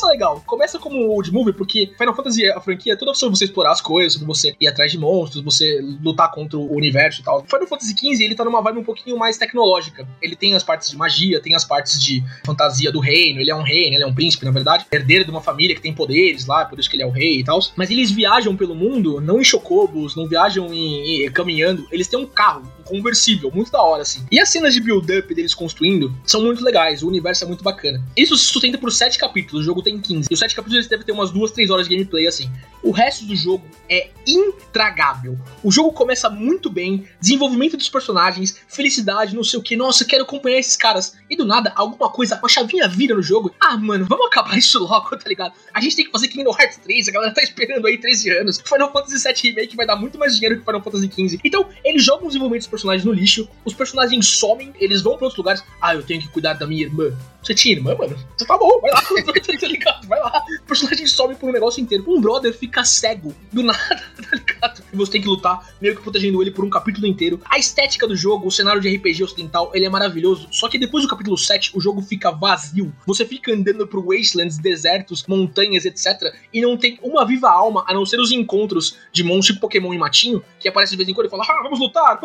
começa 0.00 0.06
legal, 0.06 0.42
começa 0.46 0.78
como 0.78 0.98
old 1.08 1.32
movie, 1.32 1.52
porque 1.52 1.90
Final 1.98 2.14
Fantasy, 2.14 2.46
a 2.50 2.60
franquia, 2.60 2.92
é 2.92 2.96
toda 2.96 3.14
sobre 3.14 3.36
você 3.36 3.44
explorar 3.44 3.72
as 3.72 3.80
coisas, 3.80 4.12
sobre 4.14 4.26
você 4.26 4.54
ir 4.60 4.68
atrás 4.68 4.92
de 4.92 4.98
monstros, 4.98 5.42
você 5.42 5.80
lutar 6.02 6.30
contra 6.30 6.58
o 6.58 6.74
universo 6.74 7.20
e 7.20 7.24
tal. 7.24 7.44
Final 7.44 7.66
Fantasy 7.66 7.94
XV, 7.96 8.24
ele 8.24 8.34
tá 8.34 8.44
numa 8.44 8.60
vibe 8.62 8.78
um 8.78 8.84
pouquinho 8.84 9.16
mais 9.18 9.36
tecnológica. 9.36 10.06
Ele 10.22 10.36
tem 10.36 10.54
as 10.54 10.62
partes 10.62 10.90
de 10.90 10.96
magia, 10.96 11.40
tem 11.40 11.54
as 11.54 11.64
partes 11.64 12.02
de 12.02 12.22
fantasia 12.44 12.92
do 12.92 13.00
reino, 13.00 13.40
ele 13.40 13.50
é 13.50 13.54
um 13.54 13.62
reino, 13.62 13.96
ele 13.96 14.02
é 14.04 14.06
um 14.06 14.14
príncipe, 14.14 14.44
na 14.44 14.50
verdade, 14.50 14.86
herdeiro 14.92 15.24
de 15.24 15.30
uma 15.30 15.40
família 15.40 15.74
que 15.74 15.82
tem 15.82 15.92
poderes 15.92 16.46
lá, 16.46 16.64
por 16.64 16.78
isso 16.78 16.88
que 16.88 16.96
ele 16.96 17.02
é 17.02 17.06
o 17.06 17.10
rei 17.10 17.40
e 17.40 17.44
tal. 17.44 17.58
Mas 17.76 17.90
eles 17.90 18.10
viajam 18.10 18.56
pelo 18.56 18.74
mundo, 18.74 19.20
não 19.20 19.40
em 19.40 19.44
chocobos, 19.44 20.14
não 20.14 20.26
viajam 20.28 20.72
em, 20.72 21.24
em- 21.26 21.30
caminhando, 21.32 21.86
eles 21.90 22.06
têm 22.08 22.18
um 22.18 22.26
carro, 22.26 22.62
um 22.80 22.82
conversível, 22.84 23.50
muito 23.52 23.70
da 23.70 23.82
hora, 23.82 24.02
assim. 24.02 24.24
E 24.30 24.38
as 24.40 24.48
cenas 24.48 24.72
de 24.74 24.80
build-up 24.80 25.34
deles 25.34 25.54
construindo 25.54 26.14
são 26.24 26.42
muito 26.42 26.62
legais, 26.62 27.02
o 27.02 27.08
universo 27.08 27.44
é 27.44 27.46
muito 27.46 27.64
bacana. 27.64 28.02
Isso 28.16 28.36
se 28.36 28.44
sustenta 28.44 28.78
por 28.78 28.90
sete 28.92 29.18
capítulos, 29.18 29.62
o 29.62 29.64
jogo 29.64 29.82
tem 29.88 29.98
15. 29.98 30.28
E 30.30 30.34
os 30.34 30.38
sete 30.38 30.54
capítulos 30.54 30.76
eles 30.76 30.88
devem 30.88 31.06
ter 31.06 31.12
umas 31.12 31.30
duas, 31.30 31.50
três 31.50 31.70
horas 31.70 31.88
de 31.88 31.94
gameplay, 31.94 32.26
assim. 32.26 32.50
O 32.82 32.90
resto 32.90 33.24
do 33.24 33.34
jogo 33.34 33.64
é 33.88 34.10
intragável. 34.26 35.36
O 35.64 35.70
jogo 35.70 35.92
começa 35.92 36.28
muito 36.30 36.70
bem, 36.70 37.06
desenvolvimento 37.20 37.76
dos 37.76 37.88
personagens, 37.88 38.60
felicidade, 38.68 39.34
não 39.34 39.42
sei 39.42 39.58
o 39.58 39.62
que. 39.62 39.74
Nossa, 39.74 40.04
quero 40.04 40.22
acompanhar 40.22 40.58
esses 40.58 40.76
caras. 40.76 41.16
E 41.28 41.36
do 41.36 41.44
nada, 41.44 41.72
alguma 41.74 42.10
coisa, 42.10 42.38
uma 42.38 42.48
chavinha 42.48 42.86
vira 42.86 43.14
no 43.14 43.22
jogo. 43.22 43.52
Ah, 43.58 43.76
mano, 43.76 44.06
vamos 44.08 44.26
acabar 44.26 44.56
isso 44.56 44.78
logo, 44.84 45.16
tá 45.16 45.28
ligado? 45.28 45.54
A 45.72 45.80
gente 45.80 45.96
tem 45.96 46.04
que 46.04 46.12
fazer 46.12 46.28
Kingdom 46.28 46.54
Hearts 46.58 46.78
3, 46.78 47.08
a 47.08 47.12
galera 47.12 47.34
tá 47.34 47.42
esperando 47.42 47.86
aí 47.86 47.98
13 47.98 48.30
anos. 48.38 48.60
Final 48.64 48.92
Fantasy 48.92 49.26
VII 49.26 49.54
Remake 49.54 49.76
vai 49.76 49.86
dar 49.86 49.96
muito 49.96 50.18
mais 50.18 50.34
dinheiro 50.34 50.58
que 50.58 50.64
Final 50.64 50.82
Fantasy 50.82 51.06
XV. 51.06 51.40
Então, 51.42 51.68
eles 51.84 52.04
jogam 52.04 52.24
o 52.24 52.28
desenvolvimento 52.28 52.62
dos 52.62 52.70
personagens 52.70 53.04
no 53.04 53.12
lixo, 53.12 53.48
os 53.64 53.74
personagens 53.74 54.26
somem, 54.26 54.72
eles 54.78 55.02
vão 55.02 55.16
pra 55.16 55.24
outros 55.24 55.38
lugares. 55.38 55.64
Ah, 55.80 55.94
eu 55.94 56.02
tenho 56.02 56.20
que 56.20 56.28
cuidar 56.28 56.54
da 56.54 56.66
minha 56.66 56.84
irmã. 56.84 57.12
Você 57.42 57.54
tinha 57.54 57.76
irmã, 57.76 57.94
mano? 57.94 58.16
Você 58.36 58.44
tá 58.44 58.58
bom, 58.58 58.80
vai 58.80 58.90
lá, 58.90 59.02
ligado? 59.78 60.06
Vai 60.06 60.20
lá. 60.20 60.44
O 60.62 60.66
personagem 60.66 61.06
sobe 61.06 61.34
por 61.34 61.48
um 61.48 61.52
negócio 61.52 61.80
inteiro. 61.80 62.04
Um 62.06 62.20
brother 62.20 62.52
fica 62.52 62.84
cego 62.84 63.34
do 63.52 63.62
nada, 63.62 63.78
tá 64.30 64.36
ligado? 64.36 64.82
E 64.92 64.96
você 64.96 65.12
tem 65.12 65.22
que 65.22 65.28
lutar, 65.28 65.74
meio 65.80 65.96
que 65.96 66.02
protegendo 66.02 66.42
ele 66.42 66.50
por 66.50 66.64
um 66.64 66.70
capítulo 66.70 67.06
inteiro. 67.06 67.40
A 67.48 67.58
estética 67.58 68.06
do 68.06 68.16
jogo, 68.16 68.46
o 68.46 68.50
cenário 68.50 68.80
de 68.80 68.94
RPG 68.94 69.24
ocidental, 69.24 69.70
ele 69.74 69.86
é 69.86 69.88
maravilhoso. 69.88 70.48
Só 70.50 70.68
que 70.68 70.78
depois 70.78 71.04
do 71.04 71.08
capítulo 71.08 71.36
7, 71.36 71.72
o 71.74 71.80
jogo 71.80 72.02
fica 72.02 72.30
vazio. 72.30 72.92
Você 73.06 73.24
fica 73.24 73.52
andando 73.52 73.86
por 73.86 74.04
wastelands, 74.04 74.58
desertos, 74.58 75.24
montanhas, 75.26 75.84
etc. 75.84 76.34
E 76.52 76.60
não 76.60 76.76
tem 76.76 76.98
uma 77.02 77.24
viva 77.26 77.50
alma, 77.50 77.84
a 77.86 77.94
não 77.94 78.04
ser 78.04 78.20
os 78.20 78.32
encontros 78.32 78.96
de 79.12 79.22
monstro 79.22 79.58
Pokémon 79.58 79.92
e 79.92 79.98
Matinho, 79.98 80.42
que 80.58 80.68
aparece 80.68 80.92
de 80.92 80.96
vez 80.96 81.08
em 81.08 81.14
quando 81.14 81.26
e 81.26 81.30
fala, 81.30 81.44
ah, 81.48 81.62
vamos 81.62 81.78
lutar, 81.78 82.18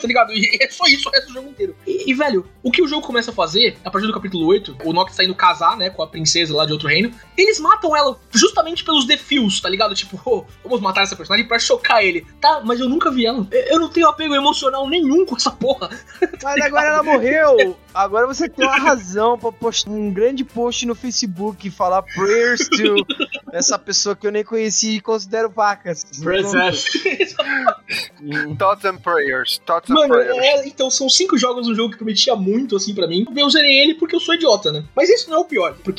tá 0.00 0.06
ligado? 0.06 0.32
E 0.32 0.58
é 0.62 0.68
só 0.70 0.86
isso 0.86 1.08
o 1.08 1.12
resto 1.12 1.28
do 1.28 1.34
jogo 1.34 1.48
inteiro. 1.48 1.76
E, 1.86 2.10
e, 2.10 2.14
velho, 2.14 2.46
o 2.62 2.70
que 2.70 2.82
o 2.82 2.88
jogo 2.88 3.06
começa 3.06 3.30
a 3.30 3.34
fazer, 3.34 3.76
a 3.84 3.90
partir 3.90 4.06
do 4.06 4.12
capítulo 4.12 4.46
8, 4.46 4.78
o 4.84 4.92
Nox 4.92 5.16
tá 5.16 5.24
indo 5.24 5.34
casar, 5.34 5.76
né, 5.76 5.90
com 5.90 6.02
a 6.02 6.03
princesa 6.06 6.54
lá 6.54 6.66
de 6.66 6.72
outro 6.72 6.88
reino, 6.88 7.12
eles 7.36 7.58
matam 7.58 7.96
ela 7.96 8.18
justamente 8.30 8.84
pelos 8.84 9.06
defios, 9.06 9.60
tá 9.60 9.68
ligado? 9.68 9.94
Tipo, 9.94 10.20
oh, 10.24 10.44
vamos 10.62 10.80
matar 10.80 11.02
essa 11.02 11.16
personagem 11.16 11.46
pra 11.46 11.58
chocar 11.58 12.02
ele. 12.02 12.26
Tá, 12.40 12.60
mas 12.64 12.80
eu 12.80 12.88
nunca 12.88 13.10
vi 13.10 13.26
ela. 13.26 13.46
Eu 13.50 13.78
não 13.78 13.88
tenho 13.88 14.08
apego 14.08 14.34
emocional 14.34 14.88
nenhum 14.88 15.24
com 15.24 15.36
essa 15.36 15.50
porra. 15.50 15.90
Mas 16.42 16.60
agora 16.60 16.86
ela 16.86 17.02
morreu. 17.02 17.76
Agora 17.94 18.26
você 18.26 18.48
tem 18.48 18.66
uma 18.66 18.76
razão 18.76 19.38
pra 19.38 19.52
postar 19.52 19.90
um 19.90 20.12
grande 20.12 20.44
post 20.44 20.84
no 20.84 20.94
Facebook 20.94 21.68
e 21.68 21.70
falar 21.70 22.02
prayers 22.02 22.68
to 22.68 22.96
essa 23.52 23.78
pessoa 23.78 24.16
que 24.16 24.26
eu 24.26 24.32
nem 24.32 24.44
conheci 24.44 24.96
e 24.96 25.00
considero 25.00 25.48
vacas. 25.48 26.04
Thoughts 28.58 28.84
and 28.84 28.98
prayers. 28.98 29.60
Thoughts 29.64 29.90
and 29.90 29.94
Mano, 29.94 30.14
prayers. 30.14 30.36
é, 30.38 30.66
então 30.66 30.90
são 30.90 31.08
cinco 31.08 31.38
jogos 31.38 31.68
no 31.68 31.74
jogo 31.74 31.92
que 31.92 31.96
prometia 31.96 32.34
muito, 32.34 32.76
assim, 32.76 32.94
pra 32.94 33.06
mim. 33.06 33.24
Eu 33.36 33.48
zerei 33.48 33.78
ele 33.80 33.94
porque 33.94 34.16
eu 34.16 34.20
sou 34.20 34.34
idiota, 34.34 34.72
né? 34.72 34.84
Mas 34.94 35.08
isso 35.08 35.30
não 35.30 35.38
é 35.38 35.40
o 35.40 35.44
pior. 35.44 35.76
Porque, 35.84 35.93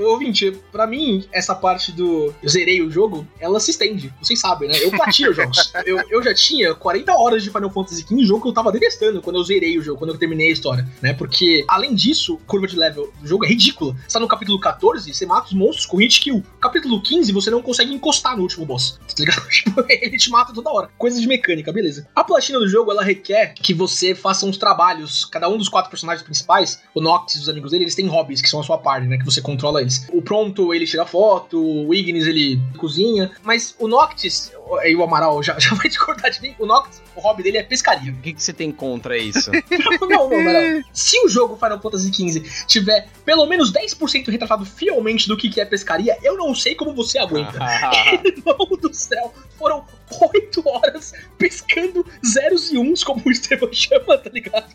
ouvinte, 0.00 0.52
pra 0.72 0.86
mim, 0.86 1.26
essa 1.32 1.54
parte 1.54 1.92
do 1.92 2.34
eu 2.42 2.48
zerei 2.48 2.82
o 2.82 2.90
jogo, 2.90 3.26
ela 3.38 3.60
se 3.60 3.70
estende. 3.70 4.12
Vocês 4.20 4.40
sabem, 4.40 4.68
né? 4.68 4.76
Eu 4.82 4.90
platino 4.90 5.30
os 5.30 5.36
jogos. 5.36 5.72
Eu, 5.84 6.00
eu 6.10 6.22
já 6.22 6.34
tinha 6.34 6.74
40 6.74 7.12
horas 7.12 7.42
de 7.42 7.50
Final 7.50 7.70
Fantasy 7.70 8.02
XV, 8.02 8.24
jogo 8.24 8.42
que 8.42 8.48
eu 8.48 8.54
tava 8.54 8.72
detestando 8.72 9.22
quando 9.22 9.36
eu 9.36 9.44
zerei 9.44 9.78
o 9.78 9.82
jogo, 9.82 9.98
quando 9.98 10.10
eu 10.10 10.18
terminei 10.18 10.48
a 10.48 10.52
história, 10.52 10.86
né? 11.00 11.12
Porque, 11.12 11.64
além 11.68 11.94
disso, 11.94 12.38
curva 12.46 12.66
de 12.66 12.76
level 12.76 13.12
do 13.20 13.28
jogo 13.28 13.44
é 13.44 13.48
ridícula. 13.48 13.96
Você 14.06 14.14
tá 14.14 14.20
no 14.20 14.28
capítulo 14.28 14.58
14, 14.58 15.12
você 15.12 15.26
mata 15.26 15.46
os 15.46 15.52
monstros 15.52 15.86
com 15.86 15.96
hit 15.98 16.20
kill. 16.20 16.42
Capítulo 16.60 17.00
15, 17.02 17.32
você 17.32 17.50
não 17.50 17.62
consegue 17.62 17.92
encostar 17.92 18.36
no 18.36 18.42
último 18.42 18.64
boss. 18.64 18.98
Tá 19.08 19.14
ligado? 19.18 19.46
Tipo, 19.66 19.84
ele 19.88 20.16
te 20.16 20.30
mata 20.30 20.52
toda 20.52 20.70
hora. 20.70 20.90
Coisa 20.98 21.20
de 21.20 21.26
mecânica, 21.26 21.72
beleza. 21.72 22.06
A 22.14 22.22
platina 22.22 22.58
do 22.58 22.68
jogo, 22.68 22.90
ela 22.90 23.02
requer 23.02 23.54
que 23.54 23.72
você 23.72 24.14
faça 24.14 24.46
uns 24.46 24.56
trabalhos. 24.56 25.24
Cada 25.24 25.48
um 25.48 25.56
dos 25.56 25.68
quatro 25.68 25.90
personagens 25.90 26.22
principais, 26.22 26.82
o 26.94 27.00
Noctis 27.00 27.36
e 27.36 27.40
os 27.40 27.48
amigos 27.48 27.70
dele, 27.70 27.84
eles 27.84 27.94
têm 27.94 28.06
hobbies, 28.06 28.40
que 28.40 28.48
são 28.48 28.60
a 28.60 28.62
sua 28.62 28.78
parte, 28.78 29.06
né? 29.06 29.18
Que 29.18 29.24
você 29.24 29.35
controla 29.40 29.80
eles. 29.80 30.06
O 30.12 30.22
Pronto, 30.22 30.74
ele 30.74 30.86
tira 30.86 31.06
foto, 31.06 31.60
o 31.60 31.94
Ignis, 31.94 32.26
ele 32.26 32.60
cozinha. 32.78 33.30
Mas 33.42 33.74
o 33.78 33.88
Noctis, 33.88 34.52
e 34.84 34.96
o 34.96 35.02
Amaral 35.02 35.42
já, 35.42 35.56
já 35.60 35.74
vai 35.74 35.88
discordar 35.88 36.30
de 36.30 36.42
mim, 36.42 36.54
o 36.58 36.66
Noctis, 36.66 37.02
o 37.14 37.20
hobby 37.20 37.42
dele 37.42 37.58
é 37.58 37.62
pescaria. 37.62 38.12
O 38.12 38.16
que, 38.16 38.32
que 38.32 38.42
você 38.42 38.52
tem 38.52 38.72
contra 38.72 39.16
isso? 39.16 39.50
não, 40.00 40.08
não, 40.08 40.40
Amaral. 40.40 40.82
Se 40.92 41.18
o 41.24 41.28
jogo 41.28 41.56
Final 41.56 41.80
Fantasy 41.80 42.12
XV 42.12 42.66
tiver 42.66 43.08
pelo 43.26 43.44
menos 43.44 43.72
10% 43.72 44.28
retratado 44.28 44.64
fielmente 44.64 45.26
do 45.26 45.36
que 45.36 45.50
que 45.50 45.60
é 45.60 45.64
pescaria, 45.64 46.16
eu 46.22 46.36
não 46.36 46.54
sei 46.54 46.76
como 46.76 46.94
você 46.94 47.18
aguenta. 47.18 47.58
Irmão 48.24 48.68
do 48.80 48.94
céu, 48.94 49.34
foram 49.58 49.84
oito 50.32 50.62
horas 50.66 51.12
pescando 51.36 52.06
zeros 52.24 52.72
e 52.72 52.78
uns, 52.78 53.02
como 53.02 53.22
o 53.26 53.30
Estevam 53.30 53.72
chama, 53.72 54.16
tá 54.18 54.30
ligado? 54.30 54.72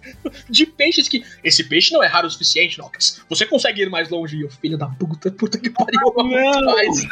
De 0.50 0.66
peixes 0.66 1.08
que. 1.08 1.24
Esse 1.44 1.64
peixe 1.64 1.94
não 1.94 2.04
é 2.04 2.08
raro 2.08 2.28
o 2.28 2.30
suficiente, 2.30 2.78
Nox. 2.78 3.22
Você 3.30 3.46
consegue 3.46 3.82
ir 3.82 3.90
mais 3.90 4.10
longe. 4.10 4.38
E 4.38 4.42
eu, 4.42 4.50
filho 4.50 4.78
da 4.78 4.88
puta, 4.88 5.32
puta 5.32 5.58
que 5.58 5.70
pariu. 5.70 6.00
Não. 6.18 6.66
Mas... 6.76 7.08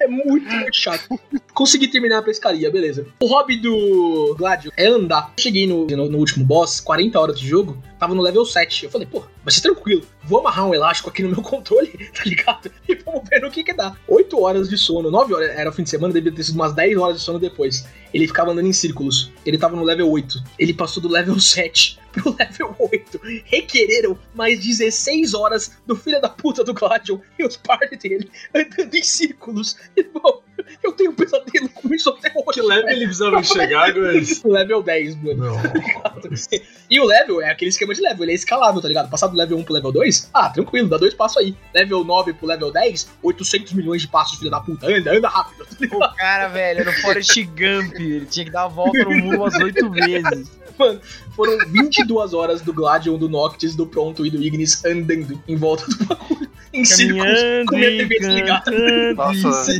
é 0.00 0.06
muito, 0.06 0.48
muito 0.48 0.76
chato. 0.76 1.08
Consegui 1.52 1.88
terminar 1.88 2.18
a 2.18 2.22
pescaria, 2.22 2.70
beleza. 2.70 3.06
O 3.20 3.26
hobby 3.26 3.56
do 3.56 4.34
Gladio 4.38 4.72
é 4.76 4.86
andar. 4.86 5.32
Cheguei 5.38 5.66
no, 5.66 5.86
no, 5.86 6.08
no 6.08 6.18
último 6.18 6.44
boss, 6.44 6.80
40 6.80 7.18
horas 7.18 7.40
de 7.40 7.48
jogo, 7.48 7.82
tava 7.98 8.14
no 8.14 8.22
level 8.22 8.44
7. 8.44 8.84
Eu 8.84 8.90
falei, 8.90 9.06
pô, 9.06 9.20
vai 9.44 9.52
ser 9.52 9.60
tranquilo. 9.60 10.02
Vou 10.24 10.40
amarrar 10.40 10.66
um 10.66 10.74
elástico 10.74 11.10
aqui 11.10 11.22
no 11.22 11.30
meu 11.30 11.42
controle, 11.42 11.88
tá 12.14 12.24
ligado? 12.24 12.70
E 12.88 12.94
vamos 12.96 13.28
ver 13.28 13.40
no 13.40 13.50
que 13.50 13.64
que 13.64 13.72
dá. 13.72 13.96
8 14.08 14.40
horas 14.40 14.68
de 14.68 14.76
sono, 14.76 15.10
9 15.10 15.34
horas, 15.34 15.50
era 15.50 15.70
o 15.70 15.72
fim 15.72 15.82
de 15.82 15.90
semana, 15.90 16.12
devia 16.12 16.32
ter 16.32 16.44
sido 16.44 16.56
umas 16.56 16.72
10 16.72 16.98
horas 16.98 17.16
de 17.18 17.22
sono 17.22 17.38
depois. 17.38 17.86
Ele 18.12 18.26
ficava 18.26 18.50
andando 18.50 18.66
em 18.66 18.72
círculos. 18.72 19.30
Ele 19.44 19.58
tava 19.58 19.76
no 19.76 19.82
level 19.82 20.10
8. 20.10 20.42
Ele 20.58 20.72
passou 20.72 21.02
do 21.02 21.08
level 21.08 21.38
7 21.38 21.98
pro 22.12 22.34
level 22.38 22.74
8. 22.78 23.20
Requereram 23.44 24.18
mais 24.34 24.58
16 24.64 25.34
horas 25.34 25.72
do 25.86 25.94
filho 25.94 26.20
da 26.20 26.28
puta 26.28 26.64
do 26.64 26.72
Gladion 26.72 27.18
e 27.38 27.44
os 27.44 27.56
party 27.56 27.96
dele 27.96 28.30
andando 28.54 28.94
em 28.94 29.02
círculos. 29.02 29.76
Irmão, 29.96 30.42
eu 30.82 30.92
tenho 30.92 31.10
um 31.10 31.14
pesadelo 31.14 31.68
com 31.70 31.94
isso 31.94 32.10
até 32.10 32.32
hoje. 32.34 32.60
Que 32.60 32.62
level 32.62 32.88
ele 32.88 33.04
precisava 33.06 33.42
chegar, 33.42 33.92
Guys? 33.94 34.42
Level 34.44 34.82
10, 34.82 35.16
mano. 35.22 35.44
Não. 35.44 35.56
E 36.88 37.00
o 37.00 37.04
level 37.04 37.42
é 37.42 37.50
aquele 37.50 37.70
esquema 37.70 37.92
de 37.92 38.00
level, 38.00 38.22
ele 38.24 38.32
é 38.32 38.34
escalável, 38.36 38.80
tá 38.80 38.86
ligado? 38.86 39.10
Passar 39.10 39.26
do 39.26 39.36
level 39.36 39.58
1 39.58 39.64
pro 39.64 39.74
level 39.74 39.90
2, 39.92 40.30
ah, 40.32 40.48
tranquilo, 40.50 40.88
dá 40.88 40.96
dois 40.96 41.14
passos 41.14 41.36
aí. 41.38 41.56
Level 41.74 42.04
9 42.04 42.32
pro 42.34 42.46
level 42.46 42.70
10, 42.70 43.08
800 43.22 43.72
milhões 43.72 44.02
de 44.02 44.08
passos, 44.08 44.38
filho 44.38 44.50
da 44.50 44.60
puta. 44.60 44.86
Anda, 44.86 45.16
anda 45.16 45.28
rápido. 45.28 45.66
tá? 45.66 45.96
O 45.96 46.14
cara, 46.16 46.48
velho, 46.48 46.80
era 46.80 46.90
o 46.90 46.92
Forrest 46.94 47.36
Gump. 47.44 47.94
Ele 47.96 48.26
tinha 48.26 48.44
que 48.44 48.52
dar 48.52 48.64
a 48.64 48.68
volta 48.68 48.98
no 49.02 49.10
mundo 49.10 49.36
umas 49.36 49.54
oito 49.56 49.90
vezes. 49.90 50.48
Mano, 50.78 51.00
foram 51.34 51.58
22 51.68 52.34
horas 52.34 52.60
do 52.60 52.72
Gladion, 52.72 53.16
do 53.16 53.28
Noctis, 53.28 53.74
do 53.74 53.86
Pronto 53.86 54.26
e 54.26 54.30
do 54.30 54.42
Ignis 54.42 54.84
andando 54.84 55.40
em 55.46 55.56
volta 55.56 55.84
do 55.86 56.04
bagulho. 56.04 56.50
Em 56.72 56.84
círculos, 56.84 57.40
com 57.68 57.76
minha 57.76 57.88
e 57.88 57.98
TV 57.98 58.18
desligada. 58.18 58.70
Nossa. 59.14 59.72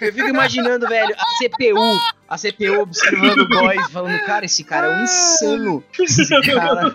Eu 0.00 0.12
fico 0.12 0.28
imaginando, 0.28 0.88
velho, 0.88 1.14
a 1.16 1.24
CPU, 1.38 2.00
a 2.28 2.36
CPU 2.36 2.80
observando 2.80 3.38
o 3.40 3.48
boys, 3.48 3.90
falando, 3.90 4.18
cara, 4.24 4.44
esse 4.44 4.64
cara 4.64 4.88
é 4.88 4.98
um 4.98 5.04
insano. 5.04 5.84
Esse 6.00 6.28
cara 6.28 6.92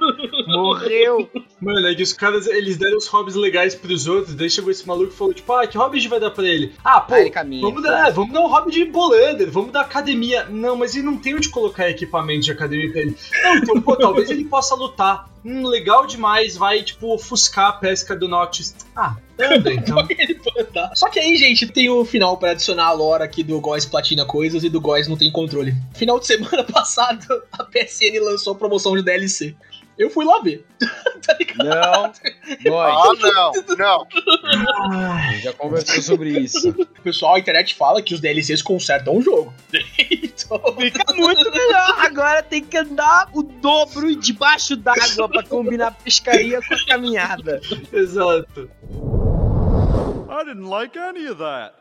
Morreu. 0.62 1.30
Mano, 1.60 1.88
é 1.88 1.96
que 1.96 2.04
os 2.04 2.14
caras, 2.14 2.46
eles 2.48 2.78
deram 2.78 2.98
os 2.98 3.08
hobbies 3.08 3.36
legais 3.36 3.74
pros 3.74 4.08
outros, 4.08 4.36
daí 4.36 4.50
chegou 4.50 4.70
esse 4.70 4.88
maluco 4.88 5.12
e 5.12 5.16
falou, 5.16 5.34
tipo, 5.34 5.52
ah, 5.54 5.66
que 5.66 5.78
hobby 5.78 5.98
a 5.98 6.00
gente 6.00 6.10
vai 6.10 6.20
dar 6.20 6.32
pra 6.32 6.48
ele? 6.48 6.74
Ah, 6.84 7.02
pô, 7.02 7.16
caminha. 7.32 7.62
vamos 7.62 7.82
dar, 7.82 8.12
vamos 8.12 8.32
dar 8.32 8.42
um 8.42 8.48
hobby 8.48 8.72
de 8.72 8.86
bolander, 8.86 9.50
vamos 9.50 9.72
dar 9.72 9.82
academia. 9.82 10.46
Não, 10.46 10.76
mas 10.76 10.96
ele 10.96 11.06
não 11.06 11.18
tem 11.18 11.36
onde 11.36 11.50
colocar 11.50 11.90
equipamento 11.90 12.42
de 12.42 12.52
academia 12.52 12.92
pra 12.92 13.02
ele. 13.02 13.18
Não, 13.44 13.56
então, 13.58 13.82
pô, 13.82 13.96
talvez 13.98 14.30
ele 14.30 14.46
possa 14.46 14.76
lutar. 14.76 15.28
Hum, 15.44 15.66
legal 15.66 16.06
demais, 16.06 16.58
vai, 16.58 16.84
tipo, 16.84 17.14
ofuscar 17.14 17.70
a 17.70 17.74
pesca 17.74 18.16
do 18.16 18.28
Noctis. 18.28 18.76
Ah, 18.96 19.16
anda, 19.40 19.72
então. 19.74 19.98
Só 20.94 21.10
que 21.10 21.20
aí, 21.20 21.38
gente, 21.38 21.68
tem 21.68 21.90
o 21.90 22.04
final 22.04 22.38
pra 22.38 22.52
adicionar 22.52 22.88
a 22.88 22.92
lore 22.92 23.24
aqui 23.24 23.44
do 23.44 23.60
Góis 23.62 23.86
Platina 23.86 24.26
Coisas 24.26 24.64
e 24.64 24.70
do 24.70 24.82
Góis 24.82 25.08
não 25.08 25.16
tem 25.16 25.32
controle. 25.32 25.74
Final 25.94 26.20
de 26.20 26.28
semana 26.28 26.64
passado, 26.64 27.26
a 27.52 27.64
PSN 27.64 28.20
lançou 28.22 28.54
a 28.54 28.56
promoção 28.58 28.96
de 28.96 29.02
DLC. 29.04 29.56
Eu 29.98 30.10
fui 30.12 30.24
lá 30.26 30.40
ver. 30.42 30.64
tá 31.26 31.36
ligado? 31.40 31.66
Não, 31.66 32.14
Góis, 32.72 32.96
Ah, 32.96 33.52
não, 33.78 33.78
não. 33.78 34.08
a 35.14 35.32
gente 35.32 35.44
já 35.44 35.54
conversou 35.54 36.02
sobre 36.02 36.30
isso. 36.40 36.70
O 36.70 37.02
pessoal, 37.02 37.36
a 37.36 37.40
internet 37.40 37.74
fala 37.76 38.02
que 38.02 38.14
os 38.14 38.20
DLCs 38.20 38.62
consertam 38.62 39.18
o 39.18 39.22
jogo. 39.22 39.54
então, 39.74 40.60
Fica 40.80 41.14
muito 41.14 41.52
melhor. 41.52 41.96
Agora 42.06 42.44
tem 42.44 42.64
que 42.64 42.78
andar 42.78 43.30
o 43.34 43.42
dobro 43.42 44.16
debaixo 44.16 44.76
d'água 44.76 45.28
pra 45.28 45.44
combinar 45.44 45.88
a 45.88 45.92
pescaria 45.92 46.60
com 46.62 46.74
a 46.76 46.86
caminhada. 46.86 47.60
Exato. 47.92 48.70
I 50.30 50.44
didn't 50.46 50.70
like 50.70 50.96
any 51.00 51.26
of 51.28 51.40
that. 51.40 51.74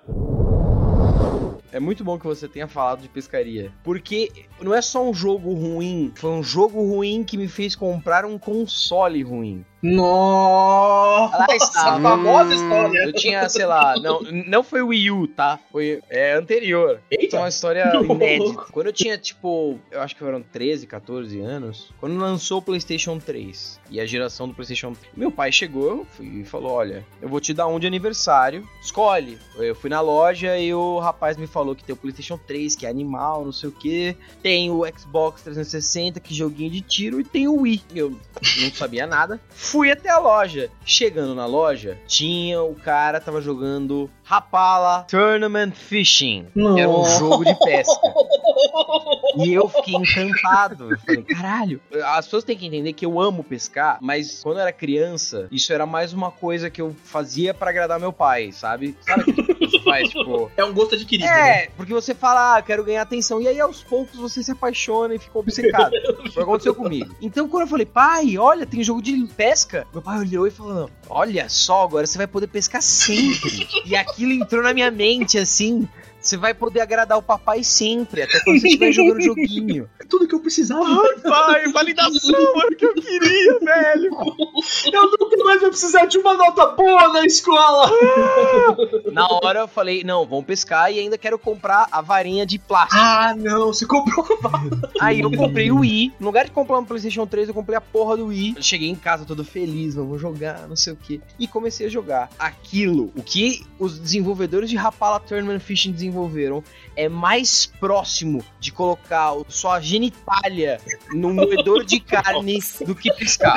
É 1.77 1.81
muito 1.81 2.03
bom 2.03 2.19
que 2.19 2.27
você 2.27 2.49
tenha 2.49 2.67
falado 2.67 3.03
de 3.03 3.09
pescaria. 3.11 3.71
Porque 3.85 4.33
não 4.63 4.75
é 4.75 4.81
só 4.81 5.07
um 5.07 5.13
jogo 5.13 5.53
ruim, 5.53 6.11
foi 6.15 6.31
um 6.31 6.43
jogo 6.43 6.81
ruim 6.81 7.23
que 7.23 7.37
me 7.37 7.47
fez 7.49 7.77
comprar 7.77 8.25
um 8.25 8.39
console 8.39 9.23
ruim. 9.23 9.63
Nossa, 9.83 11.39
Lá 11.39 11.47
está. 11.51 11.95
a 11.95 12.01
famosa 12.01 12.55
história. 12.55 12.99
Eu 13.05 13.13
tinha, 13.13 13.49
sei 13.49 13.67
lá, 13.67 13.95
não, 14.01 14.21
não 14.21 14.63
foi 14.63 14.83
o 14.83 14.89
Wii 14.89 15.11
U, 15.11 15.29
tá? 15.29 15.59
Foi 15.71 16.01
é, 16.09 16.35
anterior. 16.35 17.01
Então 17.11 17.41
é 17.41 17.43
uma 17.43 17.49
história 17.49 17.93
inédita. 18.03 18.67
Quando 18.73 18.87
eu 18.87 18.93
tinha, 18.93 19.19
tipo, 19.19 19.79
eu 19.91 20.01
acho 20.01 20.15
que 20.15 20.21
foram 20.21 20.43
13, 20.43 20.87
14 20.87 21.41
anos, 21.41 21.93
quando 22.01 22.17
lançou 22.19 22.59
o 22.59 22.63
PlayStation 22.63 23.19
3 23.19 23.81
e 23.91 24.01
a 24.01 24.07
geração 24.07 24.49
do 24.49 24.55
PlayStation 24.55 24.93
3, 24.93 25.15
meu 25.17 25.31
pai 25.31 25.53
chegou 25.53 26.07
e 26.21 26.45
falou: 26.45 26.73
Olha, 26.73 27.05
eu 27.21 27.29
vou 27.29 27.41
te 27.41 27.53
dar 27.53 27.67
um 27.67 27.79
de 27.79 27.87
aniversário, 27.87 28.67
escolhe. 28.83 29.39
Eu 29.57 29.75
fui 29.75 29.91
na 29.91 30.01
loja 30.01 30.59
e 30.59 30.73
o 30.75 30.99
rapaz 30.99 31.37
me 31.37 31.47
falou 31.47 31.75
que 31.75 31.85
tem 31.85 31.93
o 31.93 31.97
PlayStation 31.97 32.39
3, 32.39 32.75
que 32.77 32.87
é 32.87 32.89
animal, 32.89 33.45
não 33.45 33.53
sei 33.53 33.69
o 33.69 33.73
que, 33.73 34.17
tem 34.43 34.71
o 34.71 34.85
Xbox 34.99 35.43
360, 35.43 36.19
que 36.21 36.35
joguinho 36.35 36.71
de 36.71 36.81
tiro, 36.81 37.21
e 37.21 37.25
tem 37.25 37.47
o 37.47 37.61
Wii. 37.61 37.83
Eu 37.95 38.11
não 38.63 38.71
sabia 38.73 39.07
nada. 39.07 39.41
Fui 39.67 39.91
até 39.91 40.09
a 40.09 40.19
loja. 40.19 40.71
Chegando 40.85 41.35
na 41.35 41.45
loja, 41.45 41.99
tinha 42.07 42.63
o 42.63 42.77
cara 42.77 43.21
tava 43.21 43.41
jogando 43.41 44.09
Rapala 44.29 45.07
Tournament 45.09 45.73
Fishing. 45.73 46.49
Era 46.77 46.89
um 46.91 47.05
jogo 47.19 47.45
de 47.45 47.55
pesca. 47.61 47.95
E 49.39 49.53
eu 49.53 49.69
fiquei 49.69 49.95
encantado. 49.95 50.91
Eu 50.93 50.99
falei, 50.99 51.23
caralho. 51.23 51.81
As 52.07 52.25
pessoas 52.25 52.43
têm 52.43 52.57
que 52.57 52.67
entender 52.67 52.95
que 52.95 53.05
eu 53.05 53.21
amo 53.21 53.45
pescar, 53.45 53.99
mas 54.01 54.41
quando 54.43 54.57
eu 54.57 54.63
era 54.63 54.73
criança, 54.73 55.47
isso 55.53 55.75
era 55.75 55.85
mais 55.85 56.15
uma 56.15 56.31
coisa 56.31 56.71
que 56.71 56.81
eu 56.81 56.97
fazia 57.05 57.53
pra 57.53 57.69
agradar 57.69 58.01
meu 58.01 58.15
pai, 58.15 58.51
sabe? 58.51 58.97
Sabe 59.03 59.31
o 59.31 59.35
que 59.35 59.67
você 59.67 59.79
faz, 59.81 60.09
tipo. 60.09 60.51
É 60.57 60.65
um 60.65 60.73
gosto 60.73 60.95
adquirido. 60.95 61.27
né? 61.29 61.65
É, 61.65 61.71
porque 61.77 61.93
você 61.93 62.15
fala, 62.15 62.57
ah, 62.57 62.63
quero 62.63 62.83
ganhar 62.83 63.03
atenção. 63.03 63.39
E 63.41 63.47
aí, 63.47 63.61
aos 63.61 63.83
poucos, 63.83 64.19
você 64.19 64.43
se 64.43 64.53
apaixona 64.53 65.15
e 65.15 65.19
fica 65.19 65.39
obcecado. 65.39 65.91
Foi 66.17 66.25
o 66.25 66.33
que 66.33 66.41
aconteceu 66.41 66.75
comigo. 66.75 67.15
Então, 67.21 67.47
quando 67.47 67.63
eu 67.65 67.69
falei, 67.69 67.85
pai, 67.85 68.39
olha, 68.39 68.65
tem 68.65 68.83
jogo 68.83 69.03
de 69.03 69.13
pesca. 69.37 69.87
Meu 69.93 70.01
pai 70.01 70.19
olhou 70.19 70.47
e 70.47 70.51
falou, 70.51 70.89
olha 71.11 71.47
só, 71.51 71.83
agora 71.85 72.07
você 72.07 72.17
vai 72.17 72.27
poder 72.27 72.47
pescar 72.47 72.81
sempre. 72.81 73.69
e 73.85 73.95
aquilo 74.17 74.33
entrou 74.33 74.63
na 74.63 74.73
minha 74.73 74.91
mente, 74.91 75.39
assim. 75.39 75.87
Você 76.27 76.37
vai 76.37 76.53
poder 76.53 76.81
agradar 76.81 77.17
o 77.17 77.23
papai 77.23 77.63
sempre, 77.63 78.23
até 78.23 78.41
quando 78.41 78.59
você 78.59 78.67
estiver 78.67 78.91
jogando 78.91 79.21
joguinho. 79.21 79.89
É 79.99 80.05
tudo 80.05 80.29
que 80.29 80.35
eu 80.35 80.41
precisava. 80.41 80.85
pai, 81.23 81.69
validação, 81.69 82.35
era 82.59 82.69
o 82.69 82.77
que 82.77 82.85
eu 82.85 82.95
queria, 82.95 83.59
velho. 83.59 84.11
Eu 84.93 85.11
nunca 85.19 85.45
mais 85.45 85.61
vou 85.61 85.71
precisar 85.71 86.07
de 86.07 86.19
uma 86.19 86.35
nota 86.35 86.67
boa 86.67 87.13
na 87.13 87.25
escola. 87.25 87.91
Na 89.13 89.27
hora 89.43 89.61
eu 89.61 89.69
falei, 89.69 90.05
não, 90.05 90.27
vamos 90.27 90.45
pescar 90.45 90.93
e 90.93 90.99
ainda 90.99 91.17
quero 91.17 91.39
comprar 91.39 91.89
a 91.91 92.01
varinha 92.01 92.45
de 92.45 92.59
plástico. 92.59 93.01
Ah, 93.01 93.35
não, 93.37 93.69
você 93.69 93.87
comprou. 93.87 94.27
Aí 95.01 95.21
eu 95.21 95.31
comprei 95.31 95.71
o 95.71 95.81
Wii. 95.81 96.13
No 96.21 96.27
lugar 96.27 96.45
de 96.45 96.51
comprar 96.51 96.79
um 96.79 96.85
PlayStation 96.85 97.27
3, 97.27 97.49
eu 97.49 97.55
comprei 97.55 97.77
a 97.77 97.81
porra 97.81 98.17
do 98.17 98.27
Wii. 98.27 98.55
Eu 98.57 98.63
cheguei 98.63 98.89
em 98.89 98.95
casa 98.95 99.25
todo 99.25 99.45
feliz, 99.45 99.95
vamos 99.95 100.21
jogar, 100.21 100.69
não 100.69 100.77
sei 100.77 100.93
o 100.93 100.97
que. 100.97 101.21
E 101.39 101.47
comecei 101.47 101.87
a 101.87 101.91
jogar. 101.91 102.29
Aquilo, 102.39 103.13
o 103.17 103.23
que 103.23 103.65
os 103.79 103.99
desenvolvedores 103.99 104.69
de 104.69 104.77
Rapala 104.77 105.21
Tournament 105.21 105.61
Fishing 105.61 105.93
desenvolveram, 105.93 106.16
é 106.97 107.09
mais 107.09 107.67
próximo 107.67 108.45
de 108.59 108.73
colocar 108.73 109.35
sua 109.49 109.81
genitália 109.81 110.81
num 111.13 111.35
moedor 111.35 111.85
de 111.85 112.01
carne 112.01 112.59
do 112.85 112.95
que 112.95 113.13
pescar. 113.13 113.57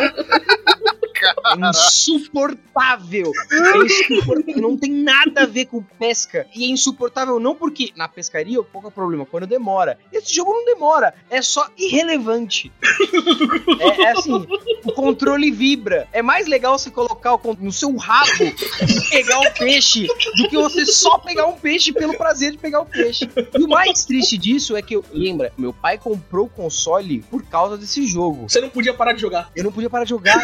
É 1.26 1.70
insuportável. 1.70 3.32
É 3.52 3.78
insuportável. 3.78 4.62
Não 4.62 4.78
tem 4.78 4.92
nada 4.92 5.44
a 5.44 5.46
ver 5.46 5.66
com 5.66 5.82
pesca. 5.82 6.48
E 6.56 6.66
é 6.66 6.68
insuportável 6.68 7.40
não 7.40 7.56
porque 7.56 7.92
na 7.96 8.08
pescaria, 8.08 8.62
que 8.64 8.88
é 8.88 8.90
problema? 8.90 9.26
Quando 9.26 9.48
demora. 9.48 9.98
Esse 10.12 10.34
jogo 10.34 10.54
não 10.54 10.66
demora. 10.66 11.14
É 11.30 11.42
só 11.42 11.68
irrelevante. 11.78 12.72
É, 13.80 14.02
é 14.04 14.12
assim, 14.12 14.48
o 14.84 14.92
controle 14.92 15.52
vibra. 15.52 16.08
É 16.12 16.22
mais 16.22 16.48
legal 16.48 16.78
você 16.78 16.90
colocar 16.90 17.34
o 17.34 17.40
no 17.60 17.72
seu 17.72 17.96
rabo 17.96 18.44
e 18.44 19.10
pegar 19.10 19.40
o 19.40 19.54
peixe 19.54 20.08
do 20.38 20.50
que 20.50 20.56
você 20.56 20.86
só 20.86 21.18
pegar 21.18 21.46
um 21.48 21.54
peixe 21.54 21.92
pelo 21.92 22.18
prazer 22.18 22.52
de 22.52 22.58
pegar 22.58 22.82
o 22.82 22.86
peixe. 22.86 23.30
E 23.58 23.64
o 23.64 23.68
mais 23.68 24.06
triste 24.06 24.38
disso 24.38 24.76
é 24.76 24.82
que, 24.82 24.96
eu, 24.96 25.04
lembra, 25.12 25.52
meu 25.58 25.74
pai 25.74 25.98
comprou 25.98 26.46
o 26.46 26.50
console 26.50 27.24
por 27.30 27.44
causa 27.44 27.78
desse 27.78 28.06
jogo. 28.06 28.50
Você 28.50 28.62
não 28.62 28.70
podia 28.70 28.94
parar 28.94 29.14
de 29.14 29.22
jogar. 29.22 29.50
Eu 29.56 29.64
não 29.64 29.72
podia 29.72 29.90
parar 29.90 30.04
de 30.04 30.10
jogar. 30.12 30.44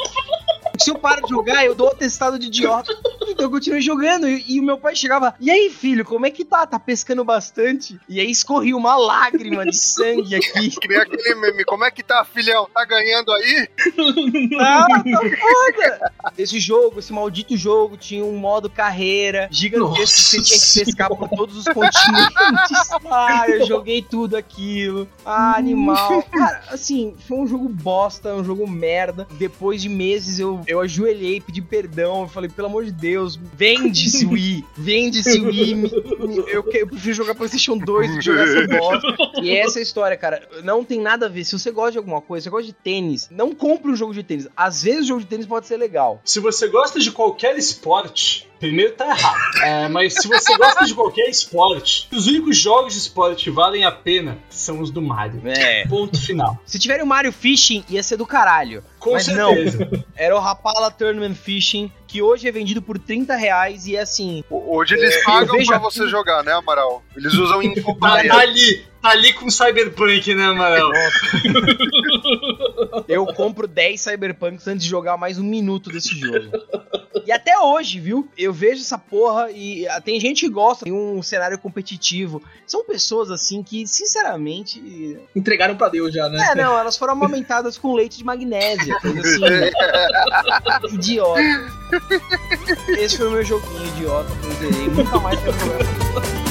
Se 0.81 0.89
eu 0.89 0.97
paro 0.97 1.21
de 1.21 1.29
jogar, 1.29 1.65
eu 1.65 1.75
dou 1.75 1.87
o 1.87 1.91
atestado 1.91 2.37
de 2.37 2.47
idiota. 2.47 2.91
Então 3.27 3.45
eu 3.45 3.51
continuei 3.51 3.81
jogando. 3.81 4.27
E, 4.27 4.55
e 4.55 4.59
o 4.59 4.63
meu 4.63 4.77
pai 4.77 4.95
chegava, 4.95 5.33
e 5.39 5.49
aí, 5.49 5.69
filho, 5.69 6.03
como 6.03 6.25
é 6.25 6.31
que 6.31 6.43
tá? 6.43 6.65
Tá 6.65 6.79
pescando 6.79 7.23
bastante? 7.23 7.99
E 8.07 8.19
aí 8.19 8.29
escorria 8.29 8.75
uma 8.75 8.95
lágrima 8.95 9.65
de 9.65 9.77
sangue 9.77 10.35
aqui. 10.35 10.71
Que 10.81 10.87
nem 10.87 10.97
aquele 10.97 11.35
meme. 11.35 11.63
Como 11.63 11.85
é 11.85 11.91
que 11.91 12.01
tá, 12.01 12.25
filhão? 12.25 12.67
Tá 12.73 12.83
ganhando 12.85 13.31
aí? 13.33 13.69
Ah, 14.59 14.87
tá 14.87 15.03
foda! 15.03 16.11
Esse 16.37 16.59
jogo, 16.59 16.99
esse 16.99 17.13
maldito 17.13 17.55
jogo, 17.55 17.97
tinha 17.97 18.23
um 18.23 18.37
modo 18.37 18.69
carreira 18.69 19.47
gigantesco 19.51 20.15
que 20.15 20.21
você 20.21 20.41
tinha 20.41 20.59
que 20.59 20.85
pescar 20.85 21.09
por 21.09 21.29
todos 21.29 21.57
os 21.57 21.65
continentes. 21.65 22.89
Ah, 23.09 23.45
eu 23.47 23.65
joguei 23.65 24.01
tudo 24.01 24.35
aquilo. 24.35 25.07
Ah, 25.25 25.55
animal. 25.57 26.23
Cara, 26.23 26.63
assim, 26.69 27.15
foi 27.27 27.37
um 27.37 27.47
jogo 27.47 27.69
bosta, 27.69 28.33
um 28.33 28.43
jogo 28.43 28.67
merda. 28.67 29.27
Depois 29.31 29.81
de 29.81 29.89
meses 29.89 30.39
eu, 30.39 30.61
eu 30.71 30.79
ajoelhei, 30.81 31.39
pedi 31.41 31.61
perdão. 31.61 32.21
Eu 32.23 32.27
falei, 32.27 32.49
pelo 32.49 32.67
amor 32.67 32.85
de 32.85 32.91
Deus, 32.91 33.35
vende 33.55 34.05
esse 34.07 34.25
Wii. 34.25 34.65
Vende 34.77 35.19
esse 35.19 35.39
Wii. 35.39 35.75
me- 35.75 35.89
me- 35.89 36.43
Eu, 36.47 36.63
eu 36.71 36.87
prefiro 36.87 37.13
jogar 37.13 37.35
PlayStation 37.35 37.77
2 37.77 38.09
do 38.11 38.17
que 38.17 38.25
jogar 38.25 38.47
essa 38.47 38.67
bosta. 38.77 39.15
E 39.41 39.51
essa 39.55 39.79
é 39.79 39.81
a 39.81 39.83
história, 39.83 40.17
cara. 40.17 40.47
Não 40.63 40.83
tem 40.83 40.99
nada 40.99 41.25
a 41.25 41.29
ver. 41.29 41.43
Se 41.43 41.57
você 41.57 41.71
gosta 41.71 41.93
de 41.93 41.97
alguma 41.97 42.21
coisa, 42.21 42.43
você 42.45 42.49
gosta 42.49 42.65
de 42.67 42.73
tênis, 42.73 43.27
não 43.31 43.53
compre 43.53 43.91
um 43.91 43.95
jogo 43.95 44.13
de 44.13 44.23
tênis. 44.23 44.47
Às 44.55 44.83
vezes 44.83 45.05
o 45.05 45.07
jogo 45.07 45.19
de 45.21 45.27
tênis 45.27 45.45
pode 45.45 45.67
ser 45.67 45.77
legal. 45.77 46.21
Se 46.23 46.39
você 46.39 46.67
gosta 46.67 46.99
de 46.99 47.11
qualquer 47.11 47.57
esporte, 47.57 48.47
primeiro 48.61 48.93
tá 48.93 49.07
errado. 49.07 49.37
É, 49.63 49.87
mas 49.89 50.13
se 50.13 50.27
você 50.27 50.55
gosta 50.55 50.85
de 50.85 50.93
qualquer 50.93 51.27
esporte, 51.29 52.07
os 52.13 52.27
únicos 52.27 52.55
jogos 52.55 52.93
de 52.93 52.99
esporte 52.99 53.43
que 53.45 53.51
valem 53.51 53.83
a 53.83 53.91
pena 53.91 54.37
são 54.49 54.79
os 54.79 54.89
do 54.91 55.01
Mario. 55.01 55.41
É. 55.45 55.85
Ponto 55.87 56.17
final. 56.21 56.57
Se 56.65 56.79
tiver 56.79 57.01
o 57.03 57.05
Mario 57.05 57.33
Fishing, 57.33 57.83
ia 57.89 58.01
ser 58.01 58.15
do 58.17 58.25
caralho. 58.25 58.83
Com 58.99 59.13
Mas 59.13 59.25
certeza. 59.25 60.05
Era 60.15 60.35
o 60.35 60.39
Rapala 60.39 60.91
Tournament 60.91 61.33
Fishing, 61.35 61.91
que 62.07 62.21
hoje 62.21 62.47
é 62.47 62.51
vendido 62.51 62.81
por 62.83 62.99
30 62.99 63.35
reais 63.35 63.87
e 63.87 63.95
é 63.95 64.01
assim. 64.01 64.43
O- 64.49 64.77
Hoje 64.77 64.93
eles 64.95 65.15
eu 65.17 65.23
pagam 65.23 65.65
pra 65.65 65.75
aqui- 65.77 65.83
você 65.85 66.07
jogar, 66.07 66.43
né, 66.43 66.53
Amaral? 66.53 67.03
Eles 67.17 67.33
usam 67.33 67.59
Tá, 67.59 67.65
infoplayer. 67.65 68.31
tá 68.31 68.39
ali, 68.39 68.85
tá 69.01 69.09
ali 69.09 69.33
com 69.33 69.49
Cyberpunk, 69.49 70.35
né, 70.35 70.45
Amaral? 70.45 70.91
Eu 73.07 73.25
compro 73.27 73.67
10 73.67 73.99
Cyberpunks 73.99 74.67
antes 74.67 74.83
de 74.83 74.89
jogar 74.89 75.17
mais 75.17 75.37
um 75.37 75.43
minuto 75.43 75.89
desse 75.89 76.09
jogo. 76.09 76.51
E 77.25 77.31
até 77.31 77.57
hoje, 77.59 77.99
viu? 77.99 78.27
Eu 78.37 78.51
vejo 78.51 78.81
essa 78.81 78.97
porra 78.97 79.51
e 79.51 79.87
ah, 79.87 80.01
tem 80.01 80.19
gente 80.19 80.41
que 80.41 80.49
gosta 80.49 80.85
de 80.85 80.91
um 80.91 81.21
cenário 81.21 81.57
competitivo. 81.57 82.41
São 82.65 82.83
pessoas 82.83 83.29
assim 83.29 83.61
que, 83.61 83.85
sinceramente. 83.85 85.19
Entregaram 85.35 85.75
pra 85.75 85.89
Deus 85.89 86.13
já, 86.13 86.27
né? 86.29 86.51
É, 86.51 86.55
não, 86.55 86.77
elas 86.77 86.97
foram 86.97 87.13
amamentadas 87.13 87.77
com 87.77 87.93
leite 87.93 88.17
de 88.17 88.23
magnésia. 88.23 88.99
Coisa 88.99 89.19
assim. 89.19 89.41
idiota. 90.95 91.41
Esse 92.89 93.17
foi 93.17 93.27
o 93.27 93.31
meu 93.31 93.43
joguinho 93.43 93.87
idiota 93.87 94.31
que 94.41 94.47
eu 94.47 94.71
zerei. 94.71 94.87
Nunca 94.87 95.19
mais 95.19 95.39
problema. 95.39 96.50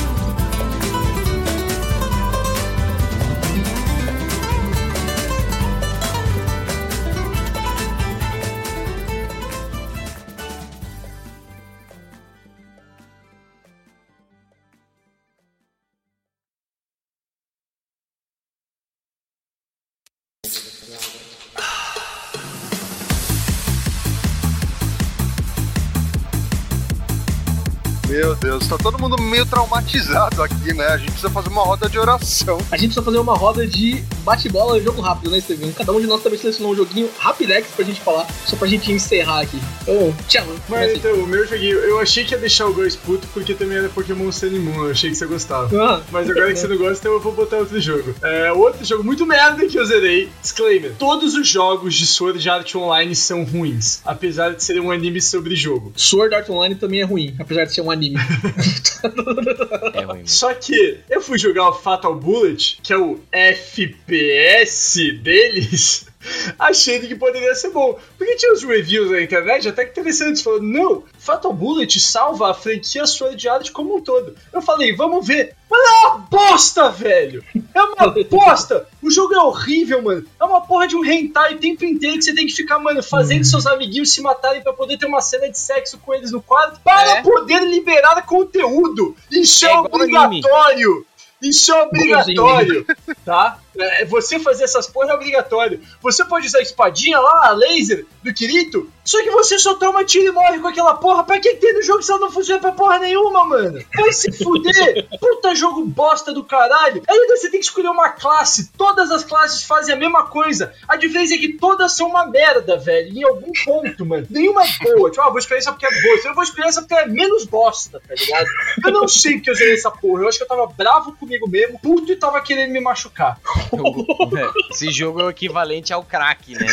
Deus, 28.40 28.66
tá 28.66 28.78
todo 28.78 28.98
mundo 28.98 29.20
meio 29.20 29.44
traumatizado 29.44 30.42
aqui, 30.42 30.72
né? 30.72 30.86
A 30.86 30.96
gente 30.96 31.10
precisa 31.12 31.30
fazer 31.30 31.48
uma 31.50 31.62
roda 31.62 31.88
de 31.88 31.98
oração. 31.98 32.58
A 32.70 32.76
gente 32.76 32.86
precisa 32.86 33.02
fazer 33.02 33.18
uma 33.18 33.34
roda 33.34 33.66
de 33.66 34.02
bate-bola 34.24 34.80
jogo 34.80 35.00
rápido, 35.02 35.30
né, 35.30 35.38
Estevam? 35.38 35.70
Cada 35.72 35.92
um 35.92 36.00
de 36.00 36.06
nós 36.06 36.22
também 36.22 36.38
selecionou 36.38 36.72
um 36.72 36.76
joguinho 36.76 37.10
rapidex 37.18 37.68
pra 37.76 37.84
gente 37.84 38.00
falar, 38.00 38.26
só 38.46 38.56
pra 38.56 38.66
gente 38.66 38.90
encerrar 38.92 39.40
aqui. 39.40 39.60
Então, 39.82 40.14
tchau. 40.26 40.46
Mas 40.68 40.96
então, 40.96 41.12
o 41.14 41.26
meu 41.26 41.46
joguinho, 41.46 41.76
eu 41.78 41.98
achei 42.00 42.24
que 42.24 42.32
ia 42.34 42.38
deixar 42.38 42.66
o 42.66 42.72
Ghost 42.72 42.98
puto 43.04 43.26
porque 43.32 43.54
também 43.54 43.78
era 43.78 43.88
Pokémon 43.88 44.32
Sun 44.32 44.50
Moon, 44.50 44.84
eu 44.84 44.90
achei 44.90 45.10
que 45.10 45.16
você 45.16 45.26
gostava. 45.26 45.68
Ah, 45.78 46.02
Mas 46.10 46.28
agora 46.28 46.52
que 46.52 46.58
você 46.58 46.68
não 46.68 46.78
gosta, 46.78 46.98
então 46.98 47.12
eu 47.12 47.20
vou 47.20 47.32
botar 47.32 47.58
outro 47.58 47.80
jogo. 47.80 48.14
É, 48.22 48.52
outro 48.52 48.84
jogo 48.84 49.04
muito 49.04 49.26
merda 49.26 49.66
que 49.66 49.78
eu 49.78 49.84
zerei. 49.84 50.30
Disclaimer: 50.40 50.94
todos 50.98 51.34
os 51.34 51.46
jogos 51.46 51.94
de 51.94 52.06
Sword 52.06 52.48
Art 52.48 52.74
Online 52.74 53.14
são 53.14 53.44
ruins, 53.44 54.00
apesar 54.04 54.54
de 54.54 54.62
serem 54.64 54.80
um 54.80 54.90
anime 54.90 55.20
sobre 55.20 55.54
jogo. 55.54 55.92
Sword 55.96 56.34
Art 56.34 56.48
Online 56.48 56.74
também 56.74 57.00
é 57.00 57.04
ruim, 57.04 57.34
apesar 57.38 57.64
de 57.64 57.74
ser 57.74 57.82
um 57.82 57.90
anime. 57.90 58.18
É. 59.94 60.26
Só 60.26 60.52
que 60.52 61.00
eu 61.08 61.22
fui 61.22 61.38
jogar 61.38 61.70
o 61.70 61.72
Fatal 61.72 62.14
Bullet, 62.14 62.78
que 62.82 62.92
é 62.92 62.98
o 62.98 63.18
FPS 63.32 65.10
deles. 65.22 66.06
Achando 66.58 67.06
que 67.08 67.14
poderia 67.14 67.54
ser 67.54 67.70
bom. 67.70 67.98
Porque 68.18 68.36
tinha 68.36 68.52
os 68.52 68.62
reviews 68.62 69.10
na 69.10 69.22
internet 69.22 69.68
até 69.68 69.84
que 69.84 69.90
interessantes 69.90 70.42
falando: 70.42 70.62
não, 70.64 71.04
Fatal 71.18 71.52
Bullet 71.52 71.98
salva 72.00 72.50
a 72.50 72.54
franquia 72.54 73.06
Sword 73.06 73.48
Art 73.48 73.70
como 73.70 73.96
um 73.96 74.00
todo. 74.00 74.34
Eu 74.52 74.60
falei, 74.60 74.94
vamos 74.94 75.26
ver. 75.26 75.54
Mas 75.70 75.80
é 75.80 76.06
uma 76.08 76.18
bosta, 76.18 76.90
velho! 76.90 77.44
É 77.74 77.80
uma 77.82 78.10
bosta! 78.28 78.86
O 79.02 79.10
jogo 79.10 79.34
é 79.34 79.40
horrível, 79.40 80.02
mano. 80.02 80.24
É 80.40 80.44
uma 80.44 80.60
porra 80.60 80.88
de 80.88 80.96
um 80.96 81.04
hentai 81.04 81.54
o 81.54 81.58
tempo 81.58 81.84
inteiro 81.84 82.16
que 82.18 82.24
você 82.24 82.34
tem 82.34 82.46
que 82.46 82.52
ficar, 82.52 82.78
mano, 82.80 83.02
fazendo 83.02 83.44
seus 83.44 83.66
amiguinhos 83.66 84.12
se 84.12 84.20
matarem 84.20 84.62
pra 84.62 84.72
poder 84.72 84.98
ter 84.98 85.06
uma 85.06 85.20
cena 85.20 85.48
de 85.48 85.58
sexo 85.58 85.96
com 85.98 86.12
eles 86.12 86.32
no 86.32 86.42
quarto 86.42 86.80
para 86.82 87.18
É. 87.18 87.22
poder 87.22 87.60
liberar 87.62 88.26
conteúdo. 88.26 89.14
Isso 89.30 89.64
é, 89.64 89.70
É 89.70 89.78
obrigatório! 89.78 91.06
Isso 91.40 91.72
é 91.72 91.82
obrigatório, 91.84 92.86
tá? 93.24 93.58
É, 93.82 94.04
Você 94.04 94.38
fazer 94.38 94.64
essas 94.64 94.86
porra 94.86 95.10
é 95.10 95.14
obrigatório. 95.14 95.80
Você 96.00 96.24
pode 96.24 96.46
usar 96.46 96.58
a 96.58 96.62
espadinha 96.62 97.18
lá, 97.18 97.48
a 97.48 97.52
laser 97.52 98.06
do 98.22 98.32
Kirito, 98.32 98.90
só 99.04 99.22
que 99.22 99.30
você 99.30 99.58
só 99.58 99.74
toma 99.74 100.04
tiro 100.04 100.28
e 100.28 100.30
morre 100.30 100.58
com 100.58 100.68
aquela 100.68 100.94
porra. 100.94 101.24
Pra 101.24 101.40
que 101.40 101.54
ter 101.54 101.72
no 101.72 101.82
jogo 101.82 102.02
se 102.02 102.10
ela 102.10 102.20
não 102.20 102.30
funciona 102.30 102.60
pra 102.60 102.72
porra 102.72 102.98
nenhuma, 102.98 103.44
mano? 103.44 103.82
Vai 103.94 104.12
se 104.12 104.30
fuder! 104.32 105.08
Puta 105.18 105.54
jogo 105.54 105.84
bosta 105.84 106.32
do 106.32 106.44
caralho! 106.44 107.02
Ainda 107.08 107.36
você 107.36 107.50
tem 107.50 107.60
que 107.60 107.66
escolher 107.66 107.88
uma 107.88 108.10
classe. 108.10 108.70
Todas 108.76 109.10
as 109.10 109.24
classes 109.24 109.64
fazem 109.64 109.94
a 109.94 109.98
mesma 109.98 110.24
coisa. 110.26 110.72
A 110.86 110.96
diferença 110.96 111.34
é 111.34 111.38
que 111.38 111.54
todas 111.54 111.92
são 111.92 112.08
uma 112.08 112.26
merda, 112.26 112.76
velho. 112.76 113.16
Em 113.16 113.24
algum 113.24 113.50
ponto, 113.64 114.06
mano. 114.06 114.26
Nenhuma 114.30 114.62
é 114.62 114.68
boa. 114.84 115.10
Tipo, 115.10 115.22
ah, 115.22 115.30
vou 115.30 115.38
escolher 115.38 115.58
essa 115.58 115.72
porque 115.72 115.86
é 115.86 116.02
boa. 116.02 116.20
Eu 116.24 116.34
vou 116.34 116.44
escolher 116.44 116.68
essa 116.68 116.82
porque 116.82 116.94
é 116.94 117.06
menos 117.06 117.44
bosta, 117.46 118.00
tá 118.06 118.14
ligado? 118.14 118.46
Eu 118.84 118.92
não 118.92 119.08
sei 119.08 119.34
porque 119.34 119.50
eu 119.50 119.54
usei 119.54 119.74
essa 119.74 119.90
porra. 119.90 120.22
Eu 120.22 120.28
acho 120.28 120.38
que 120.38 120.44
eu 120.44 120.48
tava 120.48 120.66
bravo 120.66 121.12
comigo 121.16 121.48
mesmo, 121.48 121.78
puto 121.80 122.12
e 122.12 122.16
tava 122.16 122.40
querendo 122.40 122.70
me 122.70 122.80
machucar. 122.80 123.38
Esse 124.70 124.90
jogo 124.90 125.20
é 125.20 125.24
o 125.24 125.30
equivalente 125.30 125.92
ao 125.92 126.02
crack, 126.02 126.54
né? 126.54 126.66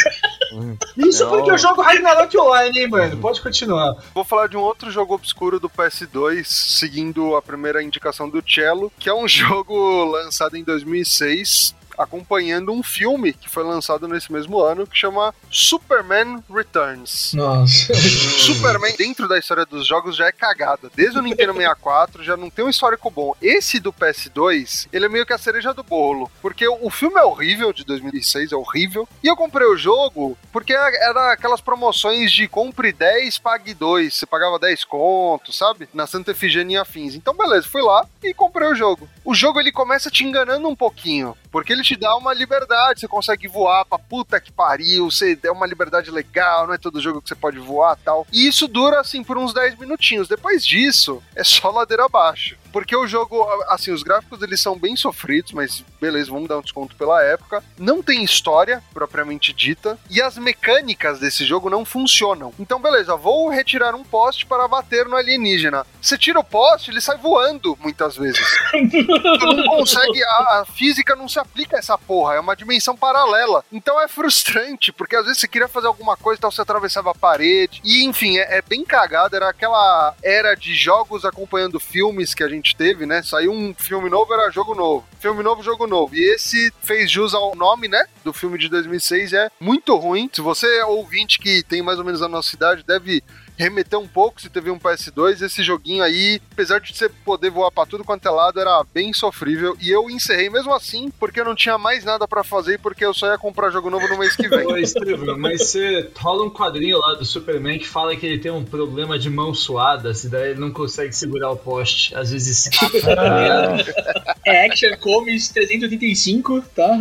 Isso 0.98 1.24
Não. 1.24 1.32
porque 1.32 1.52
eu 1.52 1.58
jogo 1.58 1.82
Ragnarok 1.82 2.38
Online, 2.38 2.80
hein, 2.80 2.88
mano. 2.88 3.18
Pode 3.18 3.42
continuar. 3.42 3.96
Vou 4.14 4.24
falar 4.24 4.48
de 4.48 4.58
um 4.58 4.62
outro 4.62 4.90
jogo 4.90 5.14
obscuro 5.14 5.60
do 5.60 5.70
PS2, 5.70 6.46
seguindo 6.46 7.36
a 7.36 7.42
primeira 7.42 7.84
indicação 7.84 8.30
do 8.30 8.44
Cello, 8.48 8.92
que 9.00 9.10
é 9.10 9.14
um 9.14 9.28
jogo 9.28 10.06
lançado 10.06 10.56
em 10.56 10.64
2006, 10.64 11.76
acompanhando 11.98 12.72
um 12.72 12.84
filme 12.84 13.34
que 13.34 13.50
foi 13.50 13.64
lançado 13.64 14.08
nesse 14.08 14.32
mesmo 14.32 14.60
ano, 14.60 14.86
que 14.86 14.98
chama 14.98 15.34
Superman 15.50 16.44
Returns. 16.50 17.34
Nossa. 17.34 17.94
Superman, 17.96 18.96
dentro 18.98 19.28
da 19.28 19.38
história 19.38 19.66
dos 19.66 19.88
jogos, 19.88 20.16
já 20.16 20.28
é 20.28 20.32
cagada. 20.32 20.90
Desde 20.96 21.18
o 21.18 21.22
Nintendo 21.22 21.54
64 21.54 22.24
já 22.24 22.38
não 22.38 22.50
tem 22.50 22.66
um 22.66 22.70
histórico 22.70 23.10
bom. 23.10 23.34
Esse 23.42 23.80
do 23.80 23.92
PS2, 23.92 24.88
ele 24.92 25.06
é 25.06 25.10
meio 25.10 25.26
que 25.26 25.34
a 25.34 25.38
cereja 25.38 25.74
do 25.74 25.84
bolo. 25.84 26.30
Porque 26.42 26.68
o 26.68 26.90
filme 26.90 27.20
é 27.20 27.24
horrível, 27.24 27.74
de 27.74 27.84
2006, 27.84 28.52
é 28.52 28.56
horrível. 28.56 29.08
E 29.24 29.28
eu 29.28 29.36
comprei 29.36 29.68
o 29.68 29.78
jogo 29.78 30.38
porque 30.52 30.74
era 30.74 31.32
aquelas 31.32 31.62
promoções 31.62 32.32
de 32.32 32.48
compre 32.48 32.92
10, 32.92 33.38
pague 33.40 33.74
2. 33.74 34.14
Você 34.14 34.26
pagava 34.26 34.60
10 34.60 34.84
contos, 34.86 35.58
sabe? 35.58 35.88
Na 35.94 36.08
Santa 36.08 36.32
Efigênia 36.32 36.76
e 36.76 36.78
afins. 36.80 37.16
Então, 37.16 37.36
beleza, 37.36 37.68
fui 37.68 37.82
lá 37.82 38.06
e 38.24 38.34
comprei 38.34 38.68
o 38.68 38.76
jogo. 38.76 39.08
O 39.24 39.34
jogo 39.34 39.60
ele 39.60 39.72
começa 39.72 40.10
te 40.10 40.24
enganando 40.24 40.68
um 40.68 40.76
pouquinho. 40.76 41.36
Porque 41.58 41.74
ele 41.74 41.82
te 41.82 41.96
dá 41.96 42.16
uma 42.16 42.36
liberdade, 42.36 43.00
você 43.00 43.08
consegue 43.08 43.48
voar 43.48 43.84
pra 43.84 43.98
puta 43.98 44.40
que 44.40 44.52
pariu, 44.52 45.10
você 45.10 45.36
é 45.42 45.50
uma 45.50 45.66
liberdade 45.66 46.12
legal, 46.12 46.68
não 46.68 46.74
é 46.76 46.78
todo 46.78 47.02
jogo 47.02 47.20
que 47.20 47.30
você 47.30 47.34
pode 47.34 47.58
voar 47.58 47.96
tal. 47.96 48.28
E 48.32 48.48
isso 48.48 48.68
dura 48.68 49.00
assim 49.00 49.24
por 49.24 49.40
uns 49.40 49.56
10 49.56 49.80
minutinhos. 49.80 50.28
Depois 50.28 50.64
disso, 50.64 51.20
é 51.36 51.44
só 51.44 51.72
ladeira 51.72 52.06
abaixo. 52.06 52.56
Porque 52.72 52.96
o 52.96 53.08
jogo, 53.08 53.44
assim, 53.68 53.92
os 53.92 54.04
gráficos 54.04 54.42
eles 54.42 54.60
são 54.60 54.78
bem 54.78 54.96
sofridos, 54.96 55.52
mas 55.52 55.84
beleza, 56.00 56.32
vamos 56.32 56.48
dar 56.48 56.58
um 56.58 56.62
desconto 56.62 56.96
pela 56.96 57.24
época. 57.24 57.64
Não 57.78 58.02
tem 58.02 58.24
história 58.24 58.84
propriamente 58.94 59.54
dita 59.54 59.98
e 60.10 60.22
as 60.22 60.38
mecânicas 60.38 61.20
desse 61.20 61.46
jogo 61.46 61.70
não 61.70 61.86
funcionam. 61.86 62.54
Então, 62.60 62.80
beleza, 62.80 63.16
vou 63.16 63.50
retirar 63.50 63.96
um 63.96 64.04
poste 64.04 64.46
para 64.46 64.68
bater 64.68 65.06
no 65.06 65.16
alienígena. 65.16 65.86
Você 66.02 66.18
tira 66.18 66.40
o 66.40 66.44
poste, 66.44 66.92
ele 66.92 67.02
sai 67.02 67.18
voando 67.18 67.78
muitas 67.82 68.16
vezes. 68.16 68.46
Tu 68.72 69.54
não 69.54 69.64
consegue, 69.66 70.24
a, 70.24 70.62
a 70.62 70.66
física 70.66 71.16
não 71.16 71.28
se 71.28 71.40
aplica 71.40 71.76
a 71.76 71.80
essa 71.80 71.98
porra, 71.98 72.36
é 72.36 72.40
uma 72.40 72.56
dimensão 72.56 72.96
paralela. 72.96 73.64
Então 73.72 74.00
é 74.02 74.08
frustrante, 74.08 74.92
porque 74.92 75.16
às 75.16 75.26
vezes 75.26 75.40
você 75.40 75.48
queria 75.48 75.68
fazer 75.68 75.88
alguma 75.88 76.16
coisa 76.16 76.40
e 76.40 76.42
tal, 76.42 76.52
você 76.52 76.62
atravessava 76.62 77.12
a 77.12 77.16
parede. 77.16 77.82
E 77.84 78.04
enfim, 78.06 78.38
é, 78.38 78.58
é 78.58 78.62
bem 78.62 78.84
cagado, 78.84 79.36
era 79.36 79.50
aquela 79.50 80.16
era 80.24 80.56
de 80.56 80.74
jogos 80.74 81.26
acompanhando 81.26 81.80
filmes 81.80 82.34
que 82.34 82.44
a 82.44 82.50
gente 82.50 82.67
teve, 82.76 83.06
né? 83.06 83.22
Saiu 83.22 83.52
um 83.52 83.74
filme 83.74 84.10
novo, 84.10 84.34
era 84.34 84.52
jogo 84.52 84.76
novo. 84.76 85.06
Filme 85.20 85.44
novo, 85.44 85.64
jogo 85.64 85.88
novo. 85.88 86.16
E 86.16 86.34
esse 86.34 86.72
fez 86.82 87.10
jus 87.10 87.34
ao 87.34 87.56
nome, 87.56 87.88
né? 87.88 88.06
Do 88.24 88.34
filme 88.34 88.58
de 88.58 88.70
2006, 88.70 89.34
é 89.34 89.50
muito 89.60 89.96
ruim. 89.96 90.30
Se 90.32 90.42
você 90.42 90.68
é 90.80 90.86
ouvinte 90.86 91.40
que 91.40 91.64
tem 91.64 91.82
mais 91.82 92.00
ou 92.00 92.06
menos 92.06 92.22
a 92.22 92.28
nossa 92.28 92.56
idade, 92.56 92.84
deve 92.84 93.24
remeter 93.58 94.00
um 94.00 94.08
pouco 94.08 94.42
se 94.42 94.50
teve 94.50 94.70
um 94.70 94.80
PS2. 94.80 95.42
Esse 95.42 95.64
joguinho 95.64 96.04
aí, 96.04 96.40
apesar 96.52 96.80
de 96.80 96.96
você 96.96 97.10
poder 97.10 97.50
voar 97.50 97.72
pra 97.72 97.86
tudo 97.86 98.04
quanto 98.04 98.28
é 98.28 98.32
lado, 98.32 98.60
era 98.60 98.86
bem 98.94 99.12
sofrível. 99.14 99.76
E 99.82 99.90
eu 99.90 100.10
encerrei 100.10 100.50
mesmo 100.50 100.74
assim, 100.74 101.12
porque 101.20 101.40
eu 101.40 101.46
não 101.46 101.56
tinha 101.56 101.78
mais 101.78 102.04
nada 102.04 102.28
pra 102.28 102.44
fazer 102.44 102.76
e 102.76 102.78
porque 102.78 103.04
eu 103.04 103.14
só 103.14 103.28
ia 103.28 103.38
comprar 103.38 103.72
jogo 103.72 103.90
novo 103.90 104.08
no 104.08 104.18
mês 104.18 104.36
que 104.36 104.48
vem. 104.48 104.68
Ô, 104.68 104.78
Estevam, 104.78 105.38
mas 105.38 105.70
você 105.70 106.10
rola 106.18 106.46
um 106.46 106.50
quadrinho 106.50 107.00
lá 107.00 107.16
do 107.16 107.26
Superman 107.26 107.80
que 107.80 107.88
fala 107.88 108.16
que 108.16 108.26
ele 108.26 108.40
tem 108.40 108.52
um 108.52 108.64
problema 108.64 109.18
de 109.18 109.30
mão 109.30 109.54
suada, 109.54 110.14
se 110.14 110.30
daí 110.30 110.52
ele 110.52 110.60
não 110.60 110.72
consegue 110.72 111.14
segurar 111.14 111.52
o 111.52 111.58
poste. 111.58 112.16
Às 112.16 112.32
vezes 112.32 112.70
ligado? 113.08 114.38
É 114.46 114.66
Action 114.66 114.96
Comics 114.98 115.50
385, 115.50 116.62
tá? 116.74 116.98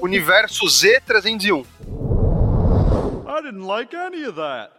Universo 0.00 0.64
Z301. 0.64 1.66
I 3.26 3.42
didn't 3.42 3.66
like 3.66 3.94
any 3.94 4.24
of 4.24 4.36
that. 4.36 4.70